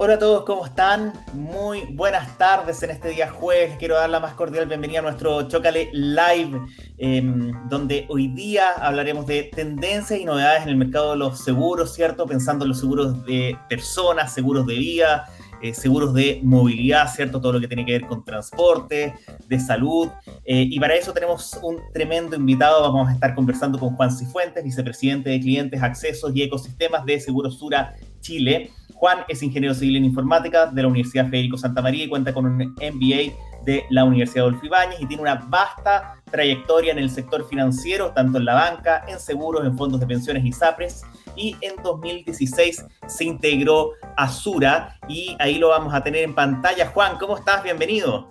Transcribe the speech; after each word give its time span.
Hola 0.00 0.14
a 0.14 0.18
todos, 0.20 0.44
¿cómo 0.44 0.64
están? 0.64 1.12
Muy 1.34 1.84
buenas 1.90 2.38
tardes 2.38 2.82
en 2.82 2.90
este 2.90 3.08
día 3.08 3.28
jueves. 3.28 3.76
quiero 3.78 3.96
dar 3.96 4.08
la 4.08 4.20
más 4.20 4.34
cordial 4.34 4.66
bienvenida 4.66 5.00
a 5.00 5.02
nuestro 5.02 5.48
Chocale 5.48 5.90
Live, 5.92 6.60
em, 6.98 7.68
donde 7.68 8.06
hoy 8.08 8.28
día 8.28 8.74
hablaremos 8.80 9.26
de 9.26 9.42
tendencias 9.42 10.20
y 10.20 10.24
novedades 10.24 10.62
en 10.62 10.68
el 10.68 10.76
mercado 10.76 11.10
de 11.10 11.18
los 11.18 11.40
seguros, 11.40 11.92
¿cierto? 11.92 12.26
Pensando 12.26 12.64
en 12.64 12.70
los 12.70 12.80
seguros 12.80 13.24
de 13.24 13.58
personas, 13.68 14.32
seguros 14.32 14.66
de 14.66 14.74
vida, 14.74 15.26
eh, 15.62 15.74
seguros 15.74 16.14
de 16.14 16.40
movilidad, 16.42 17.12
¿cierto? 17.12 17.40
Todo 17.40 17.54
lo 17.54 17.60
que 17.60 17.68
tiene 17.68 17.84
que 17.84 17.92
ver 17.92 18.06
con 18.06 18.24
transporte, 18.24 19.14
de 19.46 19.60
salud. 19.60 20.08
Eh, 20.44 20.66
y 20.70 20.78
para 20.78 20.94
eso 20.94 21.12
tenemos 21.12 21.58
un 21.62 21.78
tremendo 21.92 22.36
invitado. 22.36 22.82
Vamos 22.82 23.08
a 23.08 23.12
estar 23.12 23.34
conversando 23.34 23.78
con 23.78 23.96
Juan 23.96 24.10
Cifuentes, 24.10 24.62
vicepresidente 24.62 25.30
de 25.30 25.40
clientes, 25.40 25.82
accesos 25.82 26.34
y 26.34 26.42
ecosistemas 26.42 27.04
de 27.04 27.20
Seguros 27.20 27.58
Sura 27.58 27.94
Chile. 28.20 28.70
Juan 28.94 29.18
es 29.28 29.42
ingeniero 29.42 29.74
civil 29.74 29.96
en 29.96 30.04
informática 30.04 30.66
de 30.66 30.82
la 30.82 30.88
Universidad 30.88 31.28
Federico 31.28 31.56
Santa 31.56 31.82
María 31.82 32.04
y 32.04 32.08
cuenta 32.08 32.32
con 32.34 32.46
un 32.46 32.56
MBA 32.56 33.32
de 33.64 33.84
la 33.90 34.04
Universidad 34.04 34.46
Adolfo 34.46 34.66
Ibáñez 34.66 35.00
y 35.00 35.06
tiene 35.06 35.22
una 35.22 35.34
vasta 35.34 36.17
trayectoria 36.30 36.92
en 36.92 36.98
el 36.98 37.10
sector 37.10 37.48
financiero, 37.48 38.12
tanto 38.12 38.38
en 38.38 38.44
la 38.44 38.54
banca, 38.54 39.04
en 39.08 39.18
seguros, 39.18 39.64
en 39.64 39.76
fondos 39.76 40.00
de 40.00 40.06
pensiones 40.06 40.44
y 40.44 40.52
SAPRES. 40.52 41.02
Y 41.36 41.56
en 41.60 41.82
2016 41.82 42.84
se 43.06 43.24
integró 43.24 43.92
a 44.16 44.28
Sura 44.28 44.98
y 45.08 45.36
ahí 45.38 45.58
lo 45.58 45.68
vamos 45.68 45.94
a 45.94 46.02
tener 46.02 46.24
en 46.24 46.34
pantalla. 46.34 46.88
Juan, 46.88 47.18
¿cómo 47.18 47.36
estás? 47.36 47.62
Bienvenido. 47.62 48.28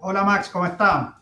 Hola 0.00 0.24
Max, 0.24 0.48
¿cómo 0.48 0.66
estás? 0.66 1.14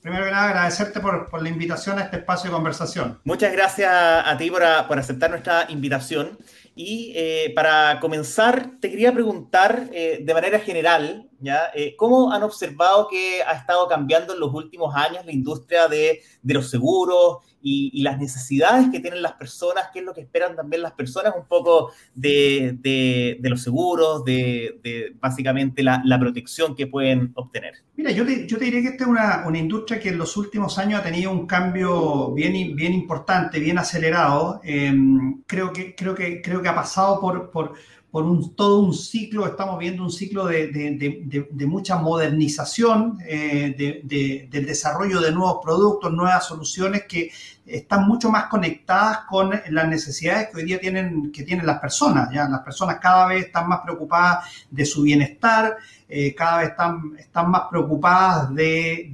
Primero 0.00 0.24
que 0.24 0.30
nada, 0.30 0.48
agradecerte 0.48 1.00
por, 1.00 1.28
por, 1.28 1.42
la 1.42 1.48
invitación 1.48 1.98
a 1.98 2.02
este 2.02 2.18
espacio 2.18 2.50
de 2.50 2.54
conversación. 2.54 3.20
Muchas 3.24 3.52
gracias 3.52 3.90
a 3.92 4.36
ti 4.38 4.50
por, 4.50 4.62
por 4.86 4.98
aceptar 4.98 5.28
nuestra 5.30 5.66
invitación. 5.68 6.38
Y 6.78 7.12
eh, 7.16 7.52
para 7.56 7.98
comenzar, 7.98 8.70
te 8.80 8.88
quería 8.88 9.12
preguntar 9.12 9.88
eh, 9.92 10.20
de 10.22 10.32
manera 10.32 10.60
general, 10.60 11.28
Eh, 11.74 11.94
¿cómo 11.96 12.32
han 12.32 12.42
observado 12.42 13.06
que 13.08 13.42
ha 13.42 13.52
estado 13.52 13.86
cambiando 13.88 14.34
en 14.34 14.40
los 14.40 14.52
últimos 14.52 14.94
años 14.94 15.24
la 15.24 15.32
industria 15.32 15.86
de, 15.86 16.20
los 16.42 16.68
seguros 16.68 17.38
y, 17.62 18.02
las 18.02 18.18
necesidades 18.18 18.88
que 18.90 19.00
tienen 19.00 19.22
las 19.22 19.34
personas, 19.34 19.88
qué 19.92 20.00
es 20.00 20.04
lo 20.04 20.14
que 20.14 20.22
esperan 20.22 20.56
también 20.56 20.82
las 20.82 20.92
personas 20.92 21.34
un 21.36 21.46
poco 21.46 21.92
de, 22.14 23.38
los 23.42 23.62
seguros, 23.62 24.24
de, 24.24 25.14
básicamente 25.20 25.82
la, 25.82 26.18
protección 26.18 26.74
que 26.74 26.88
pueden 26.88 27.30
obtener. 27.34 27.74
Mira, 27.96 28.10
yo 28.10 28.26
te, 28.26 28.46
yo 28.46 28.58
te 28.58 28.64
diría 28.64 28.82
que 28.82 28.88
esta 28.88 29.04
es 29.04 29.10
una, 29.10 29.58
industria 29.58 30.00
que 30.00 30.08
en 30.08 30.18
los 30.18 30.36
últimos 30.36 30.78
años 30.78 31.00
ha 31.00 31.02
tenido 31.04 31.30
un 31.30 31.46
cambio 31.46 32.32
bien, 32.32 32.56
importante, 32.56 33.60
bien 33.60 33.78
acelerado. 33.78 34.60
Em, 34.64 35.42
creo, 35.46 35.72
que, 35.72 35.94
creo, 35.94 36.14
que, 36.14 36.42
creo 36.42 36.60
que 36.60 36.68
ha 36.68 36.74
pasado 36.74 37.20
por 37.20 37.74
por 38.10 38.24
un, 38.24 38.54
todo 38.54 38.80
un 38.80 38.94
ciclo, 38.94 39.46
estamos 39.46 39.78
viendo 39.78 40.02
un 40.02 40.10
ciclo 40.10 40.46
de, 40.46 40.68
de, 40.68 41.46
de, 41.50 41.66
mucha 41.66 41.96
modernización, 41.96 43.18
eh, 43.26 44.44
del 44.48 44.66
desarrollo 44.66 45.20
de 45.20 45.30
nuevos 45.30 45.58
productos, 45.62 46.12
nuevas 46.12 46.46
soluciones 46.46 47.04
que 47.06 47.30
están 47.66 48.08
mucho 48.08 48.30
más 48.30 48.46
conectadas 48.46 49.20
con 49.28 49.50
las 49.68 49.88
necesidades 49.88 50.48
que 50.48 50.56
hoy 50.56 50.64
día 50.64 50.80
tienen, 50.80 51.30
que 51.30 51.42
tienen 51.42 51.66
las 51.66 51.80
personas. 51.80 52.30
¿ya? 52.32 52.48
Las 52.48 52.60
personas 52.60 52.98
cada 52.98 53.26
vez 53.26 53.46
están 53.46 53.68
más 53.68 53.80
preocupadas 53.80 54.46
de 54.70 54.86
su 54.86 55.02
bienestar, 55.02 55.76
eh, 56.08 56.34
cada 56.34 56.58
vez 56.60 56.70
están, 56.70 57.14
están 57.18 57.50
más 57.50 57.62
preocupadas 57.70 58.54
de, 58.54 59.12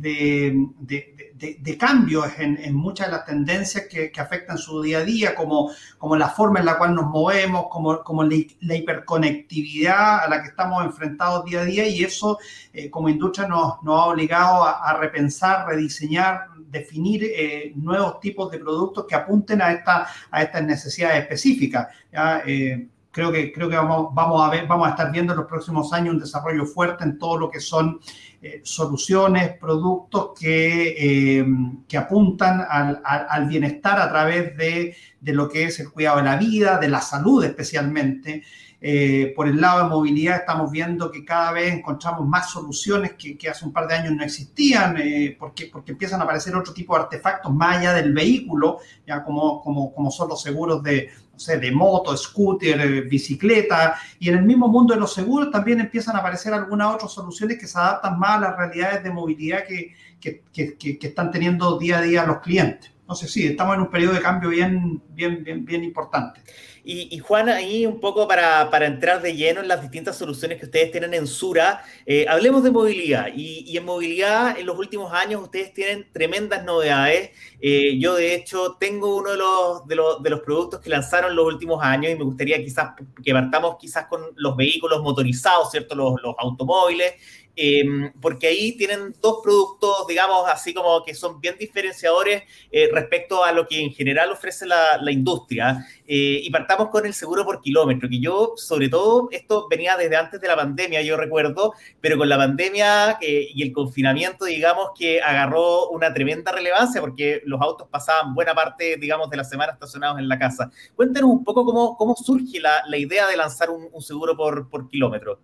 de, 1.36 1.76
cambios 1.76 2.26
en, 2.38 2.74
muchas 2.74 3.08
de 3.08 3.12
las 3.12 3.24
tendencias 3.24 3.86
que, 3.90 4.12
afectan 4.16 4.56
su 4.56 4.80
día 4.80 4.98
a 4.98 5.04
día, 5.04 5.34
como, 5.34 5.70
como 5.98 6.16
la 6.16 6.28
forma 6.28 6.60
en 6.60 6.66
la 6.66 6.78
cual 6.78 6.94
nos 6.94 7.06
movemos, 7.06 7.66
como, 7.70 8.02
como 8.04 8.22
la, 8.22 8.36
hiperconectividad 8.74 10.20
a 10.20 10.28
la 10.28 10.42
que 10.42 10.48
estamos 10.48 10.84
enfrentados 10.84 11.44
día 11.44 11.62
a 11.62 11.64
día 11.64 11.88
y 11.88 12.04
eso 12.04 12.38
eh, 12.72 12.88
como 12.88 13.08
industria 13.08 13.48
nos, 13.48 13.82
nos, 13.82 14.00
ha 14.00 14.04
obligado 14.06 14.64
a, 14.64 14.96
repensar, 14.98 15.66
rediseñar, 15.66 16.46
definir 16.70 17.24
eh, 17.24 17.72
nuevos 17.74 18.20
tipos 18.20 18.50
de 18.50 18.58
productos 18.58 19.04
que 19.08 19.16
apunten 19.16 19.60
a, 19.60 19.72
esta, 19.72 20.06
a 20.30 20.42
estas 20.42 20.62
necesidades 20.62 21.22
específicas. 21.22 21.88
¿ya? 22.12 22.42
Eh, 22.46 22.88
creo 23.10 23.30
que, 23.30 23.52
creo 23.52 23.68
que 23.68 23.76
vamos, 23.76 24.12
vamos, 24.12 24.44
a 24.44 24.50
ver, 24.50 24.66
vamos 24.66 24.88
a 24.88 24.90
estar 24.90 25.10
viendo 25.10 25.32
en 25.32 25.38
los 25.38 25.48
próximos 25.48 25.92
años 25.92 26.14
un 26.14 26.20
desarrollo 26.20 26.66
fuerte 26.66 27.04
en 27.04 27.16
todo 27.16 27.38
lo 27.38 27.50
que 27.50 27.60
son 27.60 28.00
eh, 28.46 28.60
soluciones, 28.62 29.56
productos 29.56 30.38
que, 30.38 31.38
eh, 31.38 31.46
que 31.88 31.96
apuntan 31.96 32.62
al, 32.68 33.00
al, 33.02 33.46
bienestar 33.46 33.98
a 33.98 34.10
través 34.10 34.54
de, 34.58 34.94
de, 35.18 35.32
lo 35.32 35.48
que 35.48 35.64
es 35.64 35.80
el 35.80 35.90
cuidado 35.90 36.18
de 36.18 36.24
la 36.24 36.36
vida, 36.36 36.76
de 36.76 36.88
la 36.88 37.00
salud 37.00 37.42
especialmente. 37.42 38.42
Eh, 38.82 39.32
por 39.34 39.48
el 39.48 39.58
lado 39.58 39.84
de 39.84 39.88
movilidad 39.88 40.40
estamos 40.40 40.70
viendo 40.70 41.10
que 41.10 41.24
cada 41.24 41.52
vez 41.52 41.72
encontramos 41.72 42.28
más 42.28 42.50
soluciones 42.50 43.14
que, 43.14 43.38
que 43.38 43.48
hace 43.48 43.64
un 43.64 43.72
par 43.72 43.88
de 43.88 43.94
años 43.94 44.12
no 44.12 44.22
existían, 44.22 44.94
porque, 45.38 45.70
porque 45.72 45.92
empiezan 45.92 46.20
a 46.20 46.24
aparecer 46.24 46.54
otro 46.54 46.74
tipo 46.74 46.94
de 46.94 47.04
artefactos 47.04 47.50
más 47.50 47.78
allá 47.78 47.94
del 47.94 48.12
vehículo, 48.12 48.80
ya 49.06 49.24
como, 49.24 49.62
como, 49.62 49.94
como 49.94 50.10
son 50.10 50.28
los 50.28 50.42
seguros 50.42 50.82
de, 50.82 51.08
no 51.34 51.38
sé, 51.38 51.58
de 51.58 51.72
moto, 51.72 52.16
scooter, 52.16 52.80
eh, 52.80 53.00
bicicleta, 53.02 53.96
y 54.18 54.28
en 54.28 54.38
el 54.38 54.44
mismo 54.44 54.68
mundo 54.68 54.94
de 54.94 55.00
los 55.00 55.12
seguros 55.12 55.50
también 55.50 55.80
empiezan 55.80 56.16
a 56.16 56.20
aparecer 56.20 56.54
algunas 56.54 56.94
otras 56.94 57.12
soluciones 57.12 57.58
que 57.58 57.66
se 57.66 57.76
adaptan 57.76 58.18
más 58.18 58.38
a 58.38 58.40
las 58.40 58.56
realidades 58.56 59.02
de 59.02 59.10
movilidad 59.10 59.64
que, 59.66 59.94
que, 60.20 60.42
que, 60.52 60.98
que 60.98 61.06
están 61.06 61.30
teniendo 61.30 61.76
día 61.78 61.98
a 61.98 62.02
día 62.02 62.24
los 62.24 62.38
clientes. 62.38 62.93
Entonces 63.04 63.30
sí, 63.30 63.46
estamos 63.46 63.74
en 63.74 63.82
un 63.82 63.90
periodo 63.90 64.14
de 64.14 64.22
cambio 64.22 64.48
bien, 64.48 65.02
bien, 65.10 65.44
bien, 65.44 65.62
bien 65.62 65.84
importante. 65.84 66.40
Y, 66.86 67.18
Juan, 67.18 67.48
ahí 67.48 67.86
un 67.86 67.98
poco 67.98 68.28
para, 68.28 68.68
para, 68.70 68.84
entrar 68.84 69.22
de 69.22 69.34
lleno 69.34 69.60
en 69.60 69.68
las 69.68 69.80
distintas 69.80 70.18
soluciones 70.18 70.58
que 70.58 70.66
ustedes 70.66 70.90
tienen 70.90 71.14
en 71.14 71.26
Sura, 71.26 71.82
eh, 72.04 72.26
hablemos 72.28 72.62
de 72.62 72.70
movilidad. 72.70 73.28
Y, 73.34 73.74
en 73.74 73.86
movilidad, 73.86 74.58
en 74.58 74.66
los 74.66 74.78
últimos 74.78 75.10
años, 75.10 75.42
ustedes 75.42 75.72
tienen 75.72 76.06
tremendas 76.12 76.62
novedades. 76.62 77.30
Eh, 77.58 77.98
yo, 77.98 78.16
de 78.16 78.34
hecho, 78.34 78.76
tengo 78.78 79.16
uno 79.16 79.30
de 79.30 79.38
los, 79.38 80.22
de, 80.22 80.30
los, 80.30 80.40
productos 80.40 80.80
que 80.80 80.90
lanzaron 80.90 81.34
los 81.34 81.46
últimos 81.46 81.82
años 81.82 82.12
y 82.12 82.16
me 82.16 82.24
gustaría 82.24 82.62
quizás 82.62 82.90
que 83.24 83.32
partamos 83.32 83.76
quizás 83.80 84.06
con 84.06 84.20
los 84.36 84.54
vehículos 84.54 85.02
motorizados, 85.02 85.70
¿cierto? 85.70 85.94
Los 85.94 86.16
automóviles. 86.38 87.14
Em, 87.56 88.12
porque 88.20 88.48
ahí 88.48 88.76
tienen 88.76 89.14
dos 89.20 89.38
productos, 89.42 90.06
digamos, 90.08 90.48
así 90.48 90.74
como 90.74 91.04
que 91.04 91.14
son 91.14 91.40
bien 91.40 91.56
diferenciadores 91.58 92.42
eh, 92.72 92.88
respecto 92.92 93.44
a 93.44 93.52
lo 93.52 93.66
que 93.68 93.80
en 93.80 93.92
general 93.92 94.32
ofrece 94.32 94.66
la, 94.66 94.98
la 95.00 95.12
industria. 95.12 95.86
Eh, 96.06 96.40
y 96.42 96.50
partamos 96.50 96.88
con 96.88 97.06
el 97.06 97.14
seguro 97.14 97.44
por 97.44 97.60
kilómetro, 97.60 98.08
que 98.08 98.18
yo, 98.20 98.54
sobre 98.56 98.88
todo, 98.88 99.28
esto 99.30 99.68
venía 99.68 99.96
desde 99.96 100.16
antes 100.16 100.40
de 100.40 100.48
la 100.48 100.56
pandemia, 100.56 101.00
yo 101.02 101.16
recuerdo, 101.16 101.74
pero 102.00 102.18
con 102.18 102.28
la 102.28 102.36
pandemia 102.36 103.18
eh, 103.20 103.48
y 103.54 103.62
el 103.62 103.72
confinamiento, 103.72 104.46
digamos, 104.46 104.90
que 104.98 105.22
agarró 105.22 105.90
una 105.90 106.12
tremenda 106.12 106.50
relevancia 106.50 107.00
porque 107.00 107.42
los 107.44 107.60
autos 107.60 107.88
pasaban 107.88 108.34
buena 108.34 108.54
parte, 108.54 108.96
digamos, 108.96 109.30
de 109.30 109.36
la 109.36 109.44
semana 109.44 109.72
estacionados 109.72 110.18
en 110.18 110.28
la 110.28 110.38
casa. 110.38 110.70
Cuéntenos 110.96 111.30
un 111.30 111.44
poco 111.44 111.64
cómo, 111.64 111.96
cómo 111.96 112.16
surge 112.16 112.60
la, 112.60 112.82
la 112.88 112.96
idea 112.96 113.28
de 113.28 113.36
lanzar 113.36 113.70
un, 113.70 113.88
un 113.92 114.02
seguro 114.02 114.36
por, 114.36 114.68
por 114.68 114.88
kilómetro. 114.88 115.38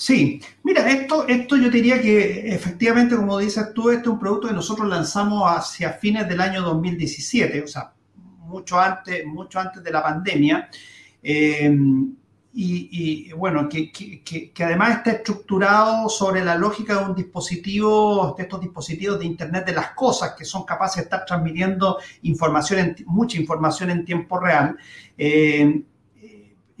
Sí, 0.00 0.40
mira, 0.62 0.90
esto, 0.90 1.28
esto 1.28 1.58
yo 1.58 1.68
diría 1.68 2.00
que 2.00 2.54
efectivamente, 2.54 3.14
como 3.16 3.36
dices 3.36 3.74
tú, 3.74 3.90
este 3.90 4.04
es 4.04 4.08
un 4.08 4.18
producto 4.18 4.48
que 4.48 4.54
nosotros 4.54 4.88
lanzamos 4.88 5.42
hacia 5.44 5.92
fines 5.92 6.26
del 6.26 6.40
año 6.40 6.62
2017, 6.62 7.62
o 7.62 7.66
sea, 7.66 7.92
mucho 8.38 8.80
antes, 8.80 9.26
mucho 9.26 9.60
antes 9.60 9.84
de 9.84 9.90
la 9.90 10.02
pandemia. 10.02 10.70
Eh, 11.22 11.70
y, 12.54 13.30
bueno, 13.34 13.68
que, 13.68 13.92
además 14.64 14.96
está 14.96 15.10
estructurado 15.10 16.08
sobre 16.08 16.42
la 16.46 16.54
lógica 16.54 16.98
de 16.98 17.04
un 17.04 17.14
dispositivo, 17.14 18.34
de 18.38 18.44
estos 18.44 18.58
dispositivos 18.58 19.18
de 19.18 19.26
Internet 19.26 19.66
de 19.66 19.74
las 19.74 19.90
cosas 19.90 20.32
que 20.32 20.46
son 20.46 20.64
capaces 20.64 20.96
de 20.96 21.02
estar 21.02 21.26
transmitiendo 21.26 21.98
información, 22.22 22.96
mucha 23.04 23.38
información 23.38 23.90
en 23.90 24.06
tiempo 24.06 24.40
real. 24.40 24.78
Eh, 25.18 25.82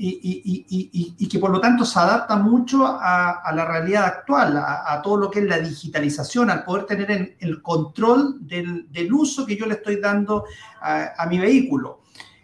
y, 0.02 1.28
que 1.28 1.38
por 1.38 1.50
lo 1.50 1.60
tanto 1.60 1.84
se 1.84 1.98
adapta 1.98 2.36
mucho 2.36 2.86
a, 2.86 3.52
la 3.54 3.64
realidad 3.66 4.06
actual, 4.06 4.56
a, 4.56 5.00
todo 5.02 5.16
lo 5.18 5.30
que 5.30 5.40
es 5.40 5.44
la 5.46 5.58
digitalización, 5.58 6.50
al 6.50 6.64
poder 6.64 6.86
tener 6.86 7.36
el, 7.38 7.60
control 7.60 8.38
del, 8.40 9.12
uso 9.12 9.44
que 9.44 9.56
yo 9.56 9.66
le 9.66 9.74
estoy 9.74 9.96
dando 9.96 10.44
a, 10.80 11.26
mi 11.28 11.38
vehículo. 11.38 12.00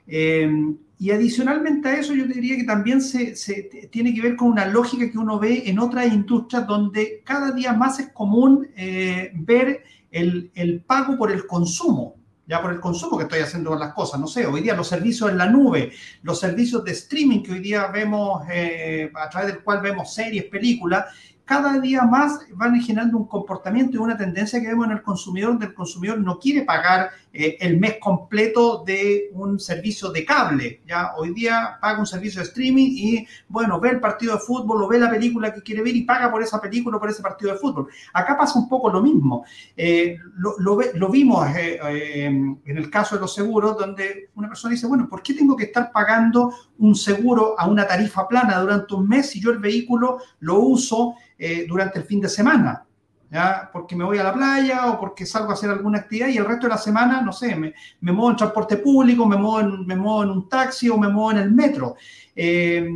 Eh, 0.06 0.50
y 0.99 1.11
adicionalmente 1.11 1.88
a 1.88 1.99
eso, 1.99 2.14
yo 2.14 2.26
diría 2.26 2.56
que 2.56 2.64
también 2.64 3.00
se, 3.00 3.35
tiene 3.91 4.14
que 4.14 4.23
ver 4.23 4.37
con 4.37 4.49
una 4.49 4.67
lógica 4.67 5.11
que 5.11 5.19
uno 5.19 5.38
ve 5.38 5.62
en 5.67 5.79
otras 5.79 6.12
industrias 6.12 6.67
donde 6.67 7.23
cada 7.25 7.52
día 7.52 7.73
más 7.73 8.00
es 8.00 8.11
común 8.12 8.69
eh, 8.76 9.31
ver 9.35 9.82
el 10.11 10.82
pago 10.87 11.19
por 11.19 11.31
el 11.31 11.47
consumo 11.47 12.16
ya 12.47 12.63
por 12.63 12.73
el 12.73 12.81
consumo 12.81 13.19
que 13.19 13.25
estoy 13.25 13.41
haciendo 13.41 13.75
las 13.75 13.93
cosas. 13.93 14.21
No 14.21 14.27
sé, 14.27 14.47
hoy 14.47 14.61
día 14.61 14.75
los 14.75 14.89
servicios 14.89 15.31
en 15.31 15.39
la 15.39 15.47
nube, 15.47 15.93
los 16.23 16.39
servicios 16.39 16.85
de 16.85 16.93
streaming 16.93 17.43
que 17.43 17.53
hoy 17.53 17.61
día 17.61 17.89
vemos, 17.89 18.43
eh, 18.51 19.11
a 19.15 19.29
través 19.29 19.53
del 19.53 19.63
cual 19.63 19.81
vemos 19.81 20.15
series, 20.15 20.45
películas, 20.45 21.07
cada 21.47 21.79
día 21.79 22.03
más 22.03 22.41
van 22.55 22.79
generando 22.81 23.17
un 23.17 23.29
comportamiento 23.29 23.97
y 23.97 24.01
una 24.01 24.17
tendencia 24.17 24.61
que 24.61 24.67
vemos 24.67 24.87
en 24.87 24.93
el 24.93 25.03
consumidor, 25.03 25.51
donde 25.51 25.67
el 25.67 25.75
consumidor 25.75 26.19
no 26.19 26.41
quiere 26.41 26.63
pagar 26.63 27.11
eh, 27.33 27.57
el 27.61 27.79
mes 27.79 27.99
completo 28.01 28.83
de 28.85 29.31
un 29.33 29.61
servicio 29.61 30.11
de 30.11 30.25
cable. 30.25 30.81
Ya 30.89 31.13
hoy 31.17 31.33
día 31.33 31.79
paga 31.81 32.01
un 32.01 32.07
servicio 32.07 32.41
de 32.41 32.49
streaming 32.49 32.89
y, 32.91 33.29
bueno, 33.49 33.79
ve 33.79 33.91
el 33.91 34.01
partido 34.01 34.33
de 34.35 34.41
fútbol 34.41 34.83
o 34.83 34.89
ve 34.89 34.99
la 34.99 35.09
película 35.09 35.55
que 35.55 35.63
quiere 35.63 35.83
ver 35.83 35.95
y 35.95 36.03
paga 36.03 36.33
por 36.33 36.43
esa 36.43 36.61
película 36.61 36.97
o 36.97 37.01
por 37.01 37.11
ese 37.11 37.23
partido 37.23 37.53
de 37.53 37.59
fútbol. 37.59 37.87
Acá 38.13 38.37
pasa 38.37 38.59
un 38.59 38.69
poco 38.69 38.91
lo 38.91 39.01
mismo. 39.01 39.45
Eh, 39.77 40.19
lo, 40.37 41.09
vimos 41.09 41.47
eh, 41.57 42.25
en 42.25 42.59
el 42.65 42.91
caso 42.91 43.15
de 43.15 43.21
los 43.21 43.33
seguros, 43.33 43.79
donde 43.79 44.31
una 44.35 44.49
persona 44.49 44.73
dice, 44.73 44.89
bueno, 44.89 45.09
¿por 45.09 45.23
qué 45.23 45.33
tengo 45.33 45.57
que 45.57 45.67
estar 45.67 45.93
pagando 45.93 46.53
un 46.79 46.97
seguro 46.97 47.55
a 47.57 47.69
una 47.69 47.87
tarifa 47.87 48.27
plana 48.27 48.59
durante 48.61 48.95
un 48.95 49.07
mes 49.07 49.31
si 49.31 49.41
yo 49.41 49.53
el 49.53 49.59
vehículo 49.59 50.19
lo 50.41 50.59
uso 50.59 51.15
durante 51.69 51.99
el 51.99 52.05
fin 52.05 52.21
de 52.21 52.29
semana? 52.29 52.87
porque 53.73 53.97
me 53.97 54.05
voy 54.05 54.19
a 54.19 54.25
la 54.25 54.33
playa 54.33 54.87
o 54.87 55.00
porque 55.00 55.27
salgo 55.27 55.50
a 55.50 55.55
hacer 55.55 55.71
alguna 55.71 55.99
actividad 55.99 56.29
y 56.29 56.38
el 56.38 56.44
resto 56.44 56.67
de 56.67 56.71
la 56.71 56.79
semana, 56.79 57.21
no 57.21 57.33
sé, 57.33 57.55
me, 57.56 57.75
muevo 58.00 58.31
en 58.31 58.37
transporte 58.37 58.77
público, 58.79 59.27
me 59.27 59.37
muevo 59.37 59.61
en, 60.23 60.31
un 60.31 60.49
taxi 60.49 60.88
o 60.88 60.97
me 60.97 61.09
muevo 61.09 61.33
en 61.33 61.38
el 61.38 61.50
metro. 61.50 61.97
Eh, 62.35 62.88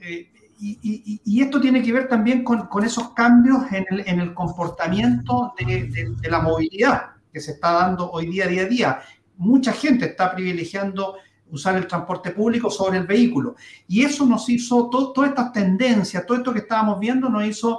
eh, 0.00 0.30
y, 0.60 1.40
esto 1.40 1.60
tiene 1.60 1.82
que 1.82 1.92
ver 1.92 2.08
también 2.08 2.42
con, 2.42 2.68
esos 2.84 3.10
cambios 3.10 3.70
en 3.72 3.86
el, 3.90 4.08
en 4.08 4.20
el 4.20 4.34
comportamiento 4.34 5.54
de, 5.58 5.88
de, 6.20 6.30
la 6.30 6.40
movilidad 6.40 7.02
que 7.32 7.40
se 7.40 7.52
está 7.52 7.72
dando 7.72 8.10
hoy 8.10 8.26
día, 8.26 8.46
día 8.46 8.62
a 8.62 8.66
día. 8.66 9.00
Mucha 9.36 9.72
gente 9.72 10.06
está 10.06 10.34
privilegiando 10.34 11.16
usar 11.50 11.76
el 11.76 11.86
transporte 11.86 12.30
público 12.30 12.70
sobre 12.70 12.98
el 12.98 13.06
vehículo. 13.06 13.56
Y 13.86 14.02
eso 14.02 14.26
nos 14.26 14.48
hizo, 14.48 14.88
todas 14.90 15.30
estas 15.30 15.52
tendencias, 15.52 16.26
todo 16.26 16.38
esto 16.38 16.52
que 16.52 16.60
estábamos 16.60 16.98
viendo, 16.98 17.28
nos 17.28 17.44
hizo 17.46 17.78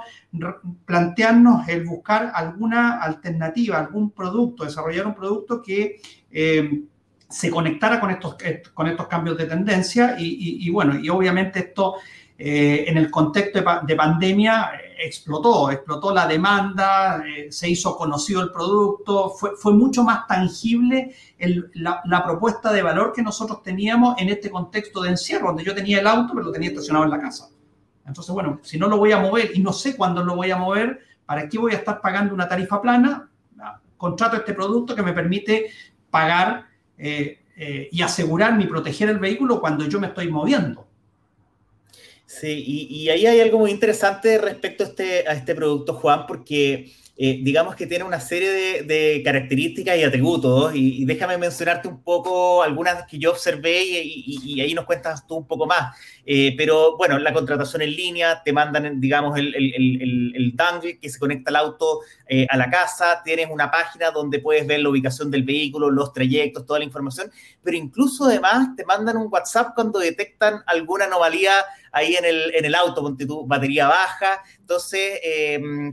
plantearnos 0.86 1.68
el 1.68 1.86
buscar 1.86 2.32
alguna 2.34 3.00
alternativa, 3.02 3.78
algún 3.78 4.12
producto, 4.12 4.64
desarrollar 4.64 5.08
un 5.08 5.16
producto 5.16 5.62
que 5.62 6.02
eh, 6.32 6.84
se 7.30 7.52
conectara 7.52 8.00
con 8.00 8.10
estos, 8.10 8.36
eh, 8.44 8.64
con 8.74 8.88
estos 8.88 9.08
cambios 9.08 9.38
de 9.38 9.46
tendencia. 9.46 10.16
Y, 10.18 10.70
bueno, 10.72 10.98
y 11.00 11.10
obviamente 11.10 11.60
esto 11.60 11.96
eh, 12.38 12.86
en 12.88 12.98
el 12.98 13.12
contexto 13.12 13.64
de, 13.86 13.96
pandemia 13.96 14.72
explotó, 14.98 15.70
explotó 15.70 16.14
la 16.14 16.26
demanda, 16.26 17.22
se 17.50 17.70
hizo 17.70 17.96
conocido 17.96 18.42
el 18.42 18.52
producto, 18.52 19.30
fue, 19.30 19.52
fue 19.56 19.74
mucho 19.74 20.04
más 20.04 20.26
tangible 20.28 21.14
la, 21.74 22.02
la, 22.06 22.24
propuesta 22.24 22.72
de 22.74 22.82
valor 22.82 23.14
que 23.14 23.22
nosotros 23.22 23.62
teníamos 23.62 24.20
en 24.20 24.30
este 24.30 24.50
contexto 24.50 25.02
de 25.02 25.10
encierro, 25.10 25.48
donde 25.48 25.64
yo 25.64 25.76
tenía 25.76 26.00
el 26.00 26.08
auto, 26.08 26.34
pero 26.34 26.48
lo 26.48 26.52
tenía 26.52 26.70
estacionado 26.70 27.06
en 27.06 27.12
la 27.12 27.20
casa. 27.20 27.50
Entonces, 28.10 28.34
bueno, 28.34 28.60
si 28.64 28.80
no 28.80 28.88
lo 28.88 28.98
voy 28.98 29.12
a 29.12 29.20
mover 29.20 29.52
y 29.54 29.60
no 29.60 29.72
sé 29.72 29.96
cuándo 29.96 30.24
lo 30.24 30.36
voy 30.36 30.50
a 30.50 30.58
mover, 30.58 31.00
¿para 31.26 31.48
qué 31.48 31.60
voy 31.60 31.74
a 31.74 31.78
estar 31.78 32.02
pagando 32.02 32.34
una 32.34 32.48
tarifa 32.48 32.82
plana? 32.82 33.30
Ah, 33.62 33.80
contrato 33.98 34.36
este 34.36 34.54
producto 34.54 34.96
que 34.96 35.04
me 35.04 35.14
permite 35.14 35.72
pagar 36.10 36.69
eh, 37.00 37.40
eh, 37.56 37.90
y 37.92 38.02
asegurarme 38.02 38.64
y 38.64 38.68
proteger 38.68 39.10
el 39.10 39.20
vehículo 39.20 39.60
cuando 39.60 39.86
yo 39.88 40.00
me 40.00 40.08
estoy 40.08 40.30
moviendo. 40.30 40.86
Sí, 42.26 42.64
y, 42.90 43.10
ahí 43.10 43.26
hay 43.26 43.40
algo 43.40 43.58
muy 43.58 43.72
interesante 43.72 44.38
respecto 44.38 44.84
a 44.84 44.88
este, 44.88 45.28
a 45.28 45.32
este 45.32 45.56
producto, 45.56 45.96
Juan, 45.96 46.28
porque 46.28 46.92
eh, 47.22 47.42
digamos 47.42 47.76
que 47.76 47.86
tiene 47.86 48.06
una 48.06 48.22
serie 48.22 48.84
de, 48.84 49.22
características 49.26 49.98
y 49.98 50.04
atributos, 50.06 50.72
y, 50.74 51.04
déjame 51.04 51.38
mencionarte 51.38 51.90
un 51.90 52.02
poco 52.02 52.64
algunas 52.64 53.06
que 53.08 53.20
yo 53.20 53.32
observé 53.32 53.84
y, 53.84 54.62
ahí 54.62 54.74
nos 54.74 54.86
cuentas 54.86 55.28
tú 55.28 55.36
un 55.36 55.46
poco 55.46 55.66
más. 55.66 55.98
Eh, 56.26 56.56
pero 56.56 56.96
bueno, 56.96 57.20
la 57.20 57.34
contratación 57.34 57.82
en 57.82 57.94
línea, 57.94 58.42
te 58.42 58.54
mandan, 58.54 59.02
digamos, 59.02 59.38
el, 59.38 59.54
el, 59.54 60.32
el, 60.34 60.56
dangle 60.56 60.98
que 60.98 61.10
se 61.10 61.20
conecta 61.20 61.50
al 61.50 61.58
auto 61.58 62.00
eh, 62.26 62.48
a 62.50 62.56
la 62.56 62.70
casa, 62.70 63.22
tienes 63.22 63.50
una 63.52 63.70
página 63.70 64.12
donde 64.12 64.40
puedes 64.40 64.66
ver 64.66 64.80
la 64.80 64.88
ubicación 64.88 65.30
del 65.30 65.44
vehículo, 65.44 65.90
los 65.90 66.14
trayectos, 66.14 66.66
toda 66.66 66.80
la 66.80 66.86
información, 66.86 67.30
pero 67.62 67.76
incluso 67.76 68.26
además 68.26 68.70
te 68.78 68.86
mandan 68.86 69.18
un 69.18 69.28
WhatsApp 69.30 69.76
cuando 69.76 70.00
detectan 70.00 70.62
alguna 70.66 71.04
anomalía 71.04 71.52
ahí 71.92 72.16
en 72.16 72.26
el, 72.26 72.56
en 72.56 72.66
el 72.66 72.76
auto, 72.76 73.02
con 73.02 73.18
tu 73.18 73.46
batería 73.46 73.88
baja. 73.88 74.44
Entonces, 74.60 75.20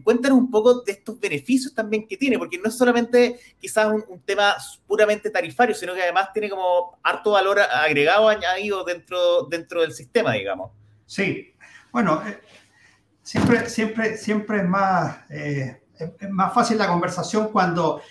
cuéntanos 0.02 0.38
un 0.38 0.50
poco 0.50 0.82
de 0.82 0.92
estos 0.92 1.18
beneficios 1.18 1.74
también 1.74 2.06
que 2.06 2.16
tiene, 2.16 2.38
porque 2.38 2.58
no 2.58 2.68
es 2.68 2.76
solamente 2.76 3.38
quizás 3.58 3.92
un, 3.92 4.20
tema 4.24 4.56
puramente 4.86 5.30
tarifario, 5.30 5.74
sino 5.74 5.94
que 5.94 6.02
además 6.02 6.32
tiene 6.32 6.50
como 6.50 6.98
harto 7.02 7.32
valor 7.32 7.60
agregado 7.60 8.28
añadido 8.28 8.84
dentro, 8.84 9.44
dentro 9.44 9.82
del 9.82 9.92
sistema, 9.92 10.32
digamos. 10.32 10.70
Sí, 11.06 11.54
bueno, 11.92 12.22
eh, 12.26 12.40
siempre, 13.22 13.68
siempre, 13.68 14.16
siempre 14.16 14.58
es 14.58 14.64
más, 14.64 15.18
eh, 15.30 15.80
es 15.98 16.30
más 16.30 16.52
fácil 16.52 16.78
la 16.78 16.88
conversación 16.88 17.48
cuando, 17.48 18.02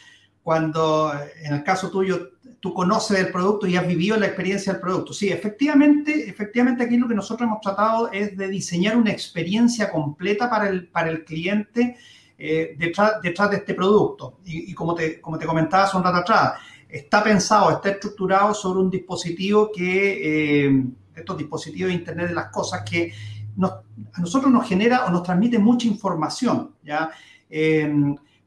cuando 0.43 1.13
en 1.43 1.53
el 1.53 1.63
caso 1.63 1.91
tuyo 1.91 2.31
tú 2.65 2.73
conoces 2.73 3.19
el 3.19 3.31
producto 3.31 3.67
y 3.67 3.75
has 3.75 3.85
vivido 3.85 4.17
la 4.17 4.25
experiencia 4.25 4.73
del 4.73 4.81
producto. 4.81 5.13
Sí, 5.13 5.29
efectivamente, 5.29 6.27
efectivamente 6.27 6.83
aquí 6.83 6.97
lo 6.97 7.07
que 7.07 7.13
nosotros 7.13 7.45
hemos 7.45 7.61
tratado 7.61 8.11
es 8.11 8.35
de 8.35 8.47
diseñar 8.47 8.97
una 8.97 9.11
experiencia 9.11 9.91
completa 9.91 10.49
para 10.49 10.69
el, 10.69 10.87
para 10.87 11.11
el 11.11 11.23
cliente 11.23 11.95
eh, 12.39 12.75
detrás, 12.75 13.21
detrás, 13.21 13.51
de 13.51 13.57
este 13.57 13.75
producto. 13.75 14.39
Y, 14.45 14.73
como, 14.73 14.95
te, 14.95 15.21
como 15.21 15.37
te 15.37 15.45
comentaba 15.45 15.83
hace 15.83 15.95
un 15.95 16.03
rato 16.03 16.17
atrás, 16.17 16.53
está 16.89 17.23
pensado, 17.23 17.69
está 17.69 17.89
estructurado 17.89 18.51
sobre 18.55 18.79
un 18.79 18.89
dispositivo 18.89 19.69
que, 19.71 20.65
eh, 20.65 20.85
estos 21.15 21.37
dispositivos 21.37 21.89
de 21.89 21.99
Internet 21.99 22.29
de 22.29 22.33
las 22.33 22.47
Cosas, 22.47 22.81
que 22.81 23.13
a 23.61 24.19
nosotros 24.19 24.51
nos 24.51 24.67
genera 24.67 25.05
o 25.05 25.11
nos 25.11 25.21
transmite 25.21 25.59
mucha 25.59 25.85
información, 25.87 26.71
¿ya? 26.83 27.11
Eh, 27.47 27.93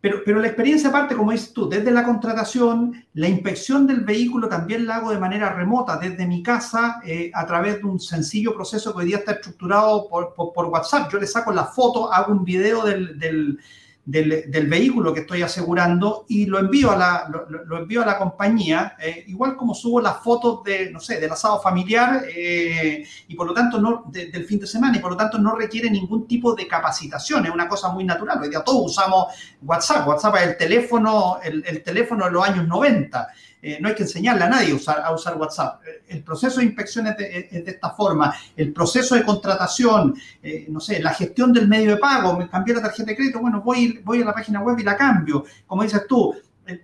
pero, 0.00 0.23
pero, 0.25 0.41
la 0.41 0.47
experiencia 0.47 0.91
aparte, 0.91 1.17
como 1.17 1.33
dices 1.33 1.53
tú, 1.53 1.69
desde 1.69 1.91
la 1.91 2.05
contratación, 2.05 3.05
la 3.15 3.29
inspección 3.29 3.87
del 3.87 4.00
vehículo 4.00 4.49
también 4.49 4.87
la 4.87 4.97
hago 4.97 5.11
de 5.11 5.19
manera 5.19 5.53
remota, 5.53 5.97
desde 5.97 6.27
mi 6.27 6.43
casa, 6.43 7.00
a 7.35 7.47
través 7.47 7.79
de 7.79 7.85
un 7.85 7.99
sencillo 7.99 8.55
proceso 8.55 8.93
que 8.93 9.00
hoy 9.00 9.06
día 9.06 9.19
está 9.19 9.33
estructurado 9.33 10.09
por, 10.09 10.35
por, 10.35 10.67
WhatsApp. 10.67 11.11
Yo 11.12 11.19
le 11.19 11.27
saco 11.27 11.53
la 11.53 11.65
foto, 11.65 12.12
hago 12.12 12.33
un 12.33 12.45
video 12.45 12.85
del, 12.85 13.59
del, 14.08 14.66
vehículo 14.69 15.12
que 15.12 15.20
estoy 15.20 15.43
asegurando 15.43 16.25
y 16.28 16.46
lo 16.46 16.58
envío 16.58 16.90
a 16.90 16.96
la, 16.96 17.31
lo, 17.49 17.76
envío 17.76 18.02
a 18.02 18.06
la 18.06 18.16
compañía, 18.16 18.96
eh, 18.99 19.25
igual 19.26 19.55
como 19.55 19.75
subo 19.75 20.00
las 20.00 20.22
fotos 20.22 20.64
de, 20.64 20.90
no 20.90 20.99
sé, 20.99 21.20
del 21.20 21.31
asado 21.31 21.60
familiar 21.60 22.22
eh, 22.34 23.06
y 23.28 23.34
por 23.34 23.46
lo 23.46 23.52
tanto 23.52 23.78
no, 23.78 24.05
del 24.10 24.46
fin 24.46 24.60
de 24.60 24.66
semana 24.66 24.96
y 24.96 25.00
por 25.00 25.10
lo 25.10 25.16
tanto 25.16 25.38
no 25.38 25.55
requiere 25.55 25.90
ningún 25.90 26.26
tipo 26.26 26.55
de 26.55 26.66
capacitación, 26.66 27.44
es 27.44 27.52
una 27.52 27.69
cosa 27.69 27.90
muy 27.90 28.05
natural. 28.05 28.40
Hoy 28.40 28.49
día 28.49 28.64
todos 28.64 28.93
usamos 28.93 29.34
WhatsApp, 29.62 30.08
WhatsApp 30.08 30.37
es 30.37 30.43
el 30.49 30.56
teléfono, 30.56 31.38
el, 31.44 31.62
el 31.66 31.82
teléfono 31.82 32.25
de 32.25 32.31
los 32.31 32.49
años 32.49 32.66
90. 32.66 33.28
Eh, 33.60 33.78
no 33.81 33.88
hay 33.88 33.94
que 33.94 34.05
enseñarle 34.05 34.44
a 34.44 34.49
nadie 34.49 34.72
a 34.72 34.76
usar, 34.76 35.00
a 35.05 35.12
usar 35.12 35.37
WhatsApp. 35.37 35.82
Eh, 35.87 36.02
el 36.08 36.22
proceso 36.22 36.60
de 36.60 36.66
inspección 36.66 37.06
es 37.08 37.17
de, 37.17 37.65
esta 37.67 37.91
forma, 37.91 38.34
el 38.56 38.72
proceso 38.72 39.15
de 39.15 39.24
contratación, 39.24 40.15
eh, 40.43 40.67
no 40.69 40.81
sé, 40.81 41.00
la 41.00 41.12
gestión 41.12 41.53
del 41.53 41.67
medio 41.67 41.93
de 41.93 41.96
pago, 41.96 42.36
me 42.36 42.48
cambié 42.48 42.74
la 42.74 42.82
tarjeta 42.82 43.10
de 43.10 43.17
crédito, 43.17 43.41
bueno, 43.41 43.60
voy, 43.60 44.00
voy 44.05 44.22
a 44.22 44.27
la 44.27 44.32
página 44.32 44.60
web 44.60 44.79
y 44.79 44.84
la 44.84 44.96
cambio. 44.96 45.44
Como 45.67 45.82
dices 45.82 46.06
tú, 46.08 46.34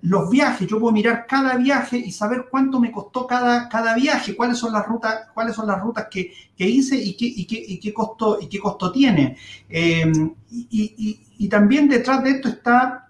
los 0.00 0.30
viajes, 0.30 0.66
yo 0.66 0.80
puedo 0.80 0.92
mirar 0.92 1.26
cada 1.28 1.56
viaje 1.56 1.98
y 1.98 2.10
saber 2.10 2.46
cuánto 2.50 2.80
me 2.80 2.90
costó 2.90 3.26
cada, 3.26 3.68
cada 3.68 3.94
viaje, 3.94 4.34
cuáles 4.34 4.58
son 4.58 4.72
las 4.72 4.86
rutas, 4.86 5.28
cuáles 5.34 5.54
son 5.54 5.66
las 5.66 5.78
rutas 5.80 6.06
que, 6.10 6.32
que 6.56 6.66
hice 6.66 6.96
y 6.96 7.14
qué, 7.14 7.26
y, 7.26 7.44
qué, 7.44 7.62
y 7.68 7.78
qué, 7.78 7.92
costo, 7.92 8.38
y 8.40 8.48
qué 8.48 8.58
costo 8.58 8.90
tiene. 8.90 9.36
y, 9.68 11.20
y, 11.38 11.48
también 11.48 11.88
detrás 11.88 12.24
de 12.24 12.30
esto 12.30 12.48
está 12.48 13.03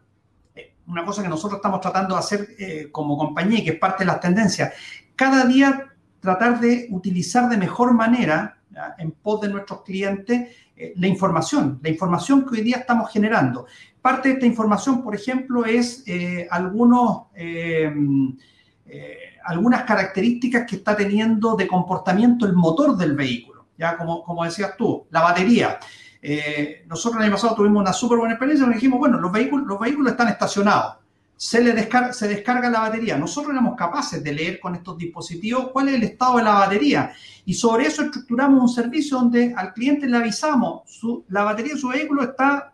una 0.86 1.04
cosa 1.04 1.22
que 1.22 1.28
nosotros 1.28 1.58
estamos 1.58 1.80
tratando 1.80 2.14
de 2.14 2.20
hacer 2.20 2.48
eh, 2.58 2.88
como 2.90 3.16
compañía 3.16 3.60
y 3.60 3.64
que 3.64 3.70
es 3.70 3.78
parte 3.78 4.04
de 4.04 4.08
las 4.08 4.20
tendencias, 4.20 4.72
cada 5.16 5.44
día 5.44 5.92
tratar 6.20 6.60
de 6.60 6.88
utilizar 6.90 7.48
de 7.48 7.56
mejor 7.56 7.92
manera 7.94 8.58
en 8.98 9.12
pos 9.12 9.40
de 9.42 9.48
nuestros 9.48 9.82
clientes 9.82 10.48
eh, 10.76 10.92
la 10.96 11.06
información, 11.06 11.78
la 11.82 11.88
información 11.88 12.44
que 12.44 12.56
hoy 12.56 12.62
día 12.62 12.78
estamos 12.78 13.10
generando. 13.10 13.66
Parte 14.02 14.28
de 14.28 14.34
esta 14.34 14.46
información, 14.46 15.02
por 15.02 15.14
ejemplo, 15.14 15.64
es 15.64 16.02
eh, 16.06 16.46
algunos, 16.50 17.28
algunas 19.44 19.82
características 19.84 20.66
que 20.68 20.76
está 20.76 20.96
teniendo 20.96 21.56
de 21.56 21.66
comportamiento 21.66 22.44
el 22.46 22.52
motor 22.52 22.96
del 22.96 23.14
vehículo. 23.14 23.66
Ya 23.78 23.96
como, 23.96 24.22
como 24.22 24.44
decías 24.44 24.76
tú, 24.76 25.06
la 25.10 25.22
batería. 25.22 25.78
Eh, 26.26 26.84
nosotros 26.86 27.20
el 27.20 27.26
año 27.26 27.34
pasado 27.34 27.54
tuvimos 27.54 27.82
una 27.82 27.92
súper 27.92 28.16
buena 28.16 28.32
experiencia, 28.32 28.66
nos 28.66 28.76
dijimos, 28.76 28.98
bueno, 28.98 29.20
los 29.20 29.30
vehículos, 29.30 29.66
los 29.66 29.78
vehículos 29.78 30.12
están 30.12 30.28
estacionados, 30.28 30.94
se, 31.36 31.62
le 31.62 31.72
descarga, 31.72 32.14
se 32.14 32.26
descarga 32.26 32.70
la 32.70 32.80
batería. 32.80 33.18
Nosotros 33.18 33.52
éramos 33.52 33.76
capaces 33.76 34.24
de 34.24 34.32
leer 34.32 34.58
con 34.58 34.74
estos 34.74 34.96
dispositivos 34.96 35.68
cuál 35.70 35.90
es 35.90 35.96
el 35.96 36.02
estado 36.04 36.38
de 36.38 36.44
la 36.44 36.54
batería. 36.54 37.12
Y 37.44 37.52
sobre 37.52 37.88
eso 37.88 38.04
estructuramos 38.04 38.58
un 38.58 38.70
servicio 38.70 39.18
donde 39.18 39.52
al 39.54 39.74
cliente 39.74 40.06
le 40.06 40.16
avisamos, 40.16 40.90
su, 40.90 41.26
la 41.28 41.44
batería 41.44 41.74
de 41.74 41.80
su 41.80 41.88
vehículo 41.88 42.22
está, 42.22 42.72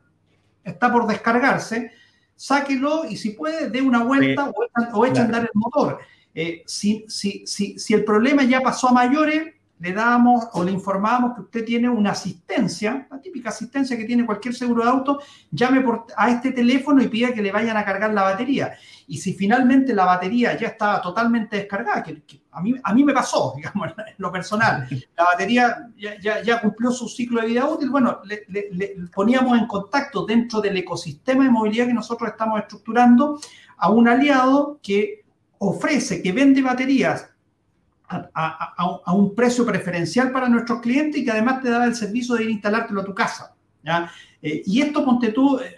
está 0.63 0.93
por 0.93 1.09
descargarse, 1.09 1.91
sáquelo 2.37 3.05
y 3.11 3.17
si 3.17 3.31
puede, 3.31 3.69
dé 3.69 3.83
una 3.83 4.05
vuelta 4.05 4.49
o, 4.49 5.01
o 5.01 5.07
echa 5.07 5.23
a 5.23 5.25
andar 5.25 5.43
el 5.43 5.51
motor. 5.55 5.99
Eh, 6.33 6.63
si, 6.67 7.05
si, 7.09 7.45
si, 7.49 7.77
si 7.81 7.95
el 7.95 8.05
problema 8.05 8.45
ya 8.45 8.61
pasó 8.61 8.91
a 8.91 8.93
mayores, 8.93 9.55
le 9.81 9.95
damos 9.95 10.47
o 10.53 10.63
le 10.63 10.73
informamos 10.73 11.35
que 11.35 11.41
usted 11.41 11.65
tiene 11.65 11.89
una 11.89 12.11
asistencia, 12.11 13.09
la 13.11 13.19
típica 13.19 13.49
asistencia 13.49 13.97
que 13.97 14.05
tiene 14.05 14.27
cualquier 14.27 14.55
seguro 14.55 14.85
de 14.85 14.91
auto, 14.91 15.21
llame 15.51 15.83
a 16.17 16.31
este 16.31 16.53
teléfono 16.53 17.03
y 17.03 17.09
pida 17.09 17.33
que 17.33 17.41
le 17.41 17.51
vayan 17.51 17.79
a 17.79 17.85
cargar 17.85 18.13
la 18.13 18.23
batería. 18.23 18.75
Y 19.07 19.17
si 19.17 19.33
finalmente 19.33 19.95
la 19.95 20.05
batería 20.05 20.57
ya 20.57 20.69
estaba 20.69 21.01
totalmente 21.01 21.57
descargada, 21.57 22.03
que, 22.03 22.23
a, 22.53 22.61
mí, 22.61 22.75
a 22.83 22.93
mí 22.93 23.05
me 23.05 23.15
pasó, 23.15 23.55
digamos, 23.57 23.89
en 23.89 24.15
lo 24.19 24.31
personal, 24.31 24.87
la 25.17 25.25
batería 25.25 25.89
ya, 25.97 26.43
ya, 26.43 26.61
cumplió 26.61 26.91
su 26.91 27.09
ciclo 27.09 27.41
de 27.41 27.47
vida 27.47 27.67
útil, 27.67 27.89
bueno, 27.89 28.21
le 28.25 28.97
poníamos 29.15 29.59
en 29.59 29.67
contacto 29.67 30.27
dentro 30.27 30.61
del 30.61 30.77
ecosistema 30.77 31.45
de 31.45 31.51
movilidad 31.51 31.87
que 31.87 31.95
nosotros 31.95 32.31
estamos 32.31 32.61
estructurando 32.61 33.41
a 33.79 33.91
un 33.91 34.09
aliado 34.09 34.79
que 34.83 35.25
ofrece, 35.57 36.23
que 36.23 36.33
vende 36.33 36.61
baterías 36.61 37.30
a, 38.11 39.15
un 39.15 39.35
precio 39.35 39.65
preferencial 39.65 40.33
para 40.33 40.49
nuestros 40.49 40.81
clientes 40.81 41.21
y 41.21 41.25
que 41.25 41.31
además 41.31 41.63
te 41.63 41.71
da 41.71 41.85
el 41.85 41.95
servicio 41.95 42.35
de 42.35 42.45
ir 42.45 42.49
a 42.49 42.53
instalártelo 42.53 43.01
a 43.01 43.05
tu 43.05 43.15
casa. 43.15 43.55
Eh, 44.43 44.63
y 44.67 44.81
esto, 44.81 45.05
ponte 45.05 45.33
tú, 45.33 45.59
eh, 45.59 45.77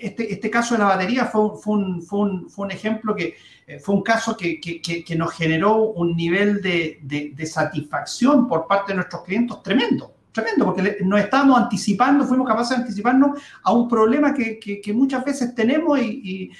este, 0.00 0.32
este, 0.32 0.50
caso 0.50 0.74
de 0.74 0.80
la 0.80 0.86
batería 0.86 1.26
fue, 1.26 1.56
fue, 1.60 1.76
un, 1.76 2.02
fue, 2.02 2.20
un, 2.20 2.50
fue 2.50 2.66
un, 2.66 2.70
ejemplo 2.70 3.14
que 3.14 3.36
eh, 3.66 3.78
fue 3.78 3.94
un 3.94 4.02
caso 4.02 4.36
que, 4.36 4.60
que, 4.60 4.80
que, 4.80 5.16
nos 5.16 5.32
generó 5.32 5.82
un 5.82 6.16
nivel 6.16 6.60
de, 6.62 6.98
de, 7.02 7.46
satisfacción 7.46 8.46
por 8.48 8.66
parte 8.66 8.92
de 8.92 8.96
nuestros 8.96 9.24
clientes 9.24 9.56
tremendo. 9.62 10.14
Tremendo, 10.32 10.66
porque 10.66 10.98
nos 11.02 11.20
estábamos 11.20 11.58
anticipando, 11.58 12.24
fuimos 12.24 12.46
capaces 12.46 12.76
de 12.76 12.82
anticiparnos 12.82 13.40
a 13.62 13.72
un 13.72 13.88
problema 13.88 14.34
que, 14.34 14.92
muchas 14.94 15.24
veces 15.24 15.54
tenemos 15.54 15.98
y, 16.00 16.50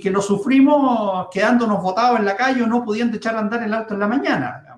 que 0.00 0.10
lo 0.10 0.22
sufrimos 0.22 1.28
quedándonos 1.32 1.82
botados 1.82 2.18
en 2.18 2.24
la 2.24 2.36
calle 2.36 2.62
o 2.62 2.66
no 2.66 2.84
pudiendo 2.84 3.16
echar 3.16 3.36
a 3.36 3.40
andar 3.40 3.62
el 3.62 3.74
auto 3.74 3.94
en 3.94 4.00
la 4.00 4.08
mañana. 4.08 4.72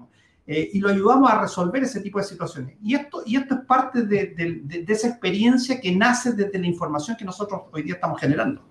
Eh, 0.47 0.71
y 0.75 0.80
lo 0.80 0.90
ayudamos 0.90 1.30
a 1.30 1.40
resolver 1.40 1.83
ese 1.85 2.00
tipo 2.00 2.18
de 2.18 2.25
situaciones. 2.25 2.76
Y 2.83 2.94
esto, 2.94 3.23
y 3.25 3.37
esto 3.37 3.54
es 3.54 3.61
parte 3.62 4.02
de, 4.02 4.35
de, 4.35 4.85
esa 4.92 5.09
experiencia 5.09 5.80
que 5.80 5.94
nace 5.94 6.33
desde 6.33 6.59
la 6.59 6.66
información 6.66 7.16
que 7.16 7.25
nosotros 7.25 7.62
hoy 7.73 7.83
día 7.83 7.94
estamos 7.94 8.21
generando. 8.21 8.62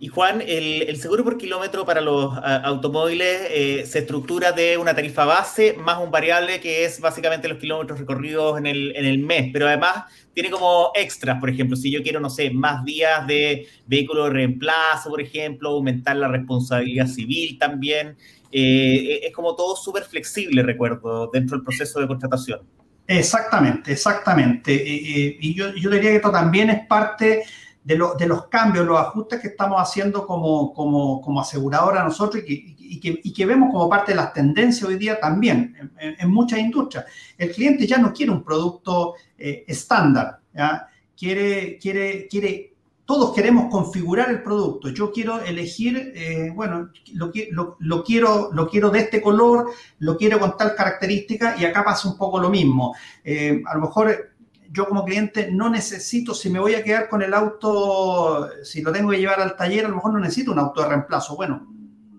Y 0.00 0.08
Juan, 0.08 0.42
el, 0.46 0.96
seguro 0.96 1.24
por 1.24 1.38
kilómetro 1.38 1.84
para 1.86 2.00
los 2.00 2.32
automóviles 2.42 3.48
eh, 3.50 3.86
se 3.86 4.00
estructura 4.00 4.52
de 4.52 4.76
una 4.76 4.94
tarifa 4.94 5.24
base 5.24 5.74
más 5.78 5.98
un 5.98 6.10
variable 6.10 6.60
que 6.60 6.84
es 6.84 7.00
básicamente 7.00 7.48
los 7.48 7.58
kilómetros 7.58 8.00
recorridos 8.00 8.58
en 8.58 8.66
el, 8.66 8.94
en 8.96 9.04
el 9.04 9.18
mes, 9.18 9.50
pero 9.52 9.66
además 9.66 10.04
tiene 10.32 10.50
como 10.50 10.90
extras, 10.94 11.38
por 11.38 11.48
ejemplo, 11.48 11.76
si 11.76 11.90
yo 11.90 12.02
quiero, 12.02 12.20
no 12.20 12.28
sé, 12.28 12.50
más 12.50 12.84
días 12.84 13.26
de 13.26 13.68
vehículo 13.86 14.24
de 14.24 14.30
reemplazo, 14.30 15.10
por 15.10 15.20
ejemplo, 15.20 15.70
aumentar 15.70 16.16
la 16.16 16.28
responsabilidad 16.28 17.06
civil 17.06 17.56
también. 17.58 18.16
Eh, 18.50 19.20
es 19.24 19.32
como 19.32 19.56
todo 19.56 19.76
súper 19.76 20.04
flexible, 20.04 20.62
recuerdo, 20.62 21.30
dentro 21.32 21.56
del 21.56 21.64
proceso 21.64 22.00
de 22.00 22.06
contratación. 22.06 22.60
Exactamente, 23.06 23.92
exactamente. 23.92 24.82
y 24.84 25.54
yo, 25.54 25.74
yo 25.74 25.90
diría 25.90 26.10
que 26.10 26.16
esto 26.16 26.30
también 26.30 26.70
es 26.70 26.86
parte 26.86 27.44
de, 27.84 28.00
de, 28.18 28.26
los 28.26 28.46
cambios, 28.46 28.86
los 28.86 28.98
ajustes 28.98 29.40
que 29.40 29.48
estamos 29.48 29.80
haciendo 29.80 30.26
como, 30.26 30.72
como, 30.72 31.20
como 31.20 31.40
aseguradora 31.40 32.02
nosotros 32.02 32.42
y 32.42 32.46
que, 32.46 32.74
y, 32.78 32.98
que, 32.98 33.20
y 33.22 33.32
que, 33.32 33.44
vemos 33.46 33.70
como 33.70 33.90
parte 33.90 34.12
de 34.12 34.16
las 34.16 34.32
tendencias 34.32 34.88
hoy 34.88 34.96
día 34.96 35.20
también 35.20 35.92
en, 35.98 36.30
muchas 36.30 36.58
industrias. 36.58 37.04
El 37.36 37.52
cliente 37.52 37.86
ya 37.86 37.98
no 37.98 38.12
quiere 38.12 38.32
un 38.32 38.42
producto 38.42 39.14
eh, 39.38 39.64
estándar, 39.68 40.40
Quiere, 41.16 41.78
quiere, 41.78 42.26
quiere, 42.28 42.74
todos 43.04 43.34
queremos 43.34 43.70
configurar 43.70 44.30
el 44.30 44.42
producto. 44.42 44.88
Yo 44.88 45.12
quiero 45.12 45.40
elegir, 45.40 46.12
eh, 46.14 46.50
bueno, 46.52 46.90
lo, 47.12 47.30
lo, 47.52 47.76
lo, 47.78 48.04
quiero, 48.04 48.50
lo 48.52 48.68
quiero 48.68 48.90
de 48.90 49.00
este 49.00 49.22
color, 49.22 49.70
lo 50.00 50.16
quiero 50.16 50.40
con 50.40 50.56
tal 50.56 50.74
característica 50.74 51.56
y 51.58 51.64
acá 51.64 51.84
pasa 51.84 52.08
un 52.08 52.16
poco 52.16 52.40
lo 52.40 52.50
mismo. 52.50 52.94
Eh, 53.22 53.62
a 53.64 53.74
lo 53.74 53.82
mejor 53.82 54.33
yo 54.74 54.88
como 54.88 55.04
cliente 55.04 55.50
no 55.52 55.70
necesito, 55.70 56.34
si 56.34 56.50
me 56.50 56.58
voy 56.58 56.74
a 56.74 56.82
quedar 56.82 57.08
con 57.08 57.22
el 57.22 57.32
auto, 57.32 58.50
si 58.64 58.82
lo 58.82 58.90
tengo 58.90 59.10
que 59.10 59.18
llevar 59.18 59.40
al 59.40 59.56
taller, 59.56 59.84
a 59.84 59.88
lo 59.88 59.94
mejor 59.94 60.12
no 60.12 60.18
necesito 60.18 60.50
un 60.50 60.58
auto 60.58 60.82
de 60.82 60.88
reemplazo. 60.88 61.36
Bueno, 61.36 61.68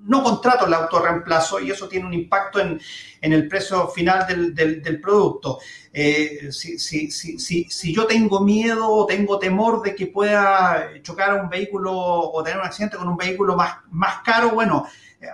no 0.05 0.23
contrato 0.23 0.65
el 0.65 0.73
auto 0.73 0.99
de 0.99 1.09
reemplazo 1.09 1.59
y 1.59 1.69
eso 1.69 1.89
tiene 1.89 2.05
un 2.05 2.13
impacto 2.13 2.61
en, 2.61 2.79
el 3.21 3.47
precio 3.49 3.89
final 3.89 4.25
del, 4.55 5.01
producto. 5.01 5.59
Eh, 5.91 6.49
si, 6.51 6.79
si, 6.79 7.93
yo 7.93 8.05
tengo 8.05 8.39
miedo 8.39 8.87
o 8.89 9.05
tengo 9.05 9.37
temor 9.37 9.81
de 9.81 9.93
que 9.93 10.07
pueda 10.07 10.91
chocar 11.01 11.33
un 11.41 11.49
vehículo 11.49 11.91
o 11.93 12.41
tener 12.41 12.59
un 12.59 12.65
accidente 12.65 12.95
con 12.95 13.09
un 13.09 13.17
vehículo 13.17 13.57
más, 13.57 13.79
más 13.89 14.21
caro, 14.23 14.51
bueno, 14.51 14.85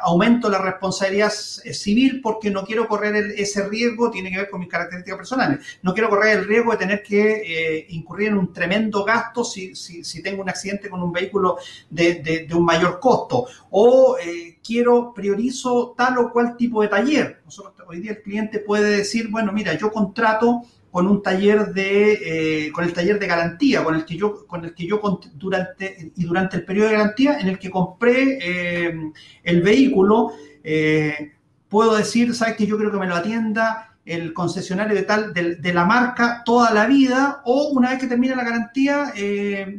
aumento 0.02 0.50
la 0.50 0.60
responsabilidad 0.60 1.30
civil 1.30 2.22
porque 2.22 2.50
no 2.50 2.64
quiero 2.64 2.88
correr 2.88 3.34
ese 3.38 3.68
riesgo, 3.68 4.12
tiene 4.12 4.32
que 4.32 4.38
ver 4.38 4.50
con 4.50 4.60
mis 4.60 4.70
características 4.70 5.18
personales. 5.18 5.60
No 5.82 5.94
quiero 5.94 6.10
correr 6.10 6.40
el 6.40 6.48
riesgo 6.48 6.72
de 6.72 6.78
tener 6.78 7.04
que 7.04 7.42
eh, 7.46 7.86
incurrir 7.90 8.30
en 8.30 8.38
un 8.38 8.54
tremendo 8.54 9.04
gasto 9.04 9.44
si, 9.44 9.76
si, 9.76 10.22
tengo 10.22 10.42
un 10.42 10.50
accidente 10.50 10.90
con 10.90 11.02
un 11.02 11.12
vehículo 11.12 11.58
de, 11.90 12.46
de, 12.48 12.56
un 12.56 12.66
mayor 12.66 13.00
costo. 13.00 13.46
O 13.72 14.18
eh, 14.18 14.60
quiero, 14.64 15.14
priorizo 15.14 15.94
tal 15.98 16.18
o 16.20 16.32
cual 16.32 16.56
tipo 16.56 16.82
de 16.82 16.88
taller. 16.88 17.42
Hoy 17.88 18.00
día 18.00 18.12
el 18.12 18.22
cliente 18.22 18.60
puede 18.60 18.98
decir, 18.98 19.30
bueno, 19.30 19.52
mira, 19.52 19.74
yo 19.74 19.92
contrato 19.92 20.62
con 20.92 21.08
un 21.08 21.24
taller 21.24 21.74
de, 21.74 22.66
eh, 22.66 22.72
con 22.72 22.84
el 22.84 22.94
taller 22.94 23.18
de 23.18 23.26
garantía, 23.26 23.84
con 23.84 23.96
el 23.96 24.04
que 24.04 24.18
yo, 24.18 24.46
con 24.46 24.66
el 24.66 24.76
que 24.76 24.86
yo 24.86 25.00
durante, 25.36 26.12
y 26.16 26.24
durante 26.26 26.58
el 26.58 26.66
periodo 26.66 26.90
de 26.90 26.98
garantía 26.98 27.40
en 27.40 27.48
el 27.48 27.58
que 27.58 27.72
compré 27.72 28.38
eh, 28.42 29.12
el 29.44 29.62
vehículo, 29.62 30.34
eh, 30.64 31.32
puedo 31.70 31.96
decir, 31.96 32.36
sabes 32.36 32.58
que 32.58 32.68
yo 32.68 32.78
creo 32.78 32.92
que 32.92 32.98
me 32.98 33.08
lo 33.08 33.16
atienda 33.16 33.88
el 34.04 34.34
concesionario 34.34 34.96
de 34.96 35.04
tal, 35.04 35.32
de, 35.34 35.74
la 35.74 35.86
marca 35.86 36.42
toda 36.44 36.74
la 36.74 36.88
vida, 36.88 37.42
o 37.46 37.70
una 37.70 37.92
vez 37.92 38.00
que 38.00 38.08
termine 38.08 38.36
la 38.36 38.44
garantía, 38.44 39.14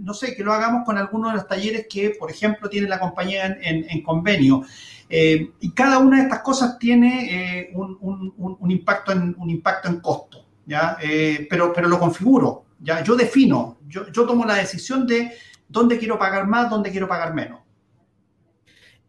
no 0.00 0.14
sé, 0.14 0.36
que 0.36 0.44
lo 0.44 0.52
hagamos 0.52 0.84
con 0.86 0.96
alguno 0.96 1.28
de 1.28 1.34
los 1.34 1.48
talleres 1.48 1.86
que, 1.90 2.10
por 2.10 2.30
ejemplo, 2.30 2.70
tiene 2.70 2.88
la 2.88 3.00
compañía 3.00 3.58
en, 3.60 4.02
convenio. 4.02 4.62
y 5.10 5.70
cada 5.72 5.98
una 5.98 6.18
de 6.18 6.22
estas 6.22 6.38
cosas 6.38 6.78
tiene 6.78 7.72
un, 7.74 8.32
un, 8.38 8.70
impacto 8.70 9.10
en, 9.10 9.34
un 9.36 9.50
impacto 9.50 9.88
en 9.88 10.00
costo. 10.00 10.46
¿Ya? 10.72 10.96
Eh, 11.02 11.46
pero, 11.50 11.70
pero 11.70 11.86
lo 11.86 11.98
configuro, 11.98 12.64
¿ya? 12.80 13.04
Yo 13.04 13.14
defino, 13.14 13.78
yo, 13.86 14.10
yo 14.10 14.24
tomo 14.24 14.46
la 14.46 14.54
decisión 14.54 15.06
de 15.06 15.32
dónde 15.68 15.98
quiero 15.98 16.18
pagar 16.18 16.46
más, 16.46 16.70
dónde 16.70 16.90
quiero 16.90 17.06
pagar 17.06 17.34
menos. 17.34 17.60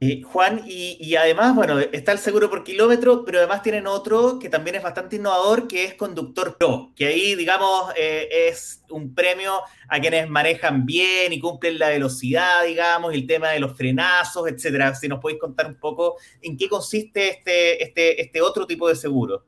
Eh, 0.01 0.21
Juan, 0.21 0.61
y, 0.65 1.15
además, 1.15 1.55
bueno, 1.55 1.79
está 1.79 2.11
el 2.11 2.19
seguro 2.19 2.49
por 2.49 2.65
kilómetro, 2.65 3.23
pero 3.23 3.37
además 3.37 3.61
tienen 3.61 3.87
otro 3.87 4.37
que 4.37 4.49
también 4.49 4.75
es 4.75 4.83
bastante 4.83 5.15
innovador, 5.15 5.65
que 5.65 5.85
es 5.85 5.93
Conductor 5.93 6.57
Pro, 6.57 6.91
que 6.93 7.07
ahí, 7.07 7.35
digamos, 7.35 7.93
eh, 7.95 8.27
es 8.49 8.83
un 8.89 9.15
premio 9.15 9.61
a 9.87 10.01
quienes 10.01 10.29
manejan 10.29 10.85
bien 10.85 11.31
y 11.31 11.39
cumplen 11.39 11.79
la 11.79 11.87
velocidad, 11.87 12.65
digamos, 12.65 13.13
y 13.13 13.19
el 13.19 13.25
tema 13.25 13.51
de 13.51 13.61
los 13.61 13.77
frenazos, 13.77 14.49
etcétera. 14.49 14.93
Si 14.93 15.07
nos 15.07 15.21
podéis 15.21 15.39
contar 15.39 15.67
un 15.67 15.79
poco 15.79 16.17
en 16.41 16.57
qué 16.57 16.67
consiste 16.67 17.29
este, 17.29 17.81
este, 17.81 18.21
este 18.21 18.41
otro 18.41 18.67
tipo 18.67 18.89
de 18.89 18.97
seguro. 18.97 19.45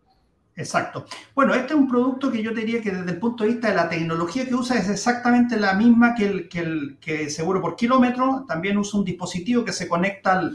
Exacto. 0.58 1.06
Bueno, 1.34 1.54
este 1.54 1.74
es 1.74 1.80
un 1.80 1.88
producto 1.88 2.32
que 2.32 2.42
yo 2.42 2.52
diría 2.52 2.82
que 2.82 2.92
desde 2.92 3.12
el 3.12 3.20
punto 3.20 3.44
de 3.44 3.52
vista 3.52 3.70
de 3.70 3.76
la 3.76 3.90
tecnología 3.90 4.48
que 4.48 4.56
usa 4.56 4.78
es 4.78 4.88
exactamente 4.88 5.60
la 5.60 5.74
misma 5.74 6.16
que 6.16 6.48
el, 6.50 6.98
que 7.00 7.30
seguro 7.30 7.62
por 7.62 7.76
kilómetro. 7.76 8.46
También 8.48 8.78
usa 8.78 9.00
un 9.00 9.06
dispositivo 9.06 9.66
que 9.66 9.74
se 9.74 9.90
conecta 9.90 10.50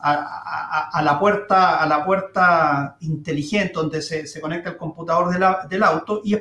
a, 0.00 1.02
la 1.02 1.18
puerta, 1.18 1.82
a 1.82 1.86
la 1.86 2.04
puerta 2.04 2.98
inteligente 3.00 3.72
donde 3.72 4.02
se, 4.02 4.40
conecta 4.40 4.70
el 4.70 4.76
computador 4.76 5.30
del 5.68 5.82
auto 5.82 6.20
y, 6.22 6.36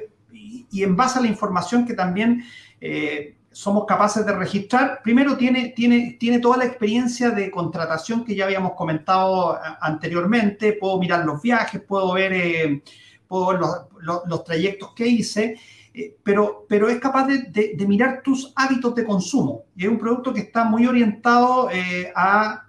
y, 0.69 0.83
en 0.83 0.95
base 0.97 1.19
a 1.19 1.21
la 1.21 1.29
información 1.29 1.85
que 1.85 1.93
también 1.93 2.43
eh, 2.81 3.36
somos 3.57 3.85
capaces 3.85 4.23
de 4.23 4.33
registrar, 4.33 5.01
primero 5.03 5.35
tiene, 5.35 5.69
tiene, 5.69 6.15
tiene 6.19 6.37
toda 6.37 6.57
la 6.57 6.65
experiencia 6.65 7.31
de 7.31 7.49
contratación 7.49 8.23
que 8.23 8.35
ya 8.35 8.45
habíamos 8.45 8.73
comentado 8.73 9.55
eh, 9.55 9.59
anteriormente, 9.81 10.73
puedo 10.73 10.99
mirar 10.99 11.25
los 11.25 11.41
viajes, 11.41 11.81
puedo 11.81 12.13
ver, 12.13 12.33
eh, 12.33 12.83
los, 13.31 14.43
trayectos 14.43 14.93
que 14.93 15.07
hice, 15.07 15.59
eh, 15.91 16.15
pero, 16.21 16.67
pero 16.69 16.87
es 16.87 16.99
capaz 16.99 17.25
de, 17.25 17.75
mirar 17.87 18.21
tus 18.23 18.53
hábitos 18.55 18.93
de 18.93 19.03
consumo. 19.03 19.63
Y 19.75 19.85
es 19.85 19.89
un 19.89 19.97
producto 19.97 20.31
que 20.31 20.41
está 20.41 20.63
muy 20.63 20.85
orientado 20.85 21.67
a, 22.15 22.63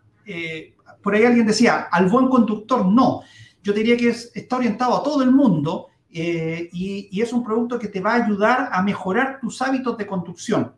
por 1.03 1.15
ahí 1.15 1.25
alguien 1.27 1.47
decía, 1.47 1.89
al 1.93 2.07
buen 2.07 2.31
conductor, 2.31 2.87
no. 2.87 3.21
Yo 3.63 3.75
diría 3.75 3.95
que 3.95 4.09
está 4.09 4.57
orientado 4.57 4.97
a 4.97 5.03
todo 5.03 5.23
el 5.23 5.33
mundo 5.33 5.89
y, 6.09 7.11
y, 7.13 7.21
es 7.21 7.31
un 7.35 7.45
producto 7.45 7.79
que 7.79 7.89
te 7.89 8.01
va 8.01 8.13
a 8.13 8.25
ayudar 8.25 8.71
a 8.73 8.83
mejorar 8.83 9.39
tus 9.39 9.61
hábitos 9.61 9.99
de 9.99 10.07
conducción. 10.07 10.78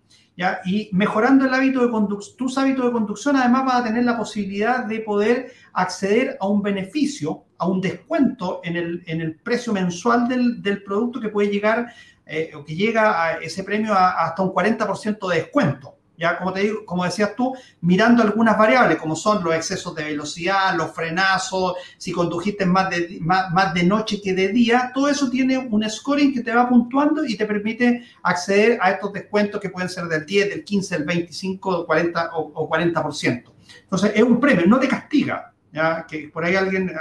Y 0.64 0.88
mejorando 0.92 1.44
el 1.44 1.52
hábito 1.52 1.86
de 1.86 2.16
tus 2.36 2.56
hábitos 2.56 2.86
de 2.86 2.92
conducción, 2.92 3.36
además 3.36 3.66
vas 3.66 3.80
a 3.80 3.84
tener 3.84 4.04
la 4.04 4.16
posibilidad 4.16 4.84
de 4.86 5.00
poder 5.00 5.52
acceder 5.74 6.38
a 6.40 6.48
un 6.48 6.62
beneficio, 6.62 7.44
a 7.58 7.68
un 7.68 7.80
descuento 7.80 8.60
en 8.64 8.76
el, 8.76 9.02
en 9.06 9.20
el 9.20 9.36
precio 9.36 9.72
mensual 9.72 10.28
del, 10.28 10.62
del, 10.62 10.82
producto 10.82 11.20
que 11.20 11.28
puede 11.28 11.50
llegar, 11.50 11.92
eh, 12.24 12.52
o 12.54 12.64
que 12.64 12.74
llega 12.74 13.22
a 13.22 13.32
ese 13.34 13.64
premio 13.64 13.92
hasta 13.94 14.42
un 14.42 14.52
40% 14.52 15.28
de 15.28 15.36
descuento. 15.36 15.99
Ya 16.20 16.36
como 16.36 16.52
te 16.52 16.60
digo, 16.60 16.84
como 16.84 17.04
decías 17.04 17.34
tú, 17.34 17.56
mirando 17.80 18.22
algunas 18.22 18.56
variables 18.58 18.98
como 18.98 19.16
son 19.16 19.42
los 19.42 19.54
excesos 19.54 19.94
de 19.94 20.04
velocidad, 20.04 20.76
los 20.76 20.92
frenazos, 20.92 21.76
si 21.96 22.12
condujiste 22.12 22.66
más 22.66 22.90
de, 22.90 23.18
más, 23.22 23.72
de 23.72 23.84
noche 23.84 24.20
que 24.22 24.34
de 24.34 24.48
día, 24.48 24.90
todo 24.92 25.08
eso 25.08 25.30
tiene 25.30 25.56
un 25.56 25.88
scoring 25.88 26.34
que 26.34 26.42
te 26.42 26.54
va 26.54 26.68
puntuando 26.68 27.24
y 27.24 27.38
te 27.38 27.46
permite 27.46 28.04
acceder 28.22 28.78
a 28.82 28.90
estos 28.90 29.14
descuentos 29.14 29.62
que 29.62 29.70
pueden 29.70 29.88
ser 29.88 30.04
del 30.04 30.26
10, 30.26 30.50
del 30.50 30.64
15, 30.64 30.98
del 30.98 31.06
25, 31.06 31.86
40 31.86 32.30
o, 32.34 32.68
40%. 32.68 33.44
Entonces, 33.82 34.12
es 34.14 34.22
un 34.22 34.38
premio, 34.38 34.66
no 34.66 34.78
te 34.78 34.88
castiga. 34.88 35.54
¿ya? 35.72 36.04
Que 36.06 36.28
por 36.28 36.44
ahí 36.44 36.54
alguien 36.54 36.92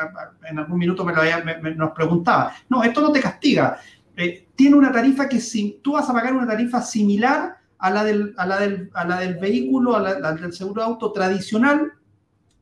en 0.50 0.60
algún 0.60 0.78
minuto 0.78 1.04
me, 1.04 1.14
lo 1.14 1.76
nos 1.76 1.92
preguntaba. 1.92 2.54
No, 2.70 2.84
esto 2.86 3.02
no 3.02 3.12
te 3.12 3.20
castiga. 3.20 3.82
Eh, 4.16 4.48
tiene 4.56 4.78
una 4.78 4.94
tarifa 4.94 5.28
que 5.28 5.42
si 5.42 5.80
tú 5.84 5.94
vas 5.94 6.10
a 6.10 6.14
pagar 6.14 6.34
una 6.34 6.48
tarifa 6.48 6.82
similar 6.82 7.59
a 7.80 7.90
la 7.90 8.04
del, 8.04 8.34
a 8.38 8.46
la 8.46 8.60
del, 8.60 8.92
a 8.94 9.06
la 9.06 9.20
del 9.20 9.38
vehículo, 9.38 9.96
a 9.96 10.00
la, 10.00 10.34
del 10.34 10.54
seguro 10.54 10.82
de 10.82 10.88
auto 10.88 11.12
tradicional, 11.12 11.94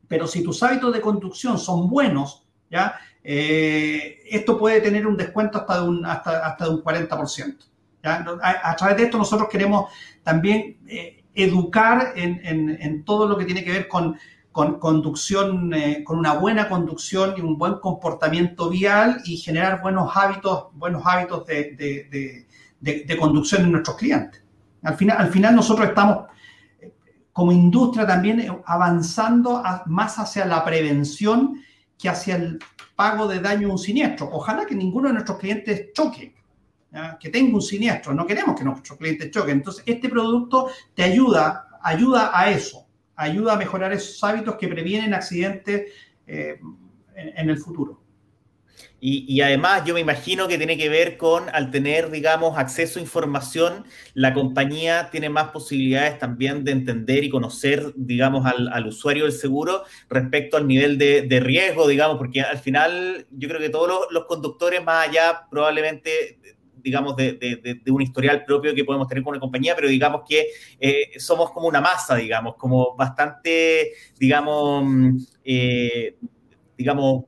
pero 0.06 0.26
si 0.26 0.42
tus 0.42 0.62
hábitos 0.62 0.94
de 0.94 1.00
conducción 1.00 1.58
son 1.58 1.90
buenos, 1.90 2.44
¿ya? 2.70 2.98
Eh, 3.22 4.20
esto 4.30 4.56
puede 4.56 4.80
tener 4.80 5.06
un 5.06 5.16
descuento 5.16 5.58
hasta 5.58 5.82
de 5.82 5.88
un, 5.88 6.06
hasta, 6.06 6.46
hasta 6.46 6.64
de 6.64 6.70
un 6.70 6.82
40%. 6.82 7.56
¿ya? 8.02 8.24
A, 8.42 8.76
través 8.76 8.96
de 8.96 9.02
esto 9.02 9.18
nosotros 9.18 9.48
queremos 9.50 9.92
también 10.22 10.78
eh, 10.86 11.24
educar 11.34 12.12
en, 12.16 12.40
en, 12.44 12.78
en, 12.80 13.04
todo 13.04 13.28
lo 13.28 13.36
que 13.36 13.44
tiene 13.44 13.64
que 13.64 13.72
ver 13.72 13.88
con, 13.88 14.16
con 14.52 14.78
conducción, 14.78 15.74
eh, 15.74 16.04
con 16.04 16.18
una 16.18 16.34
buena 16.34 16.68
conducción 16.68 17.34
y 17.36 17.40
un 17.40 17.58
buen 17.58 17.74
comportamiento 17.80 18.70
vial 18.70 19.20
y 19.24 19.36
generar 19.36 19.82
buenos 19.82 20.16
hábitos, 20.16 20.68
buenos 20.74 21.02
hábitos 21.04 21.44
de, 21.44 21.72
de, 21.76 22.46
de, 22.80 23.04
de 23.04 23.16
conducción 23.16 23.62
en 23.62 23.72
nuestros 23.72 23.96
clientes. 23.96 24.47
Al 24.82 24.96
final, 24.96 25.16
al 25.18 25.28
final 25.30 25.56
nosotros 25.56 25.88
estamos 25.88 26.26
eh, 26.80 26.92
como 27.32 27.52
industria 27.52 28.06
también 28.06 28.40
eh, 28.40 28.50
avanzando 28.64 29.62
más 29.86 30.18
hacia 30.18 30.44
la 30.44 30.64
prevención 30.64 31.62
que 31.98 32.08
hacia 32.08 32.36
el 32.36 32.58
pago 32.94 33.26
de 33.26 33.40
daño 33.40 33.68
a 33.68 33.72
un 33.72 33.78
siniestro. 33.78 34.28
Ojalá 34.32 34.66
que 34.66 34.74
ninguno 34.74 35.08
de 35.08 35.14
nuestros 35.14 35.38
clientes 35.38 35.92
choque, 35.92 36.34
que 37.20 37.28
tenga 37.28 37.54
un 37.54 37.62
siniestro. 37.62 38.14
No 38.14 38.26
queremos 38.26 38.56
que 38.56 38.64
nuestros 38.64 38.98
clientes 38.98 39.30
choquen. 39.30 39.58
Entonces, 39.58 39.82
este 39.86 40.08
producto 40.08 40.68
te 40.94 41.02
ayuda, 41.02 41.68
ayuda 41.82 42.30
a 42.32 42.50
eso, 42.50 42.86
ayuda 43.16 43.54
a 43.54 43.56
mejorar 43.56 43.92
esos 43.92 44.22
hábitos 44.24 44.56
que 44.56 44.68
previenen 44.68 45.14
accidentes 45.14 45.92
eh, 46.26 46.60
en 47.14 47.50
el 47.50 47.58
futuro. 47.58 48.00
Y, 49.00 49.40
además 49.42 49.84
yo 49.84 49.94
me 49.94 50.00
imagino 50.00 50.48
que 50.48 50.58
tiene 50.58 50.76
que 50.76 50.88
ver 50.88 51.16
con, 51.16 51.48
al 51.50 51.70
tener, 51.70 52.10
digamos, 52.10 52.58
acceso 52.58 52.98
a 52.98 53.02
información, 53.02 53.84
la 54.14 54.34
compañía 54.34 55.08
tiene 55.12 55.28
más 55.28 55.50
posibilidades 55.50 56.18
también 56.18 56.64
de 56.64 56.72
entender 56.72 57.22
y 57.22 57.30
conocer, 57.30 57.92
digamos, 57.94 58.44
al, 58.44 58.86
usuario 58.86 59.24
del 59.24 59.32
seguro 59.32 59.84
respecto 60.08 60.56
al 60.56 60.66
nivel 60.66 60.98
de, 60.98 61.40
riesgo, 61.40 61.86
digamos, 61.86 62.18
porque 62.18 62.40
al 62.40 62.58
final 62.58 63.26
yo 63.30 63.48
creo 63.48 63.60
que 63.60 63.68
todos 63.68 64.08
los, 64.10 64.24
conductores, 64.26 64.82
más 64.84 65.08
allá 65.08 65.46
probablemente 65.48 66.38
digamos, 66.82 67.16
de, 67.16 67.80
un 67.88 68.02
historial 68.02 68.44
propio 68.44 68.74
que 68.74 68.84
podemos 68.84 69.06
tener 69.08 69.22
con 69.22 69.32
una 69.32 69.40
compañía, 69.40 69.74
pero 69.76 69.88
digamos 69.88 70.22
que 70.28 70.48
eh, 70.80 71.18
somos 71.18 71.50
como 71.52 71.68
una 71.68 71.80
masa, 71.80 72.16
digamos, 72.16 72.56
como 72.56 72.96
bastante, 72.96 73.92
digamos, 74.18 74.84
mm, 74.84 75.16
eh, 75.44 76.16
digamos, 76.76 77.24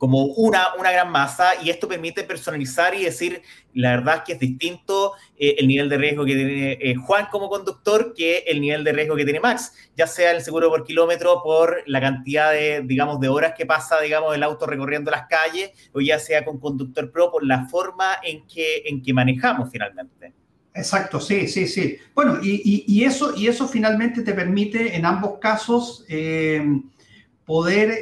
como 0.00 0.24
una, 0.24 0.74
una 0.78 0.90
gran 0.90 1.12
masa 1.12 1.62
y 1.62 1.68
esto 1.68 1.86
permite 1.86 2.24
personalizar 2.24 2.94
y 2.94 3.04
decir, 3.04 3.42
la 3.74 3.90
verdad 3.90 4.16
es 4.16 4.22
que 4.22 4.32
es 4.32 4.38
distinto 4.38 5.12
eh, 5.38 5.56
el 5.58 5.68
nivel 5.68 5.90
de 5.90 5.98
riesgo 5.98 6.24
que 6.24 6.34
tiene 6.34 6.72
eh, 6.80 6.94
Juan 6.94 7.26
como 7.30 7.50
conductor 7.50 8.14
que 8.16 8.38
el 8.46 8.62
nivel 8.62 8.82
de 8.82 8.94
riesgo 8.94 9.14
que 9.14 9.24
tiene 9.24 9.40
Max, 9.40 9.74
ya 9.94 10.06
sea 10.06 10.30
el 10.30 10.40
seguro 10.40 10.70
por 10.70 10.84
kilómetro 10.84 11.42
por 11.42 11.82
la 11.84 12.00
cantidad 12.00 12.50
de, 12.50 12.80
digamos, 12.82 13.20
de 13.20 13.28
horas 13.28 13.52
que 13.54 13.66
pasa, 13.66 14.00
digamos, 14.00 14.34
el 14.34 14.42
auto 14.42 14.64
recorriendo 14.64 15.10
las 15.10 15.26
calles 15.26 15.72
o 15.92 16.00
ya 16.00 16.18
sea 16.18 16.46
con 16.46 16.58
conductor 16.58 17.12
pro 17.12 17.30
por 17.30 17.44
la 17.44 17.68
forma 17.68 18.20
en 18.22 18.46
que, 18.46 18.84
en 18.86 19.02
que 19.02 19.12
manejamos 19.12 19.68
finalmente. 19.70 20.32
Exacto, 20.72 21.20
sí, 21.20 21.46
sí, 21.46 21.66
sí. 21.66 21.98
Bueno, 22.14 22.38
y, 22.42 22.86
y, 22.86 23.04
eso, 23.04 23.34
y 23.36 23.48
eso 23.48 23.68
finalmente 23.68 24.22
te 24.22 24.32
permite 24.32 24.96
en 24.96 25.04
ambos 25.04 25.38
casos 25.38 26.06
eh, 26.08 26.64
poder 27.44 27.98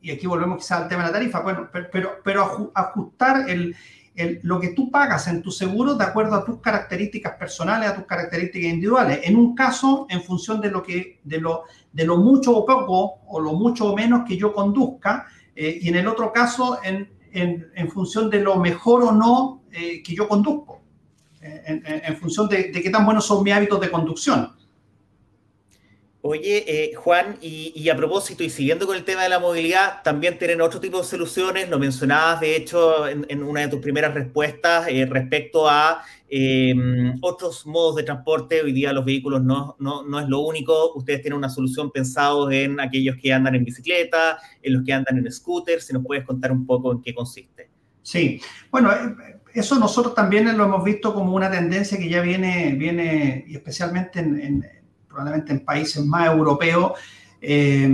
y 0.00 0.10
aquí 0.10 0.26
volvemos 0.26 0.58
quizás 0.58 0.82
al 0.82 0.88
tema 0.88 1.02
de 1.02 1.08
la 1.08 1.12
tarifa, 1.12 1.40
bueno, 1.40 1.68
pero, 1.72 2.10
pero, 2.22 2.72
ajustar 2.74 3.48
el, 3.48 3.74
lo 4.42 4.60
que 4.60 4.68
tú 4.68 4.90
pagas 4.90 5.28
en 5.28 5.42
tu 5.42 5.50
seguro 5.50 5.94
de 5.94 6.04
acuerdo 6.04 6.34
a 6.34 6.44
tus 6.44 6.60
características 6.60 7.34
personales, 7.34 7.90
a 7.90 7.94
tus 7.94 8.04
características 8.04 8.70
individuales. 8.70 9.20
En 9.24 9.36
un 9.36 9.54
caso, 9.54 10.06
en 10.10 10.22
función 10.22 10.60
de 10.60 10.70
lo, 10.70 10.82
que, 10.82 11.20
de 11.24 11.40
lo, 11.40 11.64
de 11.92 12.04
lo 12.04 12.16
mucho 12.16 12.56
o 12.56 12.66
poco, 12.66 13.20
o 13.26 13.40
lo 13.40 13.52
mucho 13.52 13.92
o 13.92 13.96
menos 13.96 14.22
que 14.26 14.36
yo 14.36 14.52
conduzca, 14.52 15.26
eh, 15.54 15.78
y 15.80 15.88
en 15.88 15.96
el 15.96 16.08
otro 16.08 16.32
caso, 16.32 16.80
en, 16.82 17.10
en, 17.32 17.66
en, 17.74 17.90
función 17.90 18.30
de 18.30 18.40
lo 18.40 18.56
mejor 18.56 19.04
o 19.04 19.12
no 19.12 19.62
eh, 19.70 20.02
que 20.02 20.14
yo 20.14 20.28
conduzco, 20.28 20.82
en, 21.40 21.82
en 21.86 22.16
función 22.16 22.48
de, 22.48 22.72
de, 22.72 22.82
qué 22.82 22.90
tan 22.90 23.04
buenos 23.04 23.24
son 23.24 23.44
mis 23.44 23.54
hábitos 23.54 23.80
de 23.80 23.90
conducción. 23.90 24.57
Oye, 26.20 26.64
eh, 26.66 26.94
Juan, 26.96 27.36
y, 27.40 27.88
a 27.88 27.96
propósito, 27.96 28.42
y 28.42 28.50
siguiendo 28.50 28.88
con 28.88 28.96
el 28.96 29.04
tema 29.04 29.22
de 29.22 29.28
la 29.28 29.38
movilidad, 29.38 30.02
también 30.02 30.36
tienen 30.36 30.60
otro 30.60 30.80
tipo 30.80 30.98
de 30.98 31.04
soluciones, 31.04 31.68
lo 31.68 31.78
mencionabas 31.78 32.40
de 32.40 32.56
hecho 32.56 33.06
en, 33.06 33.40
una 33.44 33.60
de 33.60 33.68
tus 33.68 33.78
primeras 33.78 34.12
respuestas 34.14 34.88
eh, 34.88 35.06
respecto 35.08 35.68
a 35.70 36.02
em, 36.28 37.16
otros 37.20 37.64
modos 37.66 37.94
de 37.94 38.02
transporte. 38.02 38.62
Hoy 38.62 38.72
día 38.72 38.92
los 38.92 39.04
vehículos 39.04 39.44
no, 39.44 39.76
no, 39.78 40.02
no, 40.02 40.18
es 40.18 40.28
lo 40.28 40.40
único, 40.40 40.92
ustedes 40.94 41.22
tienen 41.22 41.38
una 41.38 41.48
solución 41.48 41.92
pensado 41.92 42.50
en 42.50 42.80
aquellos 42.80 43.16
que 43.22 43.32
andan 43.32 43.54
en 43.54 43.64
bicicleta, 43.64 44.40
en 44.60 44.72
los 44.72 44.82
que 44.84 44.92
andan 44.92 45.18
en 45.18 45.30
scooter, 45.30 45.80
si 45.80 45.92
nos 45.92 46.04
puedes 46.04 46.24
contar 46.24 46.50
un 46.50 46.66
poco 46.66 46.90
en 46.90 47.00
qué 47.00 47.14
consiste. 47.14 47.70
Sí, 48.02 48.40
bueno, 48.72 48.90
eh, 48.90 49.38
eso 49.54 49.78
nosotros 49.78 50.16
también 50.16 50.56
lo 50.58 50.64
hemos 50.64 50.82
visto 50.82 51.14
como 51.14 51.32
una 51.36 51.48
tendencia 51.48 51.96
que 51.96 52.08
ya 52.08 52.22
viene, 52.22 52.74
viene 52.74 53.44
y 53.46 53.54
especialmente 53.54 54.18
en 54.18 54.77
probablemente 55.08 55.52
en 55.52 55.64
países 55.64 56.04
más 56.04 56.26
europeos, 56.26 56.92
eh, 57.40 57.88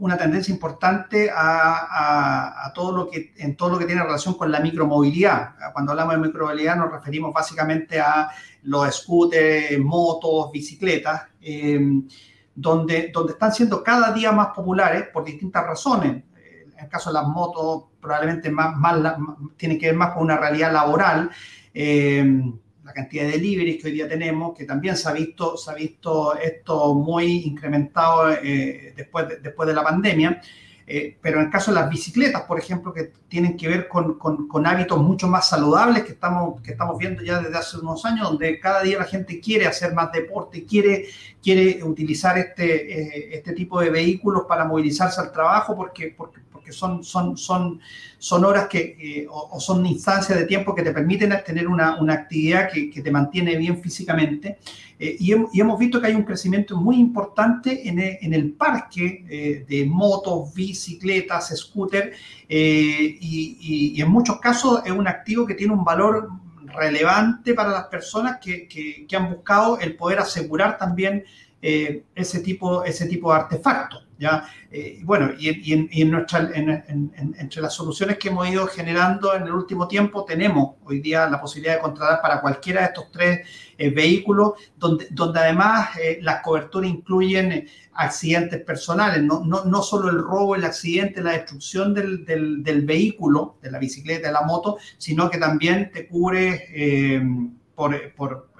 una 0.00 0.16
tendencia 0.16 0.52
importante 0.52 1.30
a, 1.34 2.72
todo 2.74 2.96
lo 2.96 3.10
que, 3.10 3.34
en 3.36 3.54
todo 3.54 3.70
lo 3.70 3.78
que 3.78 3.84
tiene 3.84 4.02
relación 4.02 4.34
con 4.34 4.50
la 4.50 4.60
micromovilidad. 4.60 5.54
Cuando 5.74 5.92
hablamos 5.92 6.14
de 6.14 6.20
micromovilidad 6.22 6.76
nos 6.76 6.90
referimos 6.90 7.34
básicamente 7.34 8.00
a 8.00 8.30
los 8.62 8.94
scooters, 8.94 9.78
motos, 9.78 10.50
bicicletas, 10.52 11.24
eh, 11.42 11.78
donde, 12.54 13.10
donde 13.12 13.32
están 13.32 13.52
siendo 13.52 13.82
cada 13.82 14.10
día 14.12 14.32
más 14.32 14.48
populares 14.48 15.08
por 15.12 15.24
distintas 15.24 15.66
razones. 15.66 16.22
En 16.72 16.84
el 16.84 16.88
caso 16.88 17.10
de 17.10 17.14
las 17.14 17.26
motos, 17.26 17.84
probablemente 18.00 18.50
más, 18.50 18.74
tiene 19.58 19.76
que 19.76 19.86
ver 19.86 19.96
más 19.96 20.14
con 20.14 20.22
una 20.22 20.38
realidad 20.38 20.72
laboral. 20.72 21.30
Eh, 21.74 22.42
la 22.90 22.94
cantidad 22.94 23.24
de 23.24 23.32
deliveries 23.32 23.80
que 23.80 23.88
hoy 23.88 23.94
día 23.94 24.08
tenemos, 24.08 24.56
que 24.56 24.64
también 24.64 24.96
se 24.96 25.08
ha 25.08 25.12
visto, 25.12 25.56
se 25.56 25.70
ha 25.70 25.74
visto 25.74 26.36
esto 26.36 26.94
muy 26.94 27.44
incrementado 27.44 28.32
eh, 28.32 28.92
después, 28.96 29.28
de, 29.28 29.36
después 29.38 29.68
de 29.68 29.74
la 29.74 29.84
pandemia. 29.84 30.40
Eh, 30.92 31.16
pero 31.22 31.38
en 31.38 31.46
el 31.46 31.52
caso 31.52 31.70
de 31.70 31.76
las 31.76 31.88
bicicletas, 31.88 32.42
por 32.42 32.58
ejemplo, 32.58 32.92
que 32.92 33.12
tienen 33.28 33.56
que 33.56 33.68
ver 33.68 33.86
con, 33.86 34.18
con, 34.18 34.66
hábitos 34.66 34.98
mucho 35.00 35.28
más 35.28 35.48
saludables 35.48 36.02
que 36.02 36.12
estamos, 36.12 36.60
que 36.62 36.72
estamos 36.72 36.98
viendo 36.98 37.22
ya 37.22 37.40
desde 37.40 37.56
hace 37.56 37.78
unos 37.78 38.04
años, 38.04 38.28
donde 38.28 38.58
cada 38.58 38.82
día 38.82 38.98
la 38.98 39.04
gente 39.04 39.38
quiere 39.38 39.68
hacer 39.68 39.94
más 39.94 40.10
deporte, 40.10 40.64
quiere, 40.64 41.06
quiere 41.40 41.84
utilizar 41.84 42.36
este, 42.38 43.02
eh, 43.02 43.28
este 43.36 43.52
tipo 43.52 43.80
de 43.80 43.90
vehículos 43.90 44.46
para 44.48 44.64
movilizarse 44.64 45.20
al 45.20 45.30
trabajo, 45.30 45.76
porque, 45.76 46.12
porque, 46.16 46.40
porque 46.60 46.72
son, 46.72 47.02
son, 47.02 47.36
son, 47.36 47.80
son 48.18 48.44
horas 48.44 48.68
que, 48.68 49.26
o, 49.30 49.58
son 49.58 49.84
instancias 49.86 50.38
de 50.38 50.44
tiempo 50.44 50.74
que 50.74 50.82
te 50.82 50.92
permiten 50.92 51.34
tener 51.44 51.66
una, 51.66 51.98
una 51.98 52.14
actividad 52.14 52.70
que, 52.70 52.90
que, 52.90 53.00
te 53.02 53.10
mantiene 53.10 53.56
bien 53.56 53.82
físicamente. 53.82 54.58
Eh, 54.98 55.16
y, 55.18 55.32
hemos 55.60 55.78
visto 55.78 56.00
que 56.00 56.08
hay 56.08 56.14
un 56.14 56.24
crecimiento 56.24 56.76
muy 56.76 56.96
importante 56.96 57.88
en 57.88 57.98
el, 57.98 58.18
en 58.20 58.34
el 58.34 58.52
parque 58.52 59.64
de 59.66 59.86
motos, 59.86 60.52
bicicletas, 60.54 61.56
scooter, 61.56 62.12
eh, 62.48 63.16
y, 63.20 63.94
y, 63.96 64.02
en 64.02 64.10
muchos 64.10 64.38
casos 64.38 64.82
es 64.84 64.92
un 64.92 65.08
activo 65.08 65.46
que 65.46 65.54
tiene 65.54 65.72
un 65.72 65.84
valor 65.84 66.28
relevante 66.74 67.54
para 67.54 67.70
las 67.70 67.84
personas 67.84 68.38
que, 68.38 68.68
que, 68.68 69.16
han 69.16 69.30
buscado 69.30 69.78
el 69.78 69.96
poder 69.96 70.20
asegurar 70.20 70.78
también 70.78 71.24
eh, 71.62 72.04
ese, 72.14 72.40
tipo, 72.40 72.84
ese 72.84 73.06
tipo 73.06 73.32
de 73.32 73.40
artefactos. 73.40 74.06
¿Ya? 74.20 74.44
Eh, 74.70 75.00
bueno, 75.02 75.30
y, 75.36 75.72
en, 75.72 75.88
en 75.90 76.10
nuestra, 76.10 76.50
entre 76.54 77.62
las 77.62 77.74
soluciones 77.74 78.18
que 78.18 78.28
hemos 78.28 78.48
ido 78.48 78.66
generando 78.66 79.34
en 79.34 79.44
el 79.44 79.52
último 79.52 79.88
tiempo, 79.88 80.24
tenemos 80.26 80.76
hoy 80.84 81.00
día 81.00 81.28
la 81.28 81.40
posibilidad 81.40 81.76
de 81.76 81.80
contratar 81.80 82.20
para 82.20 82.40
cualquiera 82.42 82.82
de 82.82 82.86
estos 82.88 83.10
tres 83.10 83.48
eh, 83.78 83.90
vehículos, 83.90 84.52
donde, 84.76 85.08
donde 85.10 85.40
además 85.40 85.96
eh, 85.96 86.18
las 86.20 86.42
coberturas 86.42 86.90
incluyen 86.90 87.66
accidentes 87.94 88.62
personales, 88.62 89.22
no, 89.22 89.42
no, 89.44 89.64
no, 89.64 89.82
solo 89.82 90.10
el 90.10 90.18
robo, 90.18 90.54
el 90.54 90.64
accidente, 90.64 91.22
la 91.22 91.32
destrucción 91.32 91.94
del, 91.94 92.24
del, 92.26 92.62
del, 92.62 92.84
vehículo, 92.84 93.56
de 93.62 93.70
la 93.70 93.78
bicicleta, 93.78 94.28
de 94.28 94.34
la 94.34 94.42
moto, 94.42 94.76
sino 94.98 95.30
que 95.30 95.38
también 95.38 95.90
te 95.90 96.06
cubre 96.06 97.18
por, 97.74 98.14
por 98.14 98.50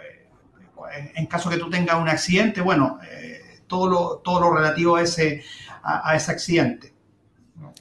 en 1.14 1.27
caso 1.27 1.51
que 1.51 1.59
tú 1.59 1.70
tengas 1.70 1.96
un 2.01 2.09
accidente, 2.09 2.61
bueno, 2.61 2.99
eh, 3.09 3.39
todo, 3.70 3.88
lo, 3.88 4.16
todo 4.22 4.40
lo 4.40 4.54
relativo 4.54 4.96
a 4.96 5.02
ese, 5.02 5.42
a 5.83 6.14
ese 6.14 6.33
accidente. 6.33 6.92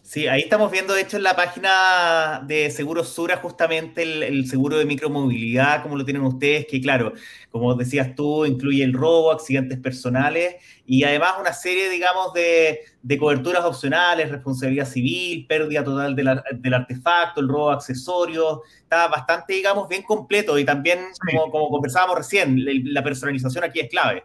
Sí, 0.04 0.28
ahí 0.28 0.42
estamos 0.42 0.72
viendo, 0.72 0.94
de 0.94 1.02
hecho, 1.02 1.18
en 1.18 1.24
la 1.24 1.36
página 1.36 2.42
de 2.46 2.72
Seguros 2.72 3.10
Sura, 3.10 3.38
justamente 3.38 4.02
el, 4.02 4.48
seguro 4.48 4.78
de 4.78 4.86
micromovilidad, 4.86 5.84
como 5.84 5.96
lo 5.96 6.04
tienen 6.04 6.24
ustedes, 6.24 6.66
que 6.66 6.82
claro, 6.82 7.14
como 7.52 7.76
decías 7.76 8.16
tú, 8.16 8.46
incluye 8.46 8.84
el 8.84 8.94
robo, 8.94 9.32
accidentes 9.32 9.78
personales 9.80 10.56
y 10.86 11.04
además 11.04 11.34
una 11.40 11.54
serie, 11.54 11.90
digamos, 11.90 12.34
de, 12.34 12.80
coberturas 13.20 13.64
opcionales, 13.64 14.32
responsabilidad 14.32 14.86
civil, 14.88 15.46
pérdida 15.48 15.84
total 15.84 16.16
del 16.16 16.74
artefacto, 16.74 17.40
el 17.42 17.48
robo 17.48 17.70
de 17.70 17.76
accesorios. 17.76 18.60
Está 18.82 19.08
bastante, 19.08 19.54
digamos, 19.54 19.88
bien 19.88 20.02
completo 20.04 20.58
y 20.58 20.66
también, 20.66 21.00
como, 21.32 21.52
como 21.52 21.70
conversábamos 21.70 22.18
recién, 22.18 22.66
la 22.94 23.04
personalización 23.04 23.64
aquí 23.64 23.80
es 23.80 23.90
clave. 23.90 24.24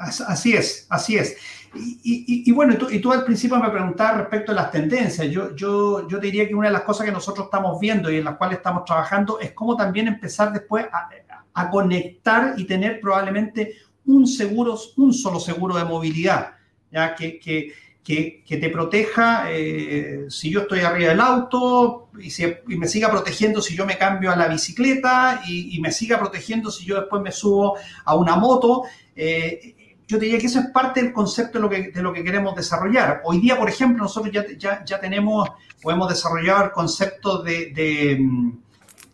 Así 0.00 0.54
es, 0.54 0.86
así 0.88 1.16
es. 1.16 1.36
Y, 1.74 2.50
bueno, 2.52 2.74
y 2.90 2.98
tú, 2.98 3.12
al 3.12 3.24
principio 3.24 3.58
me 3.58 3.70
preguntabas 3.70 4.18
respecto 4.18 4.52
a 4.52 4.54
las 4.54 4.70
tendencias. 4.70 5.30
Yo, 5.30 5.54
yo, 5.54 6.08
yo 6.08 6.18
diría 6.18 6.48
que 6.48 6.54
una 6.54 6.68
de 6.68 6.72
las 6.72 6.82
cosas 6.82 7.06
que 7.06 7.12
nosotros 7.12 7.46
estamos 7.46 7.78
viendo 7.78 8.10
y 8.10 8.16
en 8.16 8.24
las 8.24 8.36
cuales 8.36 8.58
estamos 8.58 8.84
trabajando 8.84 9.38
es 9.38 9.52
cómo 9.52 9.76
también 9.76 10.08
empezar 10.08 10.52
después 10.52 10.86
a, 10.92 11.70
conectar 11.70 12.54
y 12.56 12.64
tener 12.64 13.00
probablemente 13.00 13.74
un 14.06 14.26
seguro, 14.26 14.78
un 14.96 15.12
solo 15.12 15.38
seguro 15.38 15.76
de 15.76 15.84
movilidad, 15.84 16.54
ya 16.90 17.14
que, 17.14 17.38
que, 17.38 17.74
que, 18.02 18.56
te 18.56 18.70
proteja 18.70 19.44
eh, 19.52 20.24
si 20.30 20.50
yo 20.50 20.62
estoy 20.62 20.80
arriba 20.80 21.10
del 21.10 21.20
auto 21.20 22.08
y, 22.18 22.30
si, 22.30 22.46
me 22.66 22.88
siga 22.88 23.10
protegiendo 23.10 23.60
si 23.60 23.76
yo 23.76 23.84
me 23.84 23.98
cambio 23.98 24.32
a 24.32 24.36
la 24.36 24.48
bicicleta 24.48 25.42
y, 25.46 25.78
me 25.82 25.92
siga 25.92 26.18
protegiendo 26.18 26.70
si 26.70 26.86
yo 26.86 26.96
después 26.96 27.20
me 27.20 27.30
subo 27.30 27.76
a 28.06 28.14
una 28.14 28.36
moto. 28.36 28.84
Eh, 29.14 29.74
yo 30.10 30.18
diría 30.18 30.38
que 30.38 30.46
eso 30.46 30.58
es 30.58 30.66
parte 30.70 31.00
del 31.00 31.12
concepto 31.12 31.58
de 31.58 31.62
lo 31.62 31.70
que, 31.70 31.92
de 31.92 32.02
lo 32.02 32.12
que 32.12 32.24
queremos 32.24 32.56
desarrollar. 32.56 33.22
Hoy 33.24 33.38
día, 33.38 33.56
por 33.56 33.68
ejemplo, 33.68 34.02
nosotros 34.02 34.32
ya, 34.32 34.44
ya, 34.58 34.84
ya 34.84 34.98
tenemos, 34.98 35.48
podemos 35.80 36.08
desarrollar 36.08 36.64
el 36.64 36.70
concepto 36.72 37.44
de, 37.44 37.70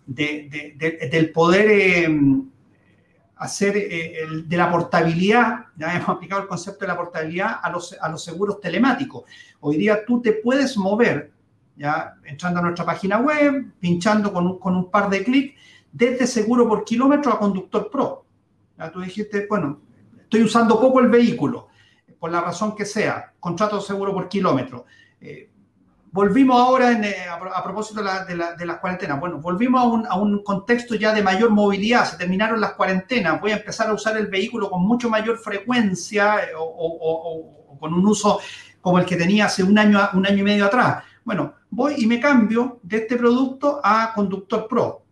de, 0.06 1.08
del 1.10 1.32
poder 1.32 1.66
eh, 1.70 2.08
hacer 3.36 3.76
eh, 3.76 4.26
de 4.42 4.56
la 4.56 4.70
portabilidad, 4.70 5.66
ya 5.76 5.94
hemos 5.94 6.08
aplicado 6.08 6.40
el 6.40 6.48
concepto 6.48 6.86
de 6.86 6.88
la 6.88 6.96
portabilidad 6.96 7.60
a 7.62 7.70
los, 7.70 7.94
a 8.00 8.08
los 8.08 8.24
seguros 8.24 8.58
telemáticos. 8.58 9.24
Hoy 9.60 9.76
día 9.76 10.02
tú 10.02 10.22
te 10.22 10.32
puedes 10.32 10.78
mover, 10.78 11.30
ya 11.76 12.14
entrando 12.24 12.60
a 12.60 12.62
nuestra 12.62 12.86
página 12.86 13.18
web, 13.18 13.66
pinchando 13.78 14.32
con 14.32 14.46
un, 14.46 14.58
con 14.58 14.74
un 14.74 14.90
par 14.90 15.10
de 15.10 15.22
clics, 15.22 15.60
desde 15.92 16.26
seguro 16.26 16.66
por 16.66 16.86
kilómetro 16.86 17.34
a 17.34 17.38
conductor 17.38 17.90
pro. 17.90 18.24
Ya 18.78 18.90
tú 18.90 19.02
dijiste, 19.02 19.46
bueno, 19.46 19.80
estoy 20.26 20.42
usando 20.42 20.80
poco 20.80 21.00
el 21.00 21.08
vehículo, 21.08 21.68
por 22.18 22.32
la 22.32 22.40
razón 22.40 22.74
que 22.74 22.84
sea, 22.84 23.32
contrato 23.38 23.80
seguro 23.80 24.12
por 24.12 24.28
kilómetro. 24.28 24.84
Eh, 25.20 25.48
volvimos 26.10 26.60
ahora, 26.60 26.92
eh, 26.92 27.26
a, 27.28 27.62
propósito 27.62 28.02
de, 28.02 28.66
las 28.66 28.78
cuarentenas, 28.78 29.20
bueno, 29.20 29.38
volvimos 29.38 30.04
a 30.08 30.18
un, 30.18 30.42
contexto 30.42 30.96
ya 30.96 31.12
de 31.12 31.22
mayor 31.22 31.50
movilidad, 31.50 32.04
se 32.06 32.16
terminaron 32.16 32.60
las 32.60 32.72
cuarentenas, 32.72 33.40
voy 33.40 33.52
a 33.52 33.58
empezar 33.58 33.88
a 33.88 33.94
usar 33.94 34.16
el 34.16 34.26
vehículo 34.26 34.68
con 34.68 34.82
mucho 34.82 35.08
mayor 35.08 35.38
frecuencia 35.38 36.38
eh, 36.40 36.52
o, 36.58 37.78
con 37.78 37.94
un 37.94 38.06
uso 38.06 38.40
como 38.80 38.98
el 38.98 39.06
que 39.06 39.16
tenía 39.16 39.46
hace 39.46 39.62
un 39.62 39.78
año, 39.78 40.00
un 40.14 40.26
año 40.26 40.38
y 40.38 40.42
medio 40.42 40.66
atrás. 40.66 41.04
Bueno, 41.24 41.54
voy 41.70 41.94
y 41.98 42.06
me 42.06 42.18
cambio 42.18 42.80
de 42.82 42.98
este 42.98 43.16
producto 43.16 43.80
a 43.82 44.12
Conductor 44.12 44.66
Pro. 44.68 45.05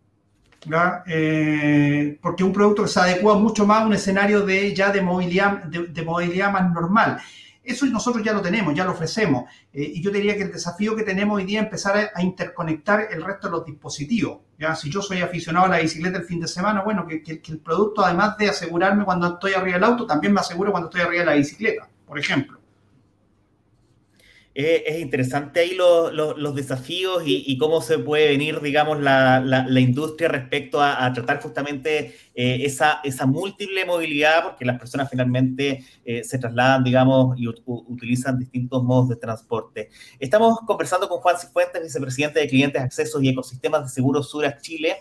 Eh, 1.07 2.17
porque 2.21 2.43
un 2.43 2.53
producto 2.53 2.87
se 2.87 2.99
adecua 2.99 3.37
mucho 3.37 3.65
más 3.65 3.81
a 3.81 3.85
un 3.85 3.93
escenario 3.93 4.45
de 4.45 4.73
ya 4.73 4.91
de 4.91 5.01
movilidad, 5.01 5.63
de, 5.63 6.03
movilidad 6.03 6.51
más 6.51 6.71
normal. 6.71 7.19
Eso 7.63 7.85
nosotros 7.87 8.23
ya 8.23 8.33
lo 8.33 8.41
tenemos, 8.41 8.75
ya 8.75 8.85
lo 8.85 8.91
ofrecemos. 8.91 9.45
Eh, 9.73 9.91
y 9.95 10.01
yo 10.01 10.11
diría 10.11 10.35
que 10.35 10.43
el 10.43 10.51
desafío 10.51 10.95
que 10.95 11.03
tenemos 11.03 11.37
hoy 11.37 11.45
día 11.45 11.61
es 11.61 11.65
empezar 11.65 12.11
a, 12.13 12.21
interconectar 12.21 13.07
el 13.11 13.23
resto 13.23 13.47
de 13.47 13.51
los 13.51 13.65
dispositivos. 13.65 14.41
¿ya? 14.59 14.75
Si 14.75 14.89
yo 14.91 15.01
soy 15.01 15.21
aficionado 15.21 15.65
a 15.65 15.69
la 15.69 15.79
bicicleta 15.79 16.19
el 16.19 16.25
fin 16.25 16.39
de 16.39 16.47
semana, 16.47 16.83
bueno, 16.83 17.07
que, 17.07 17.23
que 17.23 17.51
el 17.51 17.59
producto, 17.59 18.05
además 18.05 18.37
de 18.37 18.49
asegurarme 18.49 19.03
cuando 19.03 19.33
estoy 19.33 19.53
arriba 19.53 19.77
del 19.77 19.83
auto, 19.83 20.05
también 20.05 20.33
me 20.33 20.41
aseguro 20.41 20.71
cuando 20.71 20.89
estoy 20.89 21.01
arriba 21.01 21.21
de 21.21 21.25
la 21.25 21.35
bicicleta, 21.35 21.89
por 22.05 22.19
ejemplo 22.19 22.64
es 24.55 25.01
interesante 25.01 25.59
ahí 25.59 25.75
los 25.75 26.55
desafíos 26.55 27.23
y, 27.25 27.57
cómo 27.57 27.81
se 27.81 27.99
puede 27.99 28.29
venir, 28.29 28.61
digamos, 28.61 29.01
la, 29.01 29.67
industria 29.77 30.29
respecto 30.29 30.81
a, 30.81 31.11
tratar 31.11 31.41
justamente 31.41 32.15
eh, 32.33 32.59
esa, 32.61 33.01
esa 33.03 33.25
múltiple 33.25 33.83
movilidad, 33.85 34.43
porque 34.43 34.63
las 34.63 34.79
personas 34.79 35.09
finalmente 35.09 35.83
eh, 36.05 36.23
se 36.23 36.39
trasladan, 36.39 36.85
digamos, 36.85 37.37
y 37.37 37.47
utilizan 37.65 38.39
distintos 38.39 38.81
modos 38.81 39.09
de 39.09 39.17
transporte. 39.17 39.89
Estamos 40.19 40.59
conversando 40.65 41.09
con 41.09 41.19
Juan 41.19 41.37
Cifuentes, 41.37 41.83
vicepresidente 41.83 42.39
de 42.39 42.47
Clientes, 42.47 42.81
Accesos 42.81 43.21
y 43.21 43.29
Ecosistemas 43.29 43.83
de 43.83 43.89
Seguros 43.89 44.29
Suras 44.29 44.61
Chile, 44.61 44.95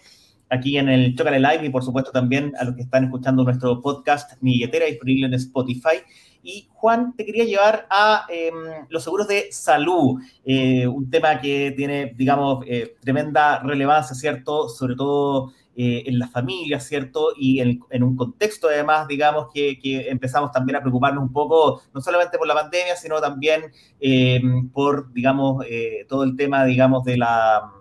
aquí 0.50 0.78
en 0.78 0.88
el 0.88 1.14
Chocale 1.14 1.38
Live 1.38 1.64
y 1.64 1.70
por 1.70 1.84
supuesto 1.84 2.10
también 2.10 2.52
a 2.58 2.64
los 2.64 2.74
que 2.74 2.82
están 2.82 3.04
escuchando 3.04 3.44
nuestro 3.44 3.80
podcast 3.80 4.32
Mi 4.40 4.54
Billetera 4.54 4.86
disponible 4.86 5.26
en 5.26 5.34
Spotify. 5.34 5.98
Y 6.44 6.68
Juan, 6.74 7.16
te 7.16 7.24
quería 7.24 7.44
llevar 7.44 7.86
a 7.88 8.26
em, 8.28 8.54
los 8.90 9.02
seguros 9.02 9.26
de 9.26 9.50
salud, 9.50 10.20
eh, 10.44 10.86
un 10.86 11.08
tema 11.08 11.40
que 11.40 11.72
tiene, 11.74 12.12
digamos, 12.14 12.62
eh, 12.68 12.96
tremenda 13.00 13.60
relevancia, 13.60 14.14
¿cierto? 14.14 14.68
Sobre 14.68 14.94
todo 14.94 15.54
eh, 15.74 16.02
en 16.04 16.18
las 16.18 16.30
familias, 16.30 16.86
¿cierto? 16.86 17.28
Y 17.34 17.60
en, 17.60 18.02
un 18.02 18.14
contexto, 18.14 18.68
además, 18.68 19.08
digamos, 19.08 19.46
que, 19.54 19.78
que, 19.78 20.10
empezamos 20.10 20.52
también 20.52 20.76
a 20.76 20.82
preocuparnos 20.82 21.22
un 21.22 21.32
poco, 21.32 21.80
no 21.94 22.02
solamente 22.02 22.36
por 22.36 22.46
la 22.46 22.54
pandemia, 22.54 22.94
sino 22.94 23.22
también 23.22 23.62
em, 23.98 24.68
por, 24.68 25.10
digamos, 25.14 25.64
todo 26.08 26.24
el 26.24 26.36
tema, 26.36 26.66
digamos, 26.66 27.04
de 27.04 27.16
la 27.16 27.72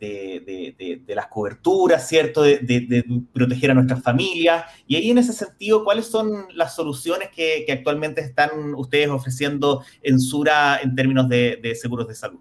de, 0.00 1.02
las 1.08 1.26
coberturas, 1.26 2.08
¿cierto? 2.08 2.42
De, 2.42 3.04
proteger 3.32 3.70
a 3.70 3.74
nuestras 3.74 4.02
familias. 4.02 4.64
Y 4.86 4.96
ahí 4.96 5.10
en 5.10 5.18
ese 5.18 5.32
sentido, 5.32 5.84
¿cuáles 5.84 6.06
son 6.06 6.46
las 6.54 6.74
soluciones 6.74 7.30
que, 7.34 7.66
actualmente 7.70 8.20
están 8.20 8.74
ustedes 8.74 9.08
ofreciendo 9.08 9.82
en 10.02 10.20
Sura 10.20 10.78
en 10.82 10.94
términos 10.94 11.28
de, 11.28 11.76
seguros 11.80 12.08
de 12.08 12.14
salud? 12.14 12.40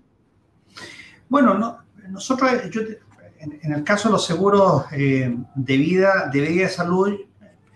Bueno, 1.29 1.79
nosotros, 2.09 2.51
en, 3.39 3.73
el 3.73 3.83
caso 3.83 4.09
de 4.09 4.13
los 4.13 4.25
seguros 4.25 4.85
eh, 4.91 5.35
de 5.55 5.77
vida, 5.77 6.29
de 6.31 6.41
vida 6.41 6.51
y 6.51 6.57
de 6.59 6.69
salud, 6.69 7.13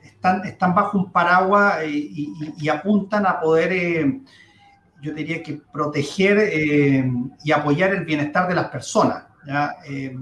están, 0.04 0.46
están 0.46 0.76
bajo 0.76 0.98
un 0.98 1.12
paraguas 1.12 1.80
eh, 1.84 1.90
y, 1.90 2.70
apuntan 2.70 3.26
a 3.26 3.40
poder... 3.40 3.72
Eh, 3.72 4.22
yo 5.00 5.14
diría 5.14 5.44
que 5.44 5.62
proteger 5.72 6.52
y 7.44 7.52
apoyar 7.52 7.94
el 7.94 8.04
bienestar 8.04 8.48
de 8.48 8.56
las 8.56 8.70
personas. 8.70 9.27
Eh, 9.88 10.18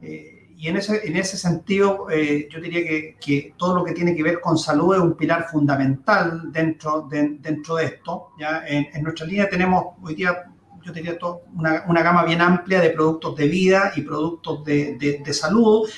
eh, 0.00 0.42
y 0.56 0.68
en 0.68 0.76
ese, 0.76 1.04
en 1.04 1.16
ese 1.16 1.36
sentido, 1.36 2.08
eh, 2.08 2.48
yo 2.48 2.60
diría 2.60 3.16
que, 3.20 3.52
todo 3.56 3.74
lo 3.74 3.84
que 3.84 3.92
tiene 3.92 4.14
que 4.14 4.22
ver 4.22 4.40
con 4.40 4.56
salud 4.56 4.94
es 4.94 5.00
un 5.00 5.16
pilar 5.16 5.48
fundamental 5.50 6.52
dentro 6.52 7.02
de, 7.02 7.36
dentro 7.40 7.76
de 7.76 7.86
esto. 7.86 8.28
¿ya? 8.38 8.62
En, 8.66 9.02
nuestra 9.02 9.26
línea 9.26 9.48
tenemos 9.48 9.96
hoy 10.00 10.14
día, 10.14 10.44
yo 10.84 10.92
diría, 10.92 11.18
una, 11.54 11.82
una, 11.88 12.02
gama 12.02 12.24
bien 12.24 12.40
amplia 12.40 12.80
de 12.80 12.90
productos 12.90 13.36
de 13.36 13.48
vida 13.48 13.92
y 13.96 14.02
productos 14.02 14.64
de, 14.64 15.20
de, 15.24 15.34
salud. 15.34 15.88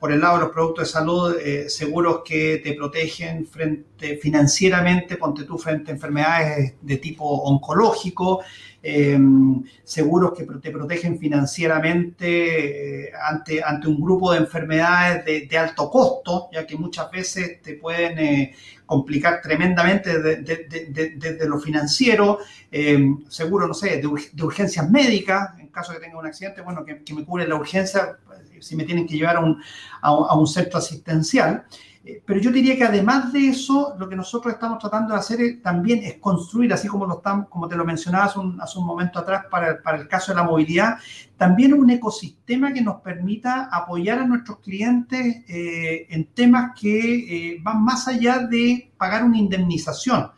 Por 0.00 0.10
el 0.10 0.20
lado 0.20 0.38
de 0.38 0.44
los 0.44 0.52
productos 0.52 0.88
de 0.88 0.92
salud, 0.92 1.36
seguros 1.68 2.22
que 2.24 2.60
te 2.62 2.74
protegen 2.74 3.46
frente 3.46 4.16
financieramente, 4.16 5.16
ponte 5.16 5.44
tú 5.44 5.56
frente 5.58 5.92
a 5.92 5.94
enfermedades 5.94 6.74
de 6.82 6.96
tipo 6.96 7.24
oncológico, 7.24 8.42
Em, 8.84 9.62
seguros 9.84 10.32
que 10.36 10.44
te 10.44 10.72
protegen 10.72 11.16
financieramente 11.16 13.06
eh, 13.06 13.12
ante, 13.14 13.62
ante 13.62 13.86
un 13.86 14.00
grupo 14.00 14.32
de 14.32 14.38
enfermedades 14.38 15.48
de, 15.48 15.56
alto 15.58 15.88
costo, 15.88 16.48
ya 16.52 16.66
que 16.66 16.76
muchas 16.76 17.08
veces 17.12 17.62
te 17.62 17.74
pueden 17.74 18.18
eh, 18.18 18.56
complicar 18.84 19.40
tremendamente 19.40 20.18
desde 20.18 21.48
lo 21.48 21.60
financiero, 21.60 22.40
em, 22.72 23.24
seguro, 23.28 23.68
no 23.68 23.74
sé, 23.74 24.00
de, 24.00 24.06
urgencias 24.42 24.90
médicas, 24.90 25.50
en 25.60 25.68
caso 25.68 25.92
de 25.92 25.98
que 25.98 26.06
tenga 26.06 26.18
un 26.18 26.26
accidente, 26.26 26.60
bueno, 26.62 26.84
que, 26.84 27.14
me 27.14 27.24
cubre 27.24 27.46
la 27.46 27.54
urgencia 27.54 28.18
si 28.62 28.76
me 28.76 28.84
tienen 28.84 29.06
que 29.06 29.14
llevar 29.14 29.36
a 29.36 30.34
un 30.36 30.46
centro 30.46 30.78
asistencial. 30.78 31.64
Eh, 32.04 32.20
pero 32.26 32.40
yo 32.40 32.50
diría 32.50 32.76
que 32.76 32.84
además 32.84 33.32
de 33.32 33.48
eso, 33.48 33.94
lo 33.96 34.08
que 34.08 34.16
nosotros 34.16 34.54
estamos 34.54 34.78
tratando 34.80 35.14
de 35.14 35.20
hacer 35.20 35.62
también 35.62 36.02
es 36.02 36.14
construir, 36.18 36.72
así 36.72 36.88
como, 36.88 37.06
lo 37.06 37.18
estamos, 37.18 37.48
como 37.48 37.68
te 37.68 37.76
lo 37.76 37.84
mencionaba 37.84 38.24
hace 38.24 38.38
un, 38.78 38.86
momento 38.86 39.20
atrás 39.20 39.44
para, 39.48 39.80
para, 39.80 39.98
el 39.98 40.08
caso 40.08 40.32
de 40.32 40.36
la 40.36 40.42
movilidad, 40.42 40.96
también 41.36 41.72
un 41.74 41.90
ecosistema 41.90 42.72
que 42.72 42.82
nos 42.82 43.00
permita 43.02 43.68
apoyar 43.70 44.18
a 44.18 44.26
nuestros 44.26 44.58
clientes 44.58 45.44
eh, 45.48 46.06
en 46.10 46.26
temas 46.26 46.72
que 46.78 47.52
eh, 47.52 47.58
van 47.62 47.84
más 47.84 48.08
allá 48.08 48.38
de 48.38 48.92
pagar 48.96 49.24
una 49.24 49.38
indemnización, 49.38 50.30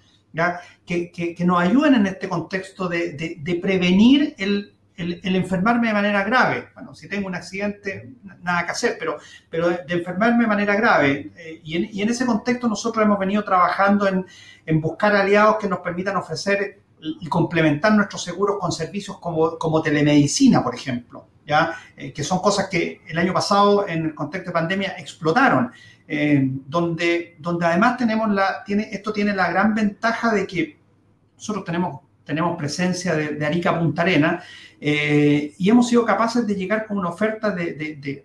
Que, 0.84 1.10
que, 1.10 1.34
que, 1.34 1.44
nos 1.46 1.60
ayuden 1.60 1.94
en 1.94 2.06
este 2.06 2.28
contexto 2.28 2.88
de, 2.88 3.12
de, 3.12 3.36
de 3.40 3.54
prevenir 3.54 4.34
el, 4.36 4.73
el, 4.96 5.36
enfermarme 5.36 5.88
de 5.88 5.94
manera 5.94 6.22
grave. 6.22 6.68
Bueno, 6.74 6.94
si 6.94 7.08
tengo 7.08 7.26
un 7.26 7.34
accidente, 7.34 8.12
nada 8.42 8.64
que 8.64 8.72
hacer, 8.72 8.96
pero, 8.98 9.18
pero 9.50 9.68
de, 9.70 9.84
enfermarme 9.88 10.44
de 10.44 10.48
manera 10.48 10.74
grave. 10.76 11.32
Eh, 11.36 11.60
y, 11.64 11.76
en, 11.76 11.88
y, 11.92 12.02
en, 12.02 12.08
ese 12.08 12.26
contexto 12.26 12.68
nosotros 12.68 13.04
hemos 13.04 13.18
venido 13.18 13.42
trabajando 13.44 14.06
en, 14.06 14.24
en 14.66 14.80
buscar 14.80 15.14
aliados 15.14 15.56
que 15.56 15.68
nos 15.68 15.80
permitan 15.80 16.16
ofrecer 16.16 16.80
y 17.20 17.26
complementar 17.28 17.92
nuestros 17.92 18.22
seguros 18.22 18.56
con 18.58 18.72
servicios 18.72 19.18
como, 19.18 19.58
como 19.58 19.82
telemedicina, 19.82 20.62
por 20.62 20.74
ejemplo, 20.74 21.26
¿ya? 21.46 21.76
Eh, 21.96 22.12
que 22.12 22.24
son 22.24 22.38
cosas 22.38 22.68
que 22.68 23.02
el 23.06 23.18
año 23.18 23.32
pasado 23.32 23.86
en 23.86 24.06
el 24.06 24.14
contexto 24.14 24.50
de 24.50 24.54
pandemia 24.54 24.94
explotaron, 24.98 25.70
eh, 26.08 26.48
donde, 26.66 27.36
donde 27.38 27.66
además 27.66 27.96
tenemos 27.96 28.30
la, 28.30 28.64
tiene, 28.64 28.88
esto 28.90 29.12
tiene 29.12 29.34
la 29.34 29.50
gran 29.50 29.74
ventaja 29.74 30.32
de 30.32 30.46
que 30.46 30.78
nosotros 31.36 31.64
tenemos, 31.64 32.00
tenemos 32.24 32.56
presencia 32.56 33.14
de, 33.14 33.44
Arica 33.44 33.78
Punta 33.78 34.02
Arena 34.02 34.42
eh, 34.80 35.54
y 35.58 35.70
hemos 35.70 35.88
sido 35.88 36.04
capaces 36.04 36.46
de 36.46 36.54
llegar 36.54 36.86
con 36.86 36.98
una 36.98 37.10
oferta 37.10 37.50
de, 37.50 37.74
de, 37.74 38.24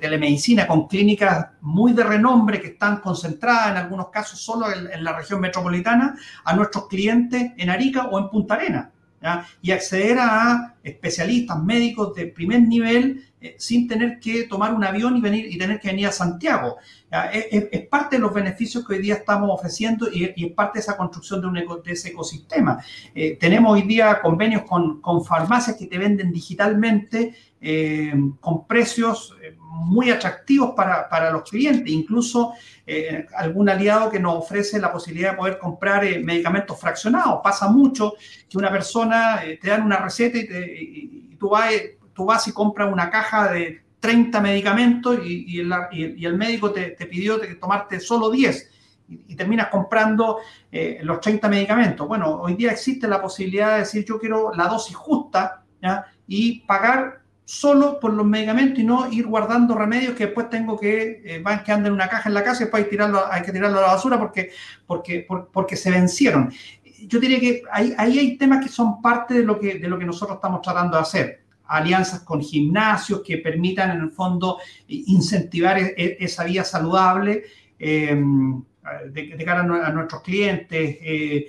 telemedicina 0.00 0.66
con 0.66 0.88
clínicas 0.88 1.50
muy 1.60 1.92
de 1.92 2.02
renombre 2.02 2.60
que 2.60 2.68
están 2.68 2.96
concentradas 2.96 3.70
en 3.70 3.76
algunos 3.76 4.08
casos 4.08 4.40
solo 4.40 4.66
en, 4.72 5.04
la 5.04 5.16
región 5.16 5.40
metropolitana 5.40 6.16
a 6.44 6.56
nuestros 6.56 6.88
clientes 6.88 7.52
en 7.56 7.70
Arica 7.70 8.06
o 8.06 8.18
en 8.18 8.28
Punta 8.28 8.54
Arena. 8.54 8.90
y 9.60 9.70
acceder 9.70 10.18
a 10.18 10.74
especialistas 10.82 11.62
médicos 11.62 12.12
de 12.14 12.26
primer 12.26 12.62
nivel 12.62 13.24
eh, 13.40 13.54
sin 13.56 13.86
tener 13.86 14.18
que 14.18 14.44
tomar 14.44 14.74
un 14.74 14.82
avión 14.82 15.16
y 15.16 15.20
venir 15.20 15.46
y 15.46 15.56
tener 15.56 15.78
que 15.78 15.88
venir 15.88 16.08
a 16.08 16.12
Santiago. 16.12 16.78
Es, 17.32 17.86
parte 17.88 18.16
de 18.16 18.22
los 18.22 18.32
beneficios 18.32 18.86
que 18.86 18.94
hoy 18.94 19.02
día 19.02 19.14
estamos 19.14 19.50
ofreciendo 19.50 20.08
y, 20.10 20.24
es 20.24 20.52
parte 20.52 20.78
de 20.78 20.80
esa 20.80 20.96
construcción 20.96 21.40
de, 21.40 21.46
un 21.46 21.82
ese 21.86 22.08
ecosistema. 22.08 22.82
Eh, 23.14 23.36
tenemos 23.38 23.72
hoy 23.72 23.82
día 23.82 24.20
convenios 24.20 24.62
con, 24.62 25.00
con, 25.00 25.24
farmacias 25.24 25.76
que 25.76 25.86
te 25.86 25.98
venden 25.98 26.32
digitalmente 26.32 27.34
eh, 27.60 28.14
con 28.40 28.66
precios 28.66 29.36
muy 29.72 30.10
atractivos 30.10 30.72
para, 30.74 31.08
para 31.08 31.30
los 31.30 31.48
clientes, 31.48 31.90
incluso 31.92 32.52
eh, 32.86 33.26
algún 33.36 33.68
aliado 33.68 34.10
que 34.10 34.20
nos 34.20 34.36
ofrece 34.36 34.78
la 34.78 34.92
posibilidad 34.92 35.32
de 35.32 35.36
poder 35.36 35.58
comprar 35.58 36.04
eh, 36.04 36.18
medicamentos 36.18 36.78
fraccionados. 36.78 37.40
Pasa 37.42 37.68
mucho 37.68 38.14
que 38.48 38.58
una 38.58 38.70
persona 38.70 39.44
eh, 39.44 39.58
te 39.60 39.70
dan 39.70 39.82
una 39.82 39.96
receta 39.96 40.38
y, 40.38 41.36
tú, 41.38 41.50
vas, 41.50 41.72
tú 42.12 42.24
vas 42.24 42.46
y 42.48 42.52
compras 42.52 42.92
una 42.92 43.10
caja 43.10 43.52
de 43.52 43.82
30 44.02 44.40
medicamentos 44.40 45.20
y, 45.24 45.60
el, 45.60 45.72
y 45.92 46.26
el, 46.26 46.36
médico 46.36 46.72
te, 46.72 46.90
te 46.90 47.06
pidió 47.06 47.40
tomarte 47.60 48.00
solo 48.00 48.30
10 48.30 48.70
y, 49.08 49.36
terminas 49.36 49.68
comprando 49.68 50.38
los 51.02 51.20
30 51.20 51.48
medicamentos. 51.48 52.08
Bueno, 52.08 52.40
hoy 52.42 52.54
día 52.54 52.72
existe 52.72 53.06
la 53.06 53.22
posibilidad 53.22 53.74
de 53.74 53.78
decir 53.80 54.04
yo 54.04 54.18
quiero 54.18 54.52
la 54.54 54.66
dosis 54.66 54.96
justa 54.96 55.62
y 56.26 56.60
pagar 56.60 57.22
solo 57.44 58.00
por 58.00 58.12
los 58.12 58.24
medicamentos 58.24 58.78
y 58.78 58.84
no 58.84 59.12
ir 59.12 59.26
guardando 59.26 59.74
remedios 59.74 60.14
que 60.14 60.26
después 60.26 60.48
tengo 60.48 60.78
que, 60.78 61.22
eh, 61.24 61.42
van 61.42 61.62
que 61.62 61.72
andan 61.72 61.88
en 61.88 61.92
una 61.92 62.08
caja 62.08 62.28
en 62.28 62.34
la 62.34 62.44
casa 62.44 62.62
y 62.62 62.64
después 62.64 62.84
hay, 62.84 62.90
tirarlo, 62.90 63.30
hay 63.30 63.42
que 63.42 63.52
tirarlo 63.52 63.78
a 63.78 63.82
la 63.82 63.86
basura 63.88 64.18
porque, 64.18 64.52
porque, 64.86 65.26
porque 65.52 65.76
se 65.76 65.90
vencieron. 65.90 66.52
Yo 67.06 67.18
diría 67.18 67.40
que 67.40 67.62
ahí, 67.70 67.94
ahí 67.98 68.18
hay 68.18 68.38
temas 68.38 68.64
que 68.64 68.70
son 68.70 69.02
parte 69.02 69.34
de 69.34 69.42
lo 69.42 69.58
que, 69.58 69.78
de 69.78 69.88
lo 69.88 69.98
que 69.98 70.04
nosotros 70.04 70.36
estamos 70.36 70.62
tratando 70.62 70.96
de 70.96 71.02
hacer. 71.02 71.41
Alianzas 71.66 72.20
con 72.20 72.42
gimnasios 72.42 73.22
que 73.24 73.38
permitan 73.38 73.96
en 73.96 74.02
el 74.02 74.10
fondo 74.10 74.58
incentivar 74.88 75.78
e, 75.78 75.94
e, 75.96 76.16
esa 76.20 76.44
vía 76.44 76.64
saludable 76.64 77.44
eh, 77.78 78.14
de, 79.10 79.44
cara 79.44 79.60
a, 79.60 79.92
nuestros 79.92 80.22
clientes. 80.22 80.98
Eh, 81.00 81.48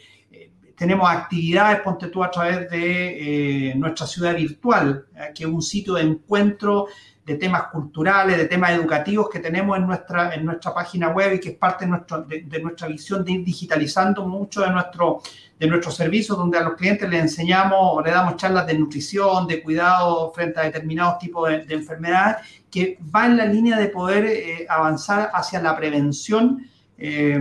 tenemos 0.75 1.09
actividades, 1.09 1.81
ponte 1.81 2.07
tú, 2.07 2.23
a 2.23 2.31
través 2.31 2.69
de 2.69 3.69
eh, 3.69 3.75
nuestra 3.75 4.07
ciudad 4.07 4.35
virtual, 4.35 5.05
eh, 5.15 5.31
que 5.33 5.43
es 5.43 5.49
un 5.49 5.61
sitio 5.61 5.93
de 5.93 6.01
encuentro 6.01 6.87
de 7.25 7.35
temas 7.35 7.67
culturales, 7.67 8.37
de 8.37 8.45
temas 8.45 8.71
educativos 8.71 9.29
que 9.29 9.39
tenemos 9.39 9.77
en 9.77 9.87
nuestra, 9.87 10.33
en 10.35 10.45
nuestra 10.45 10.73
página 10.73 11.09
web 11.09 11.33
y 11.33 11.39
que 11.39 11.49
es 11.49 11.55
parte 11.55 11.85
de, 11.85 11.91
nuestro, 11.91 12.21
de, 12.23 12.59
nuestra 12.61 12.87
visión 12.87 13.23
de 13.23 13.31
ir 13.31 13.45
digitalizando 13.45 14.27
mucho 14.27 14.61
de, 14.61 14.71
nuestro, 14.71 15.21
de 15.57 15.67
nuestros 15.67 15.95
servicios, 15.95 16.37
donde 16.37 16.57
a 16.57 16.63
los 16.63 16.73
clientes 16.73 17.09
les 17.09 17.21
enseñamos 17.21 17.77
o 17.79 18.01
le 18.01 18.11
damos 18.11 18.35
charlas 18.35 18.67
de 18.67 18.77
nutrición, 18.77 19.47
de 19.47 19.63
cuidado 19.63 20.33
frente 20.33 20.59
a 20.59 20.63
determinados 20.63 21.17
tipos 21.19 21.49
de, 21.49 21.65
enfermedades, 21.69 22.45
que 22.69 22.99
va 23.15 23.25
en 23.25 23.37
la 23.37 23.45
línea 23.45 23.77
de 23.77 23.87
poder 23.87 24.25
eh, 24.25 24.65
avanzar 24.67 25.31
hacia 25.33 25.61
la 25.61 25.75
prevención 25.77 26.67
eh, 26.97 27.39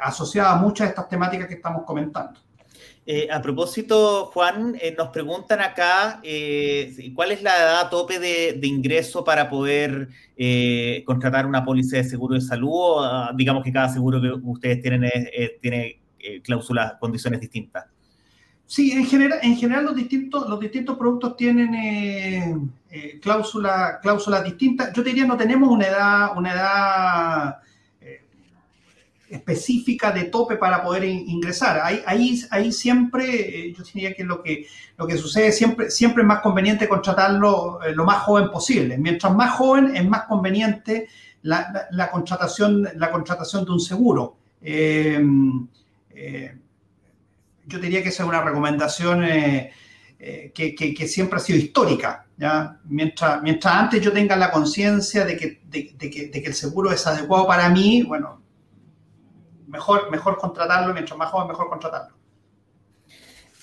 asociada 0.00 0.52
a 0.52 0.56
muchas 0.56 0.88
de 0.88 0.90
estas 0.90 1.08
temáticas 1.08 1.48
que 1.48 1.54
estamos 1.54 1.84
comentando. 1.84 2.43
Eh, 3.06 3.28
a 3.30 3.42
propósito, 3.42 4.30
Juan, 4.32 4.76
eh, 4.80 4.94
nos 4.96 5.08
preguntan 5.08 5.60
acá 5.60 6.22
cuál 7.14 7.32
es 7.32 7.42
la 7.42 7.54
edad 7.54 7.90
tope 7.90 8.18
de, 8.18 8.58
ingreso 8.66 9.22
para 9.22 9.50
poder 9.50 10.08
contratar 11.04 11.46
una 11.46 11.64
póliza 11.64 11.98
de 11.98 12.04
seguro 12.04 12.34
de 12.34 12.40
salud. 12.40 13.04
Ah, 13.04 13.32
digamos 13.36 13.62
que 13.62 13.72
cada 13.72 13.90
seguro 13.90 14.22
que 14.22 14.32
ustedes 14.42 14.80
tienen 14.80 15.10
tiene 15.60 16.00
cláusulas, 16.42 16.94
condiciones 16.98 17.40
distintas. 17.40 17.84
Sí, 18.66 18.92
en 18.92 19.04
general, 19.04 19.38
en 19.42 19.56
general 19.56 19.84
los, 19.84 19.94
distintos, 19.94 20.48
los 20.48 20.58
distintos 20.58 20.96
productos 20.96 21.36
tienen 21.36 22.72
cláusulas 23.20 24.44
distintas. 24.44 24.94
Yo 24.94 25.02
diría 25.02 25.26
no 25.26 25.36
tenemos 25.36 25.68
una 25.68 25.86
edad, 25.86 26.38
una 26.38 26.52
edad 26.54 27.56
específica 29.34 30.12
de 30.12 30.24
tope 30.24 30.56
para 30.56 30.82
poder 30.82 31.04
ingresar. 31.04 31.80
Ahí, 31.82 32.02
ahí, 32.06 32.40
ahí 32.50 32.72
siempre, 32.72 33.68
eh, 33.68 33.74
yo 33.76 33.82
diría 33.92 34.14
que 34.14 34.24
lo 34.24 34.42
que, 34.42 34.66
lo 34.96 35.06
que 35.06 35.18
sucede 35.18 35.50
siempre, 35.52 35.90
siempre 35.90 36.22
es 36.22 36.26
más 36.26 36.40
conveniente 36.40 36.88
contratarlo 36.88 37.82
eh, 37.82 37.94
lo 37.94 38.04
más 38.04 38.22
joven 38.22 38.50
posible. 38.50 38.96
Mientras 38.96 39.34
más 39.34 39.52
joven 39.52 39.96
es 39.96 40.08
más 40.08 40.24
conveniente 40.24 41.08
la, 41.42 42.10
contratación, 42.10 42.88
la 42.94 43.10
contratación 43.10 43.64
de 43.64 43.72
un 43.72 43.80
seguro. 43.80 44.36
Eh, 44.62 45.20
yo 47.66 47.78
diría 47.78 48.02
que 48.02 48.10
esa 48.10 48.22
es 48.22 48.28
una 48.28 48.42
recomendación 48.42 49.24
que, 50.54 51.08
siempre 51.08 51.36
ha 51.38 51.40
sido 51.40 51.58
histórica. 51.58 52.26
¿ya? 52.36 52.78
Mientras, 52.84 53.42
mientras 53.42 53.74
antes 53.74 54.00
yo 54.00 54.12
tenga 54.12 54.36
la 54.36 54.50
conciencia 54.50 55.24
de 55.24 55.36
que, 55.36 55.60
de, 55.68 55.92
que, 55.96 56.28
de 56.28 56.42
que 56.42 56.46
el 56.46 56.54
seguro 56.54 56.92
es 56.92 57.06
adecuado 57.06 57.46
para 57.46 57.68
mí, 57.68 58.02
bueno, 58.04 58.43
mejor, 59.66 60.10
mejor 60.10 60.36
contratarlo, 60.38 60.92
mientras 60.92 61.18
más 61.18 61.30
joven, 61.30 61.48
mejor 61.48 61.68
contratarlo. 61.68 62.14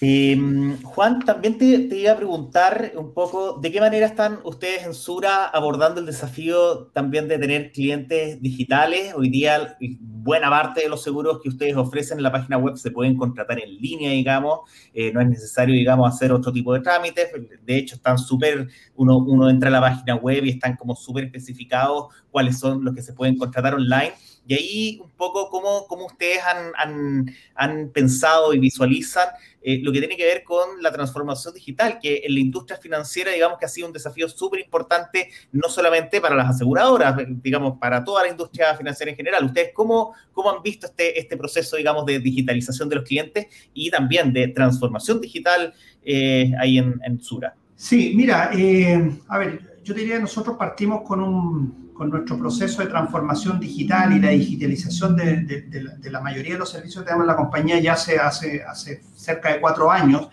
Em, 0.03 0.81
Juan, 0.81 1.19
también 1.19 1.59
te, 1.59 1.65
iba 1.65 2.13
a 2.13 2.17
preguntar 2.17 2.93
un 2.95 3.13
poco 3.13 3.59
de 3.59 3.71
qué 3.71 3.79
manera 3.79 4.07
están 4.07 4.39
ustedes 4.43 4.83
en 4.83 4.95
Sura 4.95 5.45
abordando 5.45 5.99
el 5.99 6.07
desafío 6.07 6.87
también 6.87 7.27
de 7.27 7.37
tener 7.37 7.71
clientes 7.71 8.41
digitales. 8.41 9.13
Hoy 9.15 9.29
día, 9.29 9.77
buena 9.99 10.49
parte 10.49 10.81
de 10.81 10.89
los 10.89 11.03
seguros 11.03 11.39
que 11.39 11.49
ustedes 11.49 11.75
ofrecen 11.75 12.17
en 12.17 12.23
la 12.23 12.31
página 12.31 12.57
web 12.57 12.77
se 12.77 12.89
pueden 12.89 13.15
contratar 13.15 13.59
en 13.59 13.75
línea, 13.75 14.09
digamos. 14.09 14.61
Eh, 14.91 15.13
no 15.13 15.21
es 15.21 15.29
necesario, 15.29 15.75
digamos, 15.75 16.11
hacer 16.11 16.31
otro 16.31 16.51
tipo 16.51 16.73
de 16.73 16.79
trámites. 16.79 17.27
De 17.63 17.77
hecho, 17.77 17.93
están 17.93 18.17
súper, 18.17 18.69
uno, 18.95 19.19
uno 19.19 19.51
entra 19.51 19.69
a 19.69 19.71
la 19.71 19.81
página 19.81 20.15
web 20.15 20.43
y 20.45 20.49
están 20.49 20.77
como 20.77 20.95
súper 20.95 21.25
especificados 21.25 22.07
cuáles 22.31 22.57
son 22.57 22.83
los 22.83 22.95
que 22.95 23.03
se 23.03 23.13
pueden 23.13 23.37
contratar 23.37 23.75
online 23.75 24.13
y 24.51 24.53
ahí 24.53 24.99
un 25.01 25.11
poco 25.11 25.49
cómo, 25.49 25.87
cómo 25.87 26.07
ustedes 26.07 26.39
han, 26.43 27.25
han, 27.55 27.89
pensado 27.93 28.53
y 28.53 28.59
visualizan 28.59 29.29
eh, 29.61 29.79
lo 29.81 29.93
que 29.93 29.99
tiene 29.99 30.17
que 30.17 30.25
ver 30.25 30.43
con 30.43 30.83
la 30.83 30.91
transformación 30.91 31.53
digital, 31.53 31.99
que 32.01 32.23
en 32.25 32.33
la 32.33 32.41
industria 32.41 32.77
financiera, 32.77 33.31
digamos 33.31 33.57
que 33.57 33.65
ha 33.65 33.69
sido 33.69 33.87
un 33.87 33.93
desafío 33.93 34.27
súper 34.27 34.59
importante, 34.59 35.29
no 35.53 35.69
solamente 35.69 36.19
para 36.19 36.35
las 36.35 36.49
aseguradoras, 36.49 37.15
digamos, 37.41 37.77
para 37.79 38.03
toda 38.03 38.23
la 38.23 38.29
industria 38.29 38.75
financiera 38.75 39.11
en 39.11 39.15
general. 39.15 39.45
¿Ustedes 39.45 39.71
cómo, 39.73 40.15
cómo 40.33 40.51
han 40.51 40.61
visto 40.61 40.87
este, 40.87 41.17
este 41.17 41.37
proceso, 41.37 41.77
digamos, 41.77 42.05
de 42.05 42.19
digitalización 42.19 42.89
de 42.89 42.95
los 42.97 43.05
clientes 43.05 43.47
y 43.73 43.89
también 43.89 44.33
de 44.33 44.49
transformación 44.49 45.21
digital 45.21 45.73
eh, 46.03 46.51
ahí 46.59 46.77
en, 46.77 47.21
Sura? 47.21 47.55
Sí, 47.77 48.11
mira, 48.17 48.51
eh, 48.53 49.17
a 49.29 49.37
ver, 49.37 49.79
yo 49.81 49.93
diría 49.93 50.15
que 50.15 50.23
nosotros 50.23 50.57
partimos 50.57 51.03
con 51.03 51.21
un 51.21 51.90
con 52.01 52.09
nuestro 52.09 52.35
proceso 52.35 52.81
de 52.81 52.87
transformación 52.87 53.59
digital 53.59 54.11
y 54.11 54.19
la 54.19 54.29
digitalización 54.29 55.15
de, 55.15 55.99
la, 56.09 56.19
mayoría 56.19 56.53
de 56.53 56.57
los 56.57 56.71
servicios 56.71 57.03
que 57.03 57.05
tenemos 57.05 57.25
en 57.25 57.27
la 57.27 57.35
compañía 57.35 57.79
ya 57.79 57.93
hace, 57.93 58.17
hace, 58.17 58.63
hace 58.63 59.03
cerca 59.15 59.53
de 59.53 59.61
cuatro 59.61 59.91
años. 59.91 60.27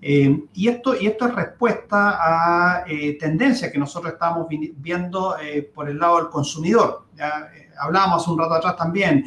Eh, 0.00 0.44
y, 0.54 0.68
esto, 0.68 0.98
y 0.98 1.06
esto 1.08 1.26
es 1.26 1.34
respuesta 1.34 2.16
a 2.18 2.84
eh, 2.86 3.18
tendencias 3.20 3.70
que 3.70 3.78
nosotros 3.78 4.14
estamos 4.14 4.46
viendo 4.48 5.38
eh, 5.38 5.70
por 5.74 5.90
el 5.90 5.98
lado 5.98 6.16
del 6.16 6.30
consumidor. 6.30 7.08
Ya, 7.14 7.50
hablábamos 7.78 8.26
un 8.26 8.38
rato 8.38 8.54
atrás 8.54 8.76
también, 8.76 9.26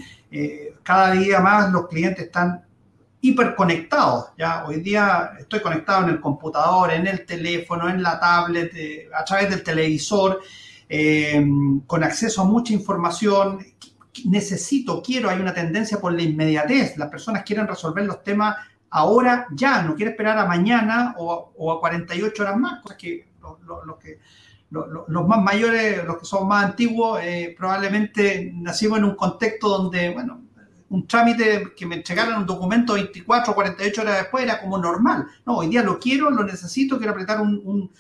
cada 0.81 1.11
día 1.11 1.41
más 1.41 1.71
los 1.71 1.87
clientes 1.87 2.25
están 2.25 2.63
hiperconectados. 3.21 4.31
¿ya? 4.35 4.65
Hoy 4.65 4.79
día 4.79 5.33
estoy 5.37 5.59
conectado 5.59 6.05
en 6.05 6.09
el 6.09 6.19
computador, 6.19 6.89
en 6.89 7.05
el 7.05 7.23
teléfono, 7.23 7.87
en 7.87 8.01
la 8.01 8.19
tablet, 8.19 8.71
a 9.15 9.23
través 9.23 9.51
del 9.51 9.61
televisor. 9.61 10.41
Eh, 10.95 11.43
con 11.87 12.03
acceso 12.03 12.43
a 12.43 12.45
mucha 12.45 12.71
información. 12.71 13.65
Necesito, 14.25 15.01
quiero, 15.01 15.27
hay 15.27 15.39
una 15.39 15.51
tendencia 15.51 15.99
por 15.99 16.13
la 16.13 16.21
inmediatez. 16.21 16.97
Las 16.97 17.09
personas 17.09 17.41
quieren 17.41 17.67
resolver 17.67 18.05
los 18.05 18.23
temas 18.23 18.57
ahora 18.91 19.47
ya, 19.51 19.81
no 19.81 19.95
quiere 19.95 20.11
esperar 20.11 20.37
a 20.37 20.45
mañana 20.45 21.15
o, 21.17 21.71
a 21.71 21.79
48 21.79 22.43
horas 22.43 22.57
más, 22.57 22.79
cosas 22.83 22.97
que 22.99 23.25
los 24.69 25.27
más 25.27 25.41
mayores, 25.41 26.05
los 26.05 26.19
que 26.19 26.25
son 26.25 26.47
más 26.47 26.65
antiguos, 26.65 27.19
eh, 27.23 27.55
probablemente 27.57 28.51
nacimos 28.53 28.99
en 28.99 29.05
un 29.05 29.15
contexto 29.15 29.69
donde, 29.69 30.11
bueno, 30.13 30.43
un 30.89 31.07
trámite 31.07 31.73
que 31.75 31.87
me 31.87 31.95
entregaran 31.95 32.41
un 32.41 32.45
documento 32.45 32.93
24 32.93 33.51
o 33.51 33.55
48 33.55 34.01
horas 34.01 34.17
después 34.19 34.43
era 34.43 34.61
como 34.61 34.77
normal. 34.77 35.25
No, 35.43 35.57
hoy 35.57 35.67
día 35.67 35.81
lo 35.81 35.97
quiero, 35.97 36.29
lo 36.29 36.43
necesito, 36.43 36.97
quiero 36.97 37.13
apretar 37.13 37.41
un, 37.41 37.91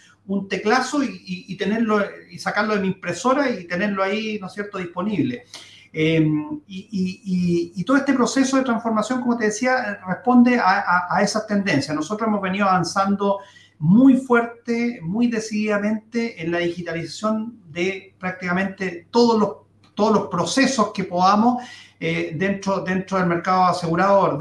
teclazo 0.49 1.03
y, 1.03 1.55
tenerlo 1.57 2.01
y 2.31 2.39
sacarlo 2.39 2.75
de 2.75 2.81
mi 2.81 2.87
impresora 2.87 3.49
y 3.49 3.65
tenerlo 3.65 4.03
ahí, 4.03 4.37
¿no 4.39 4.47
es 4.47 4.53
cierto?, 4.53 4.77
disponible. 4.77 5.45
Em, 5.91 6.61
y, 6.67 7.83
todo 7.83 7.97
este 7.97 8.13
proceso 8.13 8.57
de 8.57 8.63
transformación, 8.63 9.21
como 9.21 9.37
te 9.37 9.45
decía, 9.45 9.99
responde 10.07 10.57
a, 10.57 10.79
a, 10.79 11.17
a 11.17 11.21
esas 11.21 11.45
tendencias. 11.45 11.95
Nosotros 11.95 12.27
hemos 12.27 12.41
venido 12.41 12.67
avanzando 12.67 13.39
muy 13.79 14.15
fuerte, 14.17 14.99
muy 15.01 15.27
decididamente 15.27 16.41
en 16.41 16.51
la 16.51 16.59
digitalización 16.59 17.59
de 17.69 18.15
prácticamente 18.17 19.07
todos 19.11 19.39
los, 19.39 19.49
todos 19.93 20.13
los 20.13 20.27
procesos 20.27 20.91
que 20.93 21.03
podamos 21.03 21.63
eh, 21.99 22.33
dentro, 22.35 22.81
dentro 22.81 23.17
del 23.17 23.27
mercado 23.27 23.63
asegurador 23.63 24.37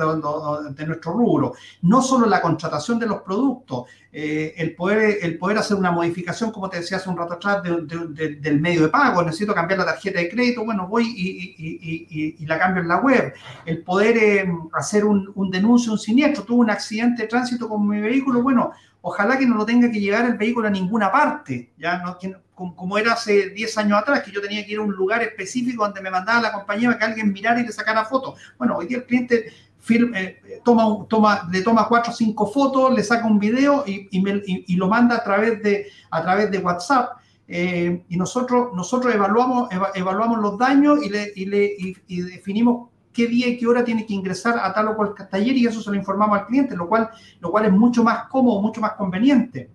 de, 0.75 0.87
nuestro 0.87 1.12
rubro. 1.12 1.55
No 1.83 2.03
solo 2.03 2.27
la 2.27 2.40
contratación 2.40 2.99
de 2.99 3.07
los 3.07 3.23
productos, 3.23 3.85
eh, 4.14 4.55
el, 4.59 4.75
poder, 4.75 5.20
el 5.22 5.38
poder 5.38 5.57
hacer 5.57 5.77
una 5.77 5.90
modificación, 5.90 6.53
como 6.53 6.68
te 6.68 6.77
decía 6.77 6.98
hace 6.98 7.09
un 7.09 7.16
rato 7.16 7.35
atrás, 7.35 7.62
del 7.62 8.61
medio 8.61 8.83
de 8.83 8.88
pago. 8.88 9.22
Necesito 9.22 9.55
cambiar 9.55 9.79
la 9.79 9.87
tarjeta 9.87 10.20
de 10.20 10.29
crédito, 10.29 10.64
bueno, 10.64 10.87
voy 10.87 11.05
y, 11.16 12.44
la 12.46 12.59
cambio 12.59 12.83
en 12.83 12.88
la 12.88 12.98
web. 12.98 13.33
El 13.64 13.83
poder 13.83 14.16
eh, 14.18 14.53
hacer 14.75 15.05
un, 15.05 15.33
un 15.35 15.51
denuncio, 15.51 15.92
un 15.92 15.98
siniestro. 15.98 16.44
Tuve 16.44 16.61
un 16.61 16.70
accidente 16.70 17.22
de 17.22 17.29
tránsito 17.29 17.68
con 17.68 17.88
mi 17.88 18.01
vehículo, 18.01 18.42
bueno, 18.42 18.72
ojalá 19.01 19.38
que 19.38 19.46
no 19.46 19.57
lo 19.57 19.66
tenga 19.66 19.90
que 19.90 20.01
llevar 20.01 20.27
el 20.27 20.37
vehículo 20.37 20.68
a 20.68 20.70
ninguna 20.70 21.11
parte, 21.11 21.72
ya 21.77 21.98
no, 21.98 22.18
como, 22.55 22.98
era 22.98 23.14
hace 23.14 23.51
10 23.51 23.79
años 23.79 23.98
atrás, 23.98 24.22
que 24.22 24.31
yo 24.31 24.40
tenía 24.40 24.64
que 24.64 24.72
ir 24.72 24.79
a 24.79 24.83
un 24.83 24.92
lugar 24.92 25.22
específico 25.22 25.85
donde 25.85 26.01
me 26.01 26.11
mandaba 26.11 26.40
la 26.40 26.53
compañía 26.53 26.88
para 26.90 26.98
que 26.98 27.05
alguien 27.07 27.33
mirara 27.33 27.61
y 27.61 27.66
le 27.66 27.72
sacara 27.72 28.05
fotos. 28.05 28.38
Bueno, 28.59 28.77
hoy 28.77 28.87
día 28.87 28.98
el 28.98 29.05
cliente 29.05 29.53
eh, 29.88 30.61
toma, 30.64 31.07
toma, 31.09 31.49
le 31.51 31.62
toma 31.62 31.88
4 31.88 32.12
o 32.12 32.14
5 32.14 32.47
fotos, 32.47 32.95
le 32.95 33.03
saca 33.03 33.27
un 33.27 33.38
video 33.38 33.85
y, 33.87 34.77
lo 34.77 34.88
manda 34.88 35.16
a 35.16 35.25
través 35.25 35.62
de, 35.62 35.87
a 36.11 36.23
través 36.23 36.51
de 36.51 36.59
WhatsApp. 36.59 37.18
Eh, 37.49 38.05
y 38.09 38.16
nosotros, 38.16 38.68
nosotros 38.75 39.14
evaluamos, 39.14 39.68
evaluamos 39.95 40.38
los 40.40 40.57
daños 40.57 41.05
y, 41.05 41.11
le, 41.11 41.33
y 41.35 42.21
definimos 42.23 42.92
qué 43.12 43.27
día 43.27 43.49
y 43.49 43.59
qué 43.59 43.66
hora 43.66 43.85
tiene 43.85 44.07
que 44.07 44.14
ingresar 44.14 44.59
a 44.59 44.73
tal 44.73 44.88
o 44.88 44.97
cual 44.97 45.14
taller 45.31 45.57
y 45.57 45.66
eso 45.66 45.83
se 45.83 45.90
lo 45.90 45.97
informamos 45.97 46.38
al 46.38 46.47
cliente, 46.47 46.77
lo 46.77 46.88
cual, 46.88 47.11
lo 47.40 47.51
cual 47.51 47.66
es 47.66 47.73
mucho 47.73 48.03
más 48.03 48.29
cómodo, 48.29 48.61
mucho 48.61 48.81
más 48.81 48.92
conveniente. 48.92 49.71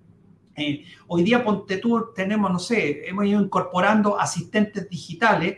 Eh, 0.56 0.84
hoy 1.08 1.24
día, 1.24 1.43
ponte 1.43 1.78
tú, 1.78 2.08
tenemos, 2.15 2.52
no 2.52 2.58
sé, 2.58 3.08
hemos 3.08 3.26
ido 3.26 3.41
incorporando 3.41 4.20
asistentes 4.20 4.89
digitales 4.89 5.58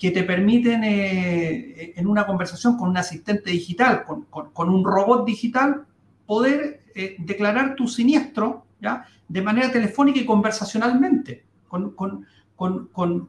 que 0.00 0.10
te 0.10 0.24
permiten 0.24 0.82
eh, 0.82 1.92
en 1.94 2.06
una 2.06 2.26
conversación 2.26 2.78
con 2.78 2.88
un 2.88 2.96
asistente 2.96 3.50
digital, 3.50 4.02
con, 4.04 4.24
con, 4.50 4.70
un 4.70 4.82
robot 4.82 5.26
digital, 5.26 5.84
poder 6.24 6.84
eh, 6.94 7.16
declarar 7.18 7.74
tu 7.76 7.86
siniestro 7.86 8.64
¿ya? 8.80 9.04
de 9.28 9.42
manera 9.42 9.70
telefónica 9.70 10.18
y 10.18 10.24
conversacionalmente, 10.24 11.44
con, 11.68 11.90
con, 11.90 12.26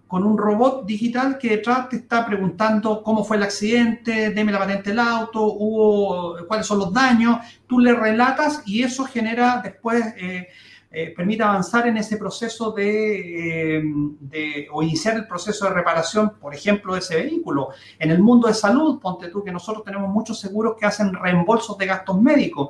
un 0.09 0.37
robot 0.37 0.85
digital 0.85 1.37
que 1.37 1.57
detrás 1.57 1.89
te 1.89 1.97
está 1.97 2.25
preguntando 2.25 3.03
cómo 3.03 3.25
fue 3.25 3.35
el 3.35 3.43
accidente, 3.43 4.29
deme 4.29 4.53
la 4.53 4.59
patente 4.59 4.91
del 4.91 4.99
auto, 4.99 5.43
hubo, 5.43 6.37
cuáles 6.47 6.65
son 6.65 6.79
los 6.79 6.93
daños, 6.93 7.37
tú 7.67 7.79
le 7.79 7.93
relatas 7.93 8.63
y 8.65 8.83
eso 8.83 9.03
genera 9.03 9.59
después, 9.61 10.05
eh, 10.17 10.47
eh, 10.91 11.13
permite 11.15 11.41
avanzar 11.41 11.87
en 11.87 11.97
ese 11.97 12.17
proceso 12.17 12.71
de, 12.71 13.77
eh, 13.77 13.81
de, 14.19 14.67
o 14.71 14.83
iniciar 14.83 15.15
el 15.15 15.25
proceso 15.25 15.65
de 15.65 15.71
reparación, 15.71 16.33
por 16.39 16.53
ejemplo, 16.53 16.93
de 16.93 16.99
ese 16.99 17.15
vehículo. 17.15 17.69
En 17.97 18.11
el 18.11 18.19
mundo 18.19 18.47
de 18.47 18.53
salud, 18.53 18.99
ponte 18.99 19.29
tú 19.29 19.43
que 19.43 19.51
nosotros 19.51 19.85
tenemos 19.85 20.09
muchos 20.09 20.39
seguros 20.39 20.75
que 20.77 20.85
hacen 20.85 21.13
reembolsos 21.13 21.77
de 21.77 21.85
gastos 21.85 22.21
médicos. 22.21 22.69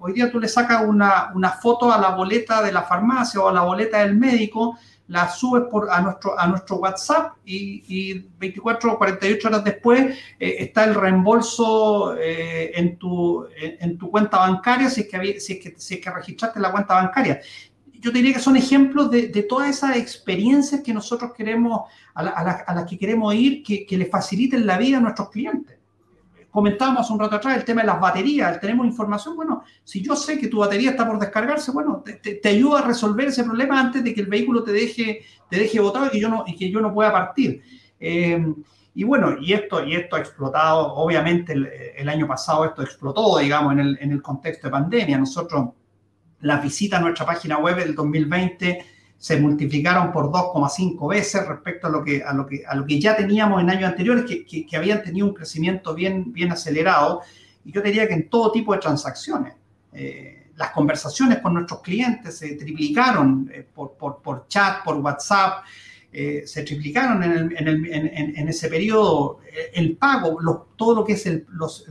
hoy 0.00 0.12
día 0.12 0.30
tú 0.30 0.40
le 0.40 0.48
sacas 0.48 0.84
una, 0.84 1.30
una 1.34 1.50
foto 1.50 1.92
a 1.92 1.98
la 1.98 2.10
boleta 2.10 2.60
de 2.62 2.72
la 2.72 2.82
farmacia 2.82 3.40
o 3.40 3.48
a 3.48 3.52
la 3.52 3.62
boleta 3.62 4.00
del 4.00 4.16
médico, 4.16 4.76
la 5.08 5.28
subes 5.28 5.64
por, 5.70 5.90
a, 5.90 6.00
nuestro, 6.00 6.38
a 6.38 6.46
nuestro 6.46 6.76
WhatsApp 6.76 7.36
y, 7.44 8.24
24 8.38 8.92
o 8.92 8.98
48 8.98 9.48
horas 9.48 9.64
después 9.64 10.16
eh, 10.38 10.56
está 10.60 10.84
el 10.84 10.94
reembolso 10.94 12.16
eh, 12.16 12.72
en, 12.74 12.96
tu, 12.96 13.46
en, 13.56 13.98
tu 13.98 14.10
cuenta 14.10 14.38
bancaria 14.38 14.88
si 14.88 15.02
es, 15.02 15.08
que, 15.08 15.40
si, 15.40 15.52
es 15.54 15.58
que, 15.60 15.74
si 15.76 15.94
es 15.94 16.00
que 16.00 16.10
registraste 16.10 16.60
la 16.60 16.72
cuenta 16.72 16.94
bancaria. 16.94 17.40
Yo 17.92 18.10
diría 18.10 18.34
que 18.34 18.40
son 18.40 18.56
ejemplos 18.56 19.10
de, 19.10 19.28
de 19.28 19.42
todas 19.42 19.70
esas 19.70 19.96
experiencias 19.96 20.82
que 20.82 20.92
nosotros 20.92 21.32
queremos, 21.34 21.82
a, 22.14 22.20
a, 22.20 22.74
las 22.74 22.84
que 22.84 22.98
queremos 22.98 23.34
ir, 23.34 23.62
que, 23.62 23.86
que 23.86 23.96
le 23.96 24.06
faciliten 24.06 24.66
la 24.66 24.78
vida 24.78 24.98
a 24.98 25.00
nuestros 25.00 25.30
clientes 25.30 25.78
comentábamos 26.54 27.10
un 27.10 27.18
rato 27.18 27.34
atrás 27.34 27.56
el 27.56 27.64
tema 27.64 27.80
de 27.80 27.88
las 27.88 28.00
baterías, 28.00 28.60
tenemos 28.60 28.86
información, 28.86 29.34
bueno, 29.34 29.64
si 29.82 30.00
yo 30.00 30.14
sé 30.14 30.38
que 30.38 30.46
tu 30.46 30.58
batería 30.58 30.90
está 30.90 31.04
por 31.04 31.18
descargarse, 31.18 31.72
bueno, 31.72 32.04
te, 32.04 32.36
te, 32.36 32.48
ayuda 32.48 32.78
a 32.78 32.86
resolver 32.86 33.26
ese 33.26 33.42
problema 33.42 33.80
antes 33.80 34.04
de 34.04 34.14
que 34.14 34.20
el 34.20 34.28
vehículo 34.28 34.62
te 34.62 34.70
deje, 34.70 35.22
te 35.50 35.58
deje 35.58 35.80
botado 35.80 36.06
y 36.06 36.10
que 36.10 36.20
yo 36.20 36.28
no, 36.28 36.44
y 36.46 36.54
que 36.54 36.70
yo 36.70 36.80
no 36.80 36.94
pueda 36.94 37.10
partir. 37.10 37.60
Eh, 37.98 38.40
y 38.94 39.02
bueno, 39.02 39.34
y 39.40 39.52
esto, 39.52 39.84
y 39.84 39.96
esto 39.96 40.14
ha 40.14 40.20
explotado, 40.20 40.94
obviamente 40.94 41.54
el, 41.96 42.08
año 42.08 42.28
pasado 42.28 42.66
esto 42.66 42.82
explotó, 42.82 43.36
digamos, 43.38 43.72
en 43.72 43.80
el, 43.80 43.98
en 44.00 44.12
el 44.12 44.22
contexto 44.22 44.68
de 44.68 44.70
pandemia. 44.70 45.18
Nosotros, 45.18 45.70
la 46.38 46.58
visita 46.58 46.98
a 46.98 47.00
nuestra 47.00 47.26
página 47.26 47.58
web 47.58 47.78
del 47.78 47.96
2020 47.96 48.93
se 49.18 49.40
multiplicaron 49.40 50.12
por 50.12 50.30
2,5 50.30 51.08
veces 51.08 51.46
respecto 51.46 51.86
a 51.86 51.90
lo, 51.90 52.04
que, 52.04 52.22
a, 52.22 52.32
lo 52.32 52.46
que, 52.46 52.64
a 52.66 52.74
lo 52.74 52.84
que 52.84 53.00
ya 53.00 53.16
teníamos 53.16 53.60
en 53.60 53.70
años 53.70 53.90
anteriores, 53.90 54.24
que, 54.24 54.66
que, 54.66 54.76
habían 54.76 55.02
tenido 55.02 55.26
un 55.26 55.34
crecimiento 55.34 55.94
bien, 55.94 56.32
bien 56.32 56.52
acelerado. 56.52 57.22
Y 57.64 57.72
yo 57.72 57.80
diría 57.80 58.06
que 58.06 58.14
en 58.14 58.28
todo 58.28 58.52
tipo 58.52 58.74
de 58.74 58.80
transacciones. 58.80 59.54
Eh, 59.92 60.50
las 60.56 60.70
conversaciones 60.70 61.38
con 61.38 61.54
nuestros 61.54 61.80
clientes 61.80 62.38
se 62.38 62.54
triplicaron 62.54 63.50
eh, 63.52 63.66
por, 63.74 63.92
por, 63.94 64.20
por, 64.22 64.46
chat, 64.48 64.84
por 64.84 64.96
WhatsApp. 64.96 65.64
Eh, 66.16 66.46
se 66.46 66.62
triplicaron 66.62 67.24
en, 67.24 68.48
ese 68.48 68.68
periodo 68.68 69.40
eh, 69.52 69.72
el 69.74 69.96
pago, 69.96 70.38
todo 70.76 70.94
lo 70.94 71.04
que 71.04 71.14
es 71.14 71.28
los, 71.48 71.84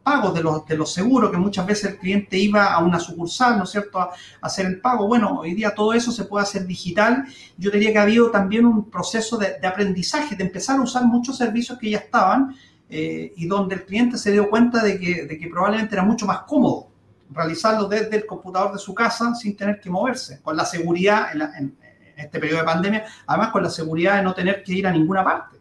pagos 0.00 0.32
de 0.32 0.44
los, 0.44 0.64
de 0.64 0.76
los 0.76 0.92
seguros, 0.92 1.32
que 1.32 1.36
muchas 1.38 1.66
veces 1.66 1.90
el 1.90 1.98
cliente 1.98 2.38
iba 2.38 2.72
a 2.72 2.78
una 2.78 3.00
sucursal, 3.00 3.58
¿no 3.58 3.64
es 3.64 3.70
cierto?, 3.70 3.98
a, 3.98 4.12
hacer 4.42 4.66
el 4.66 4.80
pago. 4.80 5.08
Bueno, 5.08 5.40
hoy 5.40 5.54
día 5.54 5.74
todo 5.74 5.92
eso 5.92 6.12
se 6.12 6.24
puede 6.26 6.44
hacer 6.44 6.68
digital. 6.68 7.24
Yo 7.58 7.72
diría 7.72 7.90
que 7.90 7.98
ha 7.98 8.02
habido 8.02 8.30
también 8.30 8.64
un 8.64 8.88
proceso 8.88 9.36
de, 9.38 9.56
aprendizaje, 9.66 10.36
de 10.36 10.44
empezar 10.44 10.78
a 10.78 10.82
usar 10.82 11.04
muchos 11.06 11.36
servicios 11.36 11.76
que 11.76 11.90
ya 11.90 11.98
estaban 11.98 12.54
eh, 12.88 13.32
y 13.36 13.48
donde 13.48 13.74
el 13.74 13.84
cliente 13.86 14.18
se 14.18 14.30
dio 14.30 14.48
cuenta 14.48 14.84
de 14.84 15.00
que, 15.00 15.24
de 15.26 15.36
que 15.36 15.48
probablemente 15.48 15.96
era 15.96 16.04
mucho 16.04 16.26
más 16.26 16.42
cómodo 16.42 16.90
realizarlo 17.28 17.88
desde 17.88 18.18
el 18.18 18.26
computador 18.26 18.72
de 18.72 18.78
su 18.78 18.94
casa 18.94 19.34
sin 19.34 19.56
tener 19.56 19.80
que 19.80 19.90
moverse, 19.90 20.40
con 20.42 20.56
la 20.56 20.64
seguridad 20.64 21.34
en, 21.34 21.42
en 21.42 21.83
este 22.16 22.38
periodo 22.38 22.60
de 22.60 22.64
pandemia, 22.64 23.04
además 23.26 23.50
con 23.50 23.62
la 23.62 23.70
seguridad 23.70 24.16
de 24.16 24.22
no 24.22 24.34
tener 24.34 24.62
que 24.62 24.74
ir 24.74 24.86
a 24.86 24.92
ninguna 24.92 25.24
parte, 25.24 25.58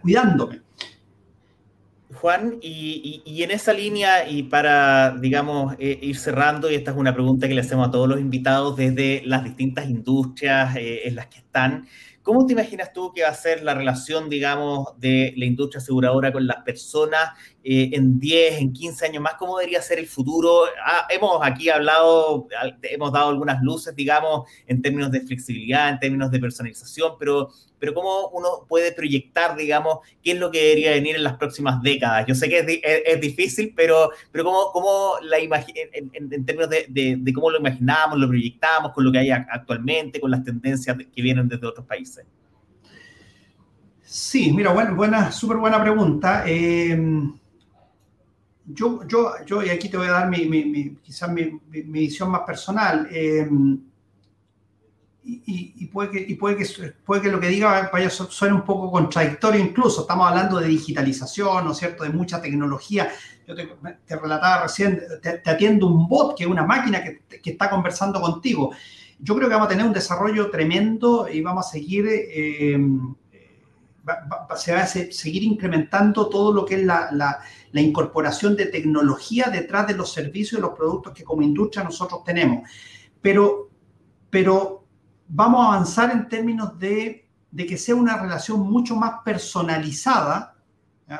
cuidándome. 0.00 0.60
Juan, 2.14 2.58
y, 2.60 3.42
en 3.42 3.50
esa 3.50 3.72
línea, 3.72 4.28
y 4.28 4.44
para, 4.44 5.16
digamos, 5.18 5.74
eh, 5.78 5.98
ir 6.02 6.16
cerrando, 6.16 6.70
y 6.70 6.76
esta 6.76 6.92
es 6.92 6.96
una 6.96 7.14
pregunta 7.14 7.48
que 7.48 7.54
le 7.54 7.62
hacemos 7.62 7.88
a 7.88 7.90
todos 7.90 8.08
los 8.08 8.20
invitados 8.20 8.76
desde 8.76 9.22
las 9.24 9.42
distintas 9.42 9.86
industrias 9.86 10.76
eh, 10.76 11.08
en 11.08 11.16
las 11.16 11.26
que 11.26 11.38
están, 11.38 11.86
¿Cómo 12.22 12.46
te 12.46 12.52
imaginas 12.52 12.92
tú 12.92 13.12
que 13.12 13.22
va 13.22 13.30
a 13.30 13.34
ser 13.34 13.64
la 13.64 13.74
relación, 13.74 14.28
digamos, 14.28 14.88
de 15.00 15.34
la 15.36 15.44
industria 15.44 15.80
aseguradora 15.80 16.32
con 16.32 16.46
las 16.46 16.58
personas 16.58 17.30
eh, 17.64 17.90
en 17.92 18.18
10, 18.18 18.60
en 18.60 18.72
15 18.72 19.06
años 19.06 19.22
más? 19.22 19.34
¿Cómo 19.34 19.58
debería 19.58 19.82
ser 19.82 19.98
el 19.98 20.06
futuro? 20.06 20.64
Ah, 20.84 21.06
hemos 21.10 21.38
aquí 21.42 21.70
hablado, 21.70 22.48
hemos 22.82 23.12
dado 23.12 23.30
algunas 23.30 23.62
luces, 23.62 23.94
digamos, 23.94 24.48
en 24.66 24.82
términos 24.82 25.10
de 25.10 25.20
flexibilidad, 25.20 25.88
en 25.88 25.98
términos 25.98 26.30
de 26.30 26.38
personalización, 26.38 27.12
pero 27.18 27.50
pero 27.82 27.94
cómo 27.94 28.28
uno 28.28 28.64
puede 28.68 28.92
proyectar, 28.92 29.56
digamos, 29.56 29.98
qué 30.22 30.30
es 30.30 30.38
lo 30.38 30.52
que 30.52 30.60
debería 30.60 30.92
venir 30.92 31.16
en 31.16 31.24
las 31.24 31.36
próximas 31.36 31.82
décadas. 31.82 32.24
Yo 32.28 32.34
sé 32.36 32.48
que 32.48 32.80
es, 33.04 33.20
difícil, 33.20 33.72
pero, 33.74 34.10
pero 34.30 34.44
cómo, 34.44 34.70
cómo 34.72 35.14
la 35.22 35.38
en, 35.38 36.08
en, 36.12 36.46
términos 36.46 36.70
de, 36.70 37.32
cómo 37.34 37.50
lo 37.50 37.58
imaginamos, 37.58 38.20
lo 38.20 38.28
proyectamos 38.28 38.92
con 38.92 39.02
lo 39.02 39.10
que 39.10 39.18
hay 39.18 39.30
actualmente, 39.32 40.20
con 40.20 40.30
las 40.30 40.44
tendencias 40.44 40.96
que 40.96 41.22
vienen 41.22 41.48
desde 41.48 41.66
otros 41.66 41.84
países. 41.84 42.24
Sí, 44.04 44.52
mira, 44.52 44.72
buena, 44.72 44.92
buena 44.92 45.32
súper 45.32 45.56
buena 45.56 45.82
pregunta. 45.82 46.44
Eh, 46.46 46.96
yo, 48.66 49.06
yo, 49.06 49.32
yo, 49.44 49.62
y 49.62 49.70
aquí 49.70 49.88
te 49.88 49.96
voy 49.96 50.06
a 50.06 50.12
dar 50.12 50.28
mi, 50.28 50.96
quizás 51.02 51.30
mi, 51.30 51.60
visión 51.68 52.30
más 52.30 52.42
personal. 52.42 53.08
Eh, 53.10 53.48
y, 55.24 55.86
puede 55.86 56.10
que, 56.10 56.36
puede, 56.36 56.56
que, 56.56 56.66
puede 57.04 57.22
que 57.22 57.30
lo 57.30 57.38
que 57.38 57.46
diga 57.46 57.88
vaya 57.92 58.10
suene 58.10 58.54
un 58.54 58.64
poco 58.64 58.90
contradictorio 58.90 59.60
incluso. 59.60 60.02
Estamos 60.02 60.28
hablando 60.28 60.58
de 60.58 60.68
digitalización, 60.68 61.64
¿no 61.64 61.72
es 61.72 61.78
cierto?, 61.78 62.04
de 62.04 62.10
mucha 62.10 62.40
tecnología. 62.40 63.08
Yo 63.46 63.54
te, 63.54 64.16
relataba 64.16 64.62
recién, 64.62 65.00
te, 65.20 65.42
atiendo 65.48 65.86
un 65.86 66.08
bot, 66.08 66.36
que 66.36 66.44
es 66.44 66.50
una 66.50 66.64
máquina 66.64 67.02
que, 67.02 67.22
que, 67.40 67.50
está 67.50 67.70
conversando 67.70 68.20
contigo. 68.20 68.72
Yo 69.18 69.36
creo 69.36 69.48
que 69.48 69.54
vamos 69.54 69.66
a 69.66 69.70
tener 69.70 69.86
un 69.86 69.92
desarrollo 69.92 70.50
tremendo 70.50 71.28
y 71.28 71.40
vamos 71.40 71.66
a 71.66 71.70
seguir, 71.70 72.06
eh, 72.08 72.76
va 74.08 74.48
a 74.50 74.56
seguir 74.56 75.44
incrementando 75.44 76.28
todo 76.28 76.52
lo 76.52 76.64
que 76.64 76.76
es 76.76 76.84
la, 76.84 77.40
la 77.72 77.80
incorporación 77.80 78.54
de 78.54 78.66
tecnología 78.66 79.48
detrás 79.50 79.86
de 79.86 79.94
los 79.94 80.12
servicios 80.12 80.58
y 80.58 80.62
los 80.62 80.74
productos 80.74 81.12
que 81.12 81.24
como 81.24 81.42
industria 81.42 81.82
nosotros 81.82 82.22
tenemos. 82.22 82.68
Pero, 83.20 83.70
pero 84.30 84.84
vamos 85.28 85.64
a 85.64 85.74
avanzar 85.74 86.10
en 86.10 86.28
términos 86.28 86.78
de, 86.78 87.28
que 87.56 87.78
sea 87.78 87.94
una 87.94 88.16
relación 88.16 88.60
mucho 88.60 88.94
más 88.94 89.22
personalizada, 89.24 90.54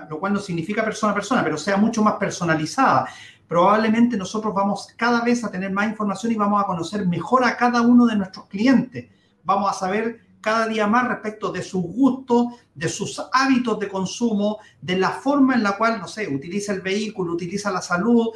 lo 0.09 0.21
cual 0.21 0.35
no 0.35 0.41
significa 0.41 0.85
persona 0.85 1.13
a 1.13 1.15
persona, 1.15 1.45
pero 1.45 1.57
sea 1.57 1.77
mucho 1.77 2.03
más 2.03 2.15
personalizada. 2.15 3.09
Probablemente 3.49 4.17
nosotros 4.17 4.55
vamos 4.55 4.89
cada 4.97 5.23
vez 5.23 5.45
a 5.45 5.51
tener 5.51 5.71
más 5.71 5.87
información 5.89 6.33
y 6.33 6.37
vamos 6.37 6.63
a 6.63 6.67
conocer 6.67 7.07
mejor 7.07 7.45
a 7.45 7.57
cada 7.57 7.83
uno 7.83 8.07
de 8.07 8.17
nuestros 8.17 8.47
clientes. 8.47 9.11
Vamos 9.45 9.71
a 9.71 9.75
saber 9.75 10.21
cada 10.43 10.67
día 10.67 10.87
más 10.87 11.09
respecto 11.09 11.51
de 11.51 11.63
sus 11.63 11.83
gustos, 11.83 12.47
de 12.75 12.89
sus 12.89 13.23
hábitos 13.33 13.79
de 13.79 13.89
consumo, 13.89 14.59
de 14.81 14.99
la 14.99 15.11
forma 15.11 15.55
en 15.55 15.63
la 15.63 15.77
cual, 15.79 16.01
no 16.01 16.09
sé, 16.09 16.29
utiliza 16.29 16.73
el 16.73 16.81
vehículo, 16.83 17.33
utiliza 17.33 17.71
la 17.71 17.81
salud. 17.81 18.29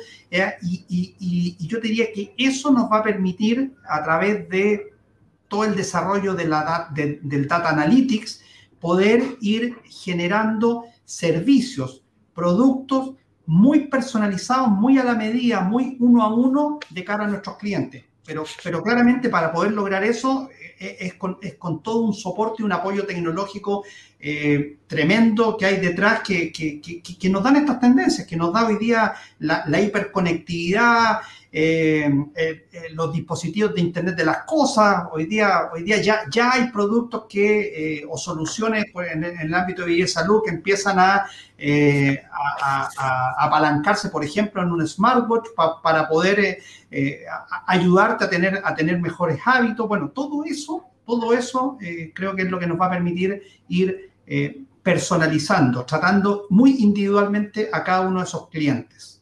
y, 0.62 0.84
y, 0.88 1.66
yo 1.66 1.80
diría 1.80 2.06
que 2.14 2.32
eso 2.38 2.70
nos 2.70 2.90
va 2.90 2.98
a 2.98 3.02
permitir 3.02 3.74
a 3.88 4.02
través 4.02 4.48
de 4.48 4.94
todo 5.48 5.64
el 5.64 5.76
desarrollo 5.76 6.34
del 6.34 6.50
Data 7.48 7.68
Analytics, 7.68 8.42
poder 8.80 9.36
ir 9.40 9.76
generando 9.84 10.84
servicios, 11.04 12.02
productos 12.34 13.12
muy 13.46 13.86
personalizados, 13.88 14.68
muy 14.68 14.98
a 14.98 15.04
la 15.04 15.14
medida, 15.14 15.60
muy 15.60 15.96
uno 16.00 16.22
a 16.22 16.34
uno 16.34 16.78
de 16.90 17.04
cara 17.04 17.24
a 17.24 17.28
nuestros 17.28 17.56
clientes. 17.56 18.04
Pero, 18.26 18.44
pero 18.62 18.82
claramente 18.82 19.28
para 19.28 19.52
poder 19.52 19.72
lograr 19.72 20.02
eso 20.02 20.50
eh, 20.78 20.96
es 21.00 21.14
con, 21.14 21.38
es 21.40 21.54
con 21.54 21.82
todo 21.82 22.00
un 22.02 22.12
soporte 22.12 22.62
y 22.62 22.64
un 22.64 22.72
apoyo 22.72 23.06
tecnológico 23.06 23.84
eh, 24.18 24.78
tremendo 24.86 25.56
que 25.56 25.66
hay 25.66 25.76
detrás 25.76 26.20
que, 26.20 26.50
que, 26.50 26.80
que, 26.80 27.28
nos 27.30 27.42
dan 27.42 27.56
estas 27.56 27.78
tendencias, 27.78 28.26
que 28.26 28.36
nos 28.36 28.52
da 28.52 28.66
hoy 28.66 28.76
día 28.76 29.14
la, 29.38 29.64
la 29.66 29.80
hiperconectividad, 29.80 31.20
eh, 31.58 32.04
eh, 32.34 32.66
eh, 32.70 32.82
los 32.92 33.10
dispositivos 33.14 33.74
de 33.74 33.80
Internet 33.80 34.14
de 34.14 34.26
las 34.26 34.44
cosas. 34.44 35.04
Hoy 35.10 35.24
día, 35.24 35.70
hoy 35.72 35.84
día 35.84 36.02
ya, 36.02 36.24
ya 36.30 36.52
hay 36.52 36.70
productos 36.70 37.24
que, 37.26 38.04
o 38.10 38.18
soluciones 38.18 38.84
en, 39.10 39.24
el 39.24 39.54
ámbito 39.54 39.86
de 39.86 40.06
salud 40.06 40.42
que 40.44 40.50
empiezan 40.50 40.98
a, 40.98 41.24
a, 42.62 43.34
apalancarse, 43.38 44.10
por 44.10 44.22
ejemplo, 44.22 44.60
en 44.60 44.70
un 44.70 44.86
smartwatch 44.86 45.46
para 45.82 46.06
poder 46.06 46.58
ayudarte 47.66 48.24
a 48.26 48.28
tener, 48.28 48.60
a 48.62 48.74
tener 48.74 49.00
mejores 49.00 49.40
hábitos. 49.42 49.88
Bueno, 49.88 50.10
todo 50.10 50.44
eso, 50.44 50.84
todo 51.06 51.32
eso 51.32 51.78
creo 52.12 52.36
que 52.36 52.42
es 52.42 52.50
lo 52.50 52.58
que 52.58 52.66
nos 52.66 52.78
va 52.78 52.88
a 52.88 52.90
permitir 52.90 53.42
ir 53.68 54.10
personalizando, 54.82 55.86
tratando 55.86 56.48
muy 56.50 56.76
individualmente 56.80 57.70
a 57.72 57.82
cada 57.82 58.02
uno 58.02 58.18
de 58.20 58.26
esos 58.26 58.50
clientes. 58.50 59.15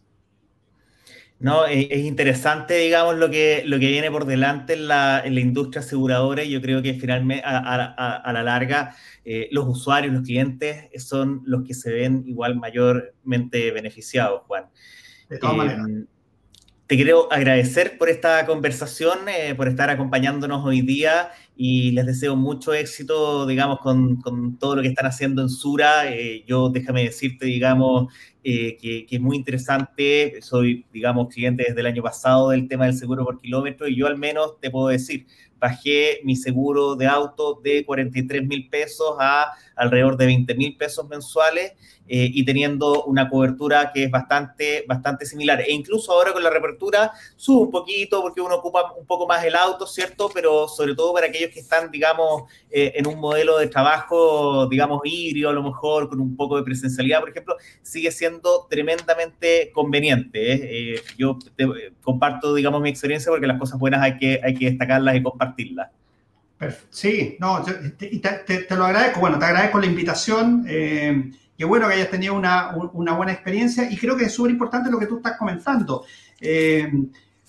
No, 1.40 1.66
es, 1.66 1.90
interesante, 1.98 2.74
digamos, 2.74 3.16
lo 3.16 3.28
que, 3.28 3.64
lo 3.66 3.78
que 3.78 3.88
viene 3.88 4.10
por 4.10 4.24
delante 4.24 4.74
en 4.74 4.88
la, 4.88 5.20
en 5.24 5.34
la 5.34 5.40
industria 5.40 5.80
aseguradora 5.80 6.42
y 6.42 6.50
yo 6.50 6.62
creo 6.62 6.80
que 6.80 6.94
finalmente, 6.94 7.42
a, 7.44 8.32
la 8.32 8.42
larga, 8.42 8.96
eh, 9.24 9.48
los 9.50 9.66
usuarios, 9.66 10.14
los 10.14 10.22
clientes 10.22 10.88
son 11.04 11.42
los 11.44 11.64
que 11.64 11.74
se 11.74 11.92
ven 11.92 12.22
igual 12.26 12.56
mayormente 12.56 13.72
beneficiados, 13.72 14.42
Juan. 14.46 14.66
De 15.28 15.38
todas 15.38 15.56
maneras. 15.56 15.86
Em, 15.86 16.06
te 16.86 16.96
quiero 16.96 17.32
agradecer 17.32 17.96
por 17.98 18.10
esta 18.10 18.44
conversación, 18.46 19.28
eh, 19.28 19.54
por 19.54 19.68
estar 19.68 19.88
acompañándonos 19.88 20.64
hoy 20.64 20.82
día 20.82 21.30
y 21.56 21.92
les 21.92 22.06
deseo 22.06 22.34
mucho 22.34 22.72
éxito, 22.72 23.46
digamos, 23.46 23.78
con, 23.80 24.16
con 24.16 24.58
todo 24.58 24.76
lo 24.76 24.82
que 24.82 24.88
están 24.88 25.06
haciendo 25.06 25.42
en 25.42 25.48
Sura. 25.48 26.10
Eh, 26.12 26.44
yo, 26.46 26.68
déjame 26.68 27.04
decirte, 27.04 27.46
digamos, 27.46 28.12
eh, 28.42 28.76
que, 28.80 29.06
que, 29.06 29.16
es 29.16 29.22
muy 29.22 29.36
interesante. 29.36 30.40
Soy, 30.42 30.84
digamos, 30.92 31.28
cliente 31.32 31.64
desde 31.68 31.80
el 31.80 31.86
año 31.86 32.02
pasado 32.02 32.50
del 32.50 32.66
tema 32.66 32.86
del 32.86 32.94
seguro 32.94 33.24
por 33.24 33.40
kilómetro 33.40 33.86
y 33.86 33.96
yo 33.96 34.06
al 34.06 34.18
menos 34.18 34.58
te 34.60 34.70
puedo 34.70 34.88
decir, 34.88 35.26
bajé 35.64 36.20
mi 36.24 36.36
seguro 36.36 36.94
de 36.94 37.06
auto 37.06 37.58
de 37.62 37.86
43 37.86 38.46
mil 38.46 38.68
pesos 38.68 39.16
a 39.18 39.52
alrededor 39.74 40.18
de 40.18 40.26
20 40.26 40.54
mil 40.56 40.76
pesos 40.76 41.08
mensuales 41.08 41.72
eh, 42.06 42.28
y 42.32 42.44
teniendo 42.44 43.04
una 43.04 43.30
cobertura 43.30 43.90
que 43.92 44.04
es 44.04 44.10
bastante, 44.10 44.84
bastante 44.86 45.24
similar. 45.24 45.62
E 45.62 45.72
incluso 45.72 46.12
ahora 46.12 46.34
con 46.34 46.42
la 46.42 46.50
reapertura 46.50 47.12
sube 47.36 47.62
un 47.62 47.70
poquito 47.70 48.20
porque 48.20 48.42
uno 48.42 48.56
ocupa 48.56 48.92
un 48.92 49.06
poco 49.06 49.26
más 49.26 49.42
el 49.42 49.54
auto, 49.54 49.86
¿cierto? 49.86 50.30
Pero 50.34 50.68
sobre 50.68 50.94
todo 50.94 51.14
para 51.14 51.28
aquellos 51.28 51.43
que 51.50 51.60
están, 51.60 51.90
digamos, 51.90 52.44
eh, 52.70 52.92
en 52.96 53.06
un 53.06 53.18
modelo 53.18 53.58
de 53.58 53.68
trabajo, 53.68 54.66
digamos, 54.68 55.00
híbrido 55.04 55.50
a 55.50 55.52
lo 55.52 55.62
mejor, 55.62 56.08
con 56.08 56.20
un 56.20 56.36
poco 56.36 56.56
de 56.56 56.62
presencialidad, 56.62 57.20
por 57.20 57.30
ejemplo, 57.30 57.56
sigue 57.82 58.10
siendo 58.10 58.66
tremendamente 58.68 59.70
conveniente. 59.72 60.94
¿eh? 60.94 61.02
yo 61.16 61.38
comparto, 62.02 62.54
digamos, 62.54 62.80
mi 62.80 62.90
experiencia 62.90 63.30
porque 63.30 63.46
las 63.46 63.58
cosas 63.58 63.78
buenas 63.78 64.02
hay 64.02 64.16
que, 64.16 64.40
hay 64.42 64.54
que 64.54 64.70
destacarlas 64.70 65.16
y 65.16 65.22
compartirlas. 65.22 65.90
Sí, 66.88 67.36
no, 67.40 67.62
te, 67.62 68.08
te, 68.08 68.76
lo 68.76 68.86
agradezco. 68.86 69.20
Bueno, 69.20 69.38
te 69.38 69.44
agradezco 69.44 69.80
la 69.80 69.86
invitación. 69.86 70.64
Qué 71.56 71.64
bueno 71.64 71.86
que 71.86 71.94
hayas 71.94 72.10
tenido 72.10 72.34
una, 72.34 72.72
buena 72.72 73.32
experiencia 73.32 73.88
y 73.90 73.96
creo 73.96 74.16
que 74.16 74.24
es 74.24 74.32
súper 74.32 74.52
importante 74.52 74.90
lo 74.90 74.98
que 74.98 75.06
tú 75.06 75.18
estás 75.18 75.36
comentando. 75.38 76.04
Eh, 76.40 76.90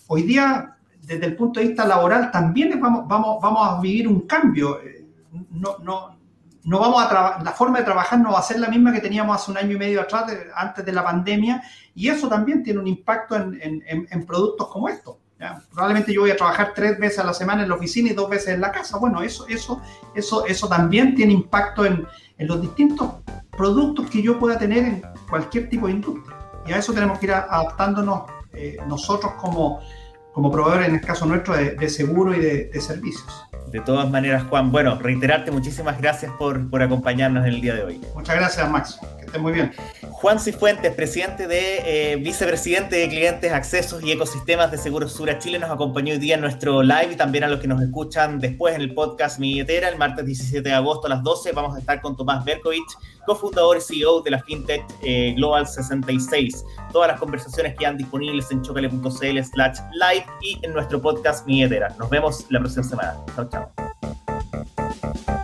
hoy 0.08 0.22
día, 0.24 0.74
desde 1.06 1.26
el 1.26 1.36
punto 1.36 1.60
de 1.60 1.68
vista 1.68 1.86
laboral, 1.86 2.32
también 2.32 2.80
vamos, 2.80 3.08
vamos, 3.08 3.38
vamos 3.41 3.68
a 3.68 3.82
vivir 3.82 4.08
un 4.08 4.22
cambio. 4.22 4.82
Eh, 4.82 5.06
no, 5.51 5.78
no, 5.84 6.16
no 6.66 6.80
vamos 6.80 7.03
a 7.03 7.41
la 7.43 7.51
forma 7.51 7.80
de 7.80 7.86
trabajar 7.86 8.20
no 8.20 8.32
va 8.32 8.39
a 8.39 8.43
ser 8.43 8.60
la 8.60 8.70
misma 8.70 8.91
que 8.91 8.99
teníamos 8.99 9.36
hace 9.36 9.51
un 9.51 9.58
año 9.58 9.76
y 9.76 9.78
medio 9.78 10.01
atrás, 10.01 10.26
antes 10.56 10.84
de 10.84 10.91
la 10.91 11.03
pandemia, 11.03 11.62
y 11.93 12.10
eso 12.10 12.28
también 12.28 12.64
tiene 12.64 12.80
un 12.80 12.88
impacto 12.88 13.36
en, 13.36 13.84
en, 13.88 14.26
productos 14.26 14.68
como 14.70 14.89
estos. 14.89 15.18
Probablemente 15.72 16.12
yo 16.12 16.22
voy 16.22 16.32
a 16.32 16.36
trabajar 16.36 16.72
tres 16.74 16.97
veces 16.97 17.20
a 17.20 17.24
la 17.24 17.34
semana 17.34 17.62
en 17.62 17.70
la 17.70 17.76
oficina 17.76 18.10
y 18.10 18.14
dos 18.14 18.30
veces 18.30 18.56
en 18.56 18.62
la 18.62 18.72
casa. 18.72 18.97
Bueno, 18.97 19.22
eso, 19.22 19.45
eso, 19.47 19.80
eso, 20.16 20.45
eso 20.45 20.68
también 20.68 21.14
tiene 21.14 21.34
impacto 21.34 21.86
en, 21.86 22.08
los 22.39 22.62
distintos 22.62 23.12
productos 23.56 24.10
que 24.10 24.22
yo 24.22 24.39
pueda 24.39 24.58
tener 24.58 24.84
en 24.86 25.03
cualquier 25.30 25.70
tipo 25.70 25.88
de 25.88 25.93
industria. 25.93 26.36
Y 26.66 26.74
a 26.74 26.78
eso 26.78 26.93
tenemos 26.93 27.20
que 27.20 27.28
ir 27.28 27.34
adaptándonos 27.34 28.24
eh, 28.53 28.78
nosotros 28.88 29.34
como, 29.34 29.82
como 30.36 30.52
proveedores, 30.52 30.90
en 30.90 30.96
el 30.96 31.02
caso 31.02 31.26
nuestro, 31.26 31.56
de, 31.56 31.90
seguro 31.90 32.36
y 32.36 32.42
de 32.42 32.82
servicios. 32.82 33.48
De 33.76 33.82
todas 33.82 34.09
maneras, 34.09 34.43
Juan, 34.49 34.71
bueno, 34.71 34.97
reiterarte 34.97 35.51
muchísimas 35.51 35.99
gracias 35.99 36.32
por, 36.39 36.69
por 36.69 36.82
acompañarnos 36.82 37.45
en 37.45 37.55
el 37.55 37.59
día 37.59 37.76
de 37.76 37.84
hoy. 37.84 38.01
Muchas 38.15 38.38
gracias, 38.38 38.71
Max. 38.71 38.97
Que 39.19 39.26
estés 39.26 39.41
muy 39.41 39.51
bien. 39.51 39.73
Juan 40.11 40.39
Cifuentes, 40.39 40.93
presidente 40.93 41.45
de, 41.45 42.13
eh, 42.13 42.15
vicepresidente 42.15 42.95
de 42.95 43.09
clientes, 43.09 43.51
accesos 43.51 44.01
y 44.01 44.13
ecosistemas 44.13 44.71
de 44.71 44.78
Seguros 44.78 45.11
Sura 45.11 45.39
Chile, 45.39 45.59
nos 45.59 45.69
acompañó 45.69 46.13
hoy 46.13 46.19
día 46.19 46.36
en 46.36 46.41
nuestro 46.41 46.84
live 46.84 47.09
y 47.11 47.15
también 47.17 47.43
a 47.43 47.49
los 47.49 47.59
que 47.59 47.67
nos 47.67 47.82
escuchan 47.82 48.39
después 48.39 48.76
en 48.76 48.82
el 48.82 48.93
podcast 48.93 49.39
Mi 49.39 49.49
Billetera, 49.49 49.89
el 49.89 49.97
martes 49.97 50.26
17 50.26 50.69
de 50.69 50.73
agosto 50.73 51.07
a 51.07 51.09
las 51.09 51.21
12. 51.21 51.51
Vamos 51.51 51.76
a 51.76 51.80
estar 51.80 51.99
con 51.99 52.15
Tomás 52.15 52.45
Berkovich, 52.45 52.97
cofundador 53.26 53.76
y 53.76 53.82
CEO 53.82 54.21
de 54.21 54.32
la 54.32 54.41
FinTech 54.41 54.86
eh, 55.01 55.34
Global 55.36 55.67
66. 55.67 56.63
Todas 56.93 57.09
las 57.09 57.19
conversaciones 57.19 57.76
quedan 57.78 57.97
disponibles 57.97 58.49
en 58.51 58.61
chocale.cl 58.61 59.43
slash 59.43 59.80
live 59.91 60.26
y 60.41 60.59
en 60.65 60.71
nuestro 60.71 61.01
podcast 61.01 61.45
Mi 61.45 61.55
Billetera. 61.55 61.93
Nos 61.99 62.09
vemos 62.09 62.45
la 62.49 62.61
próxima 62.61 62.84
semana. 62.84 63.17
Chao, 63.36 63.49
chao. 63.49 63.64
Thank 63.68 65.30
you. 65.30 65.35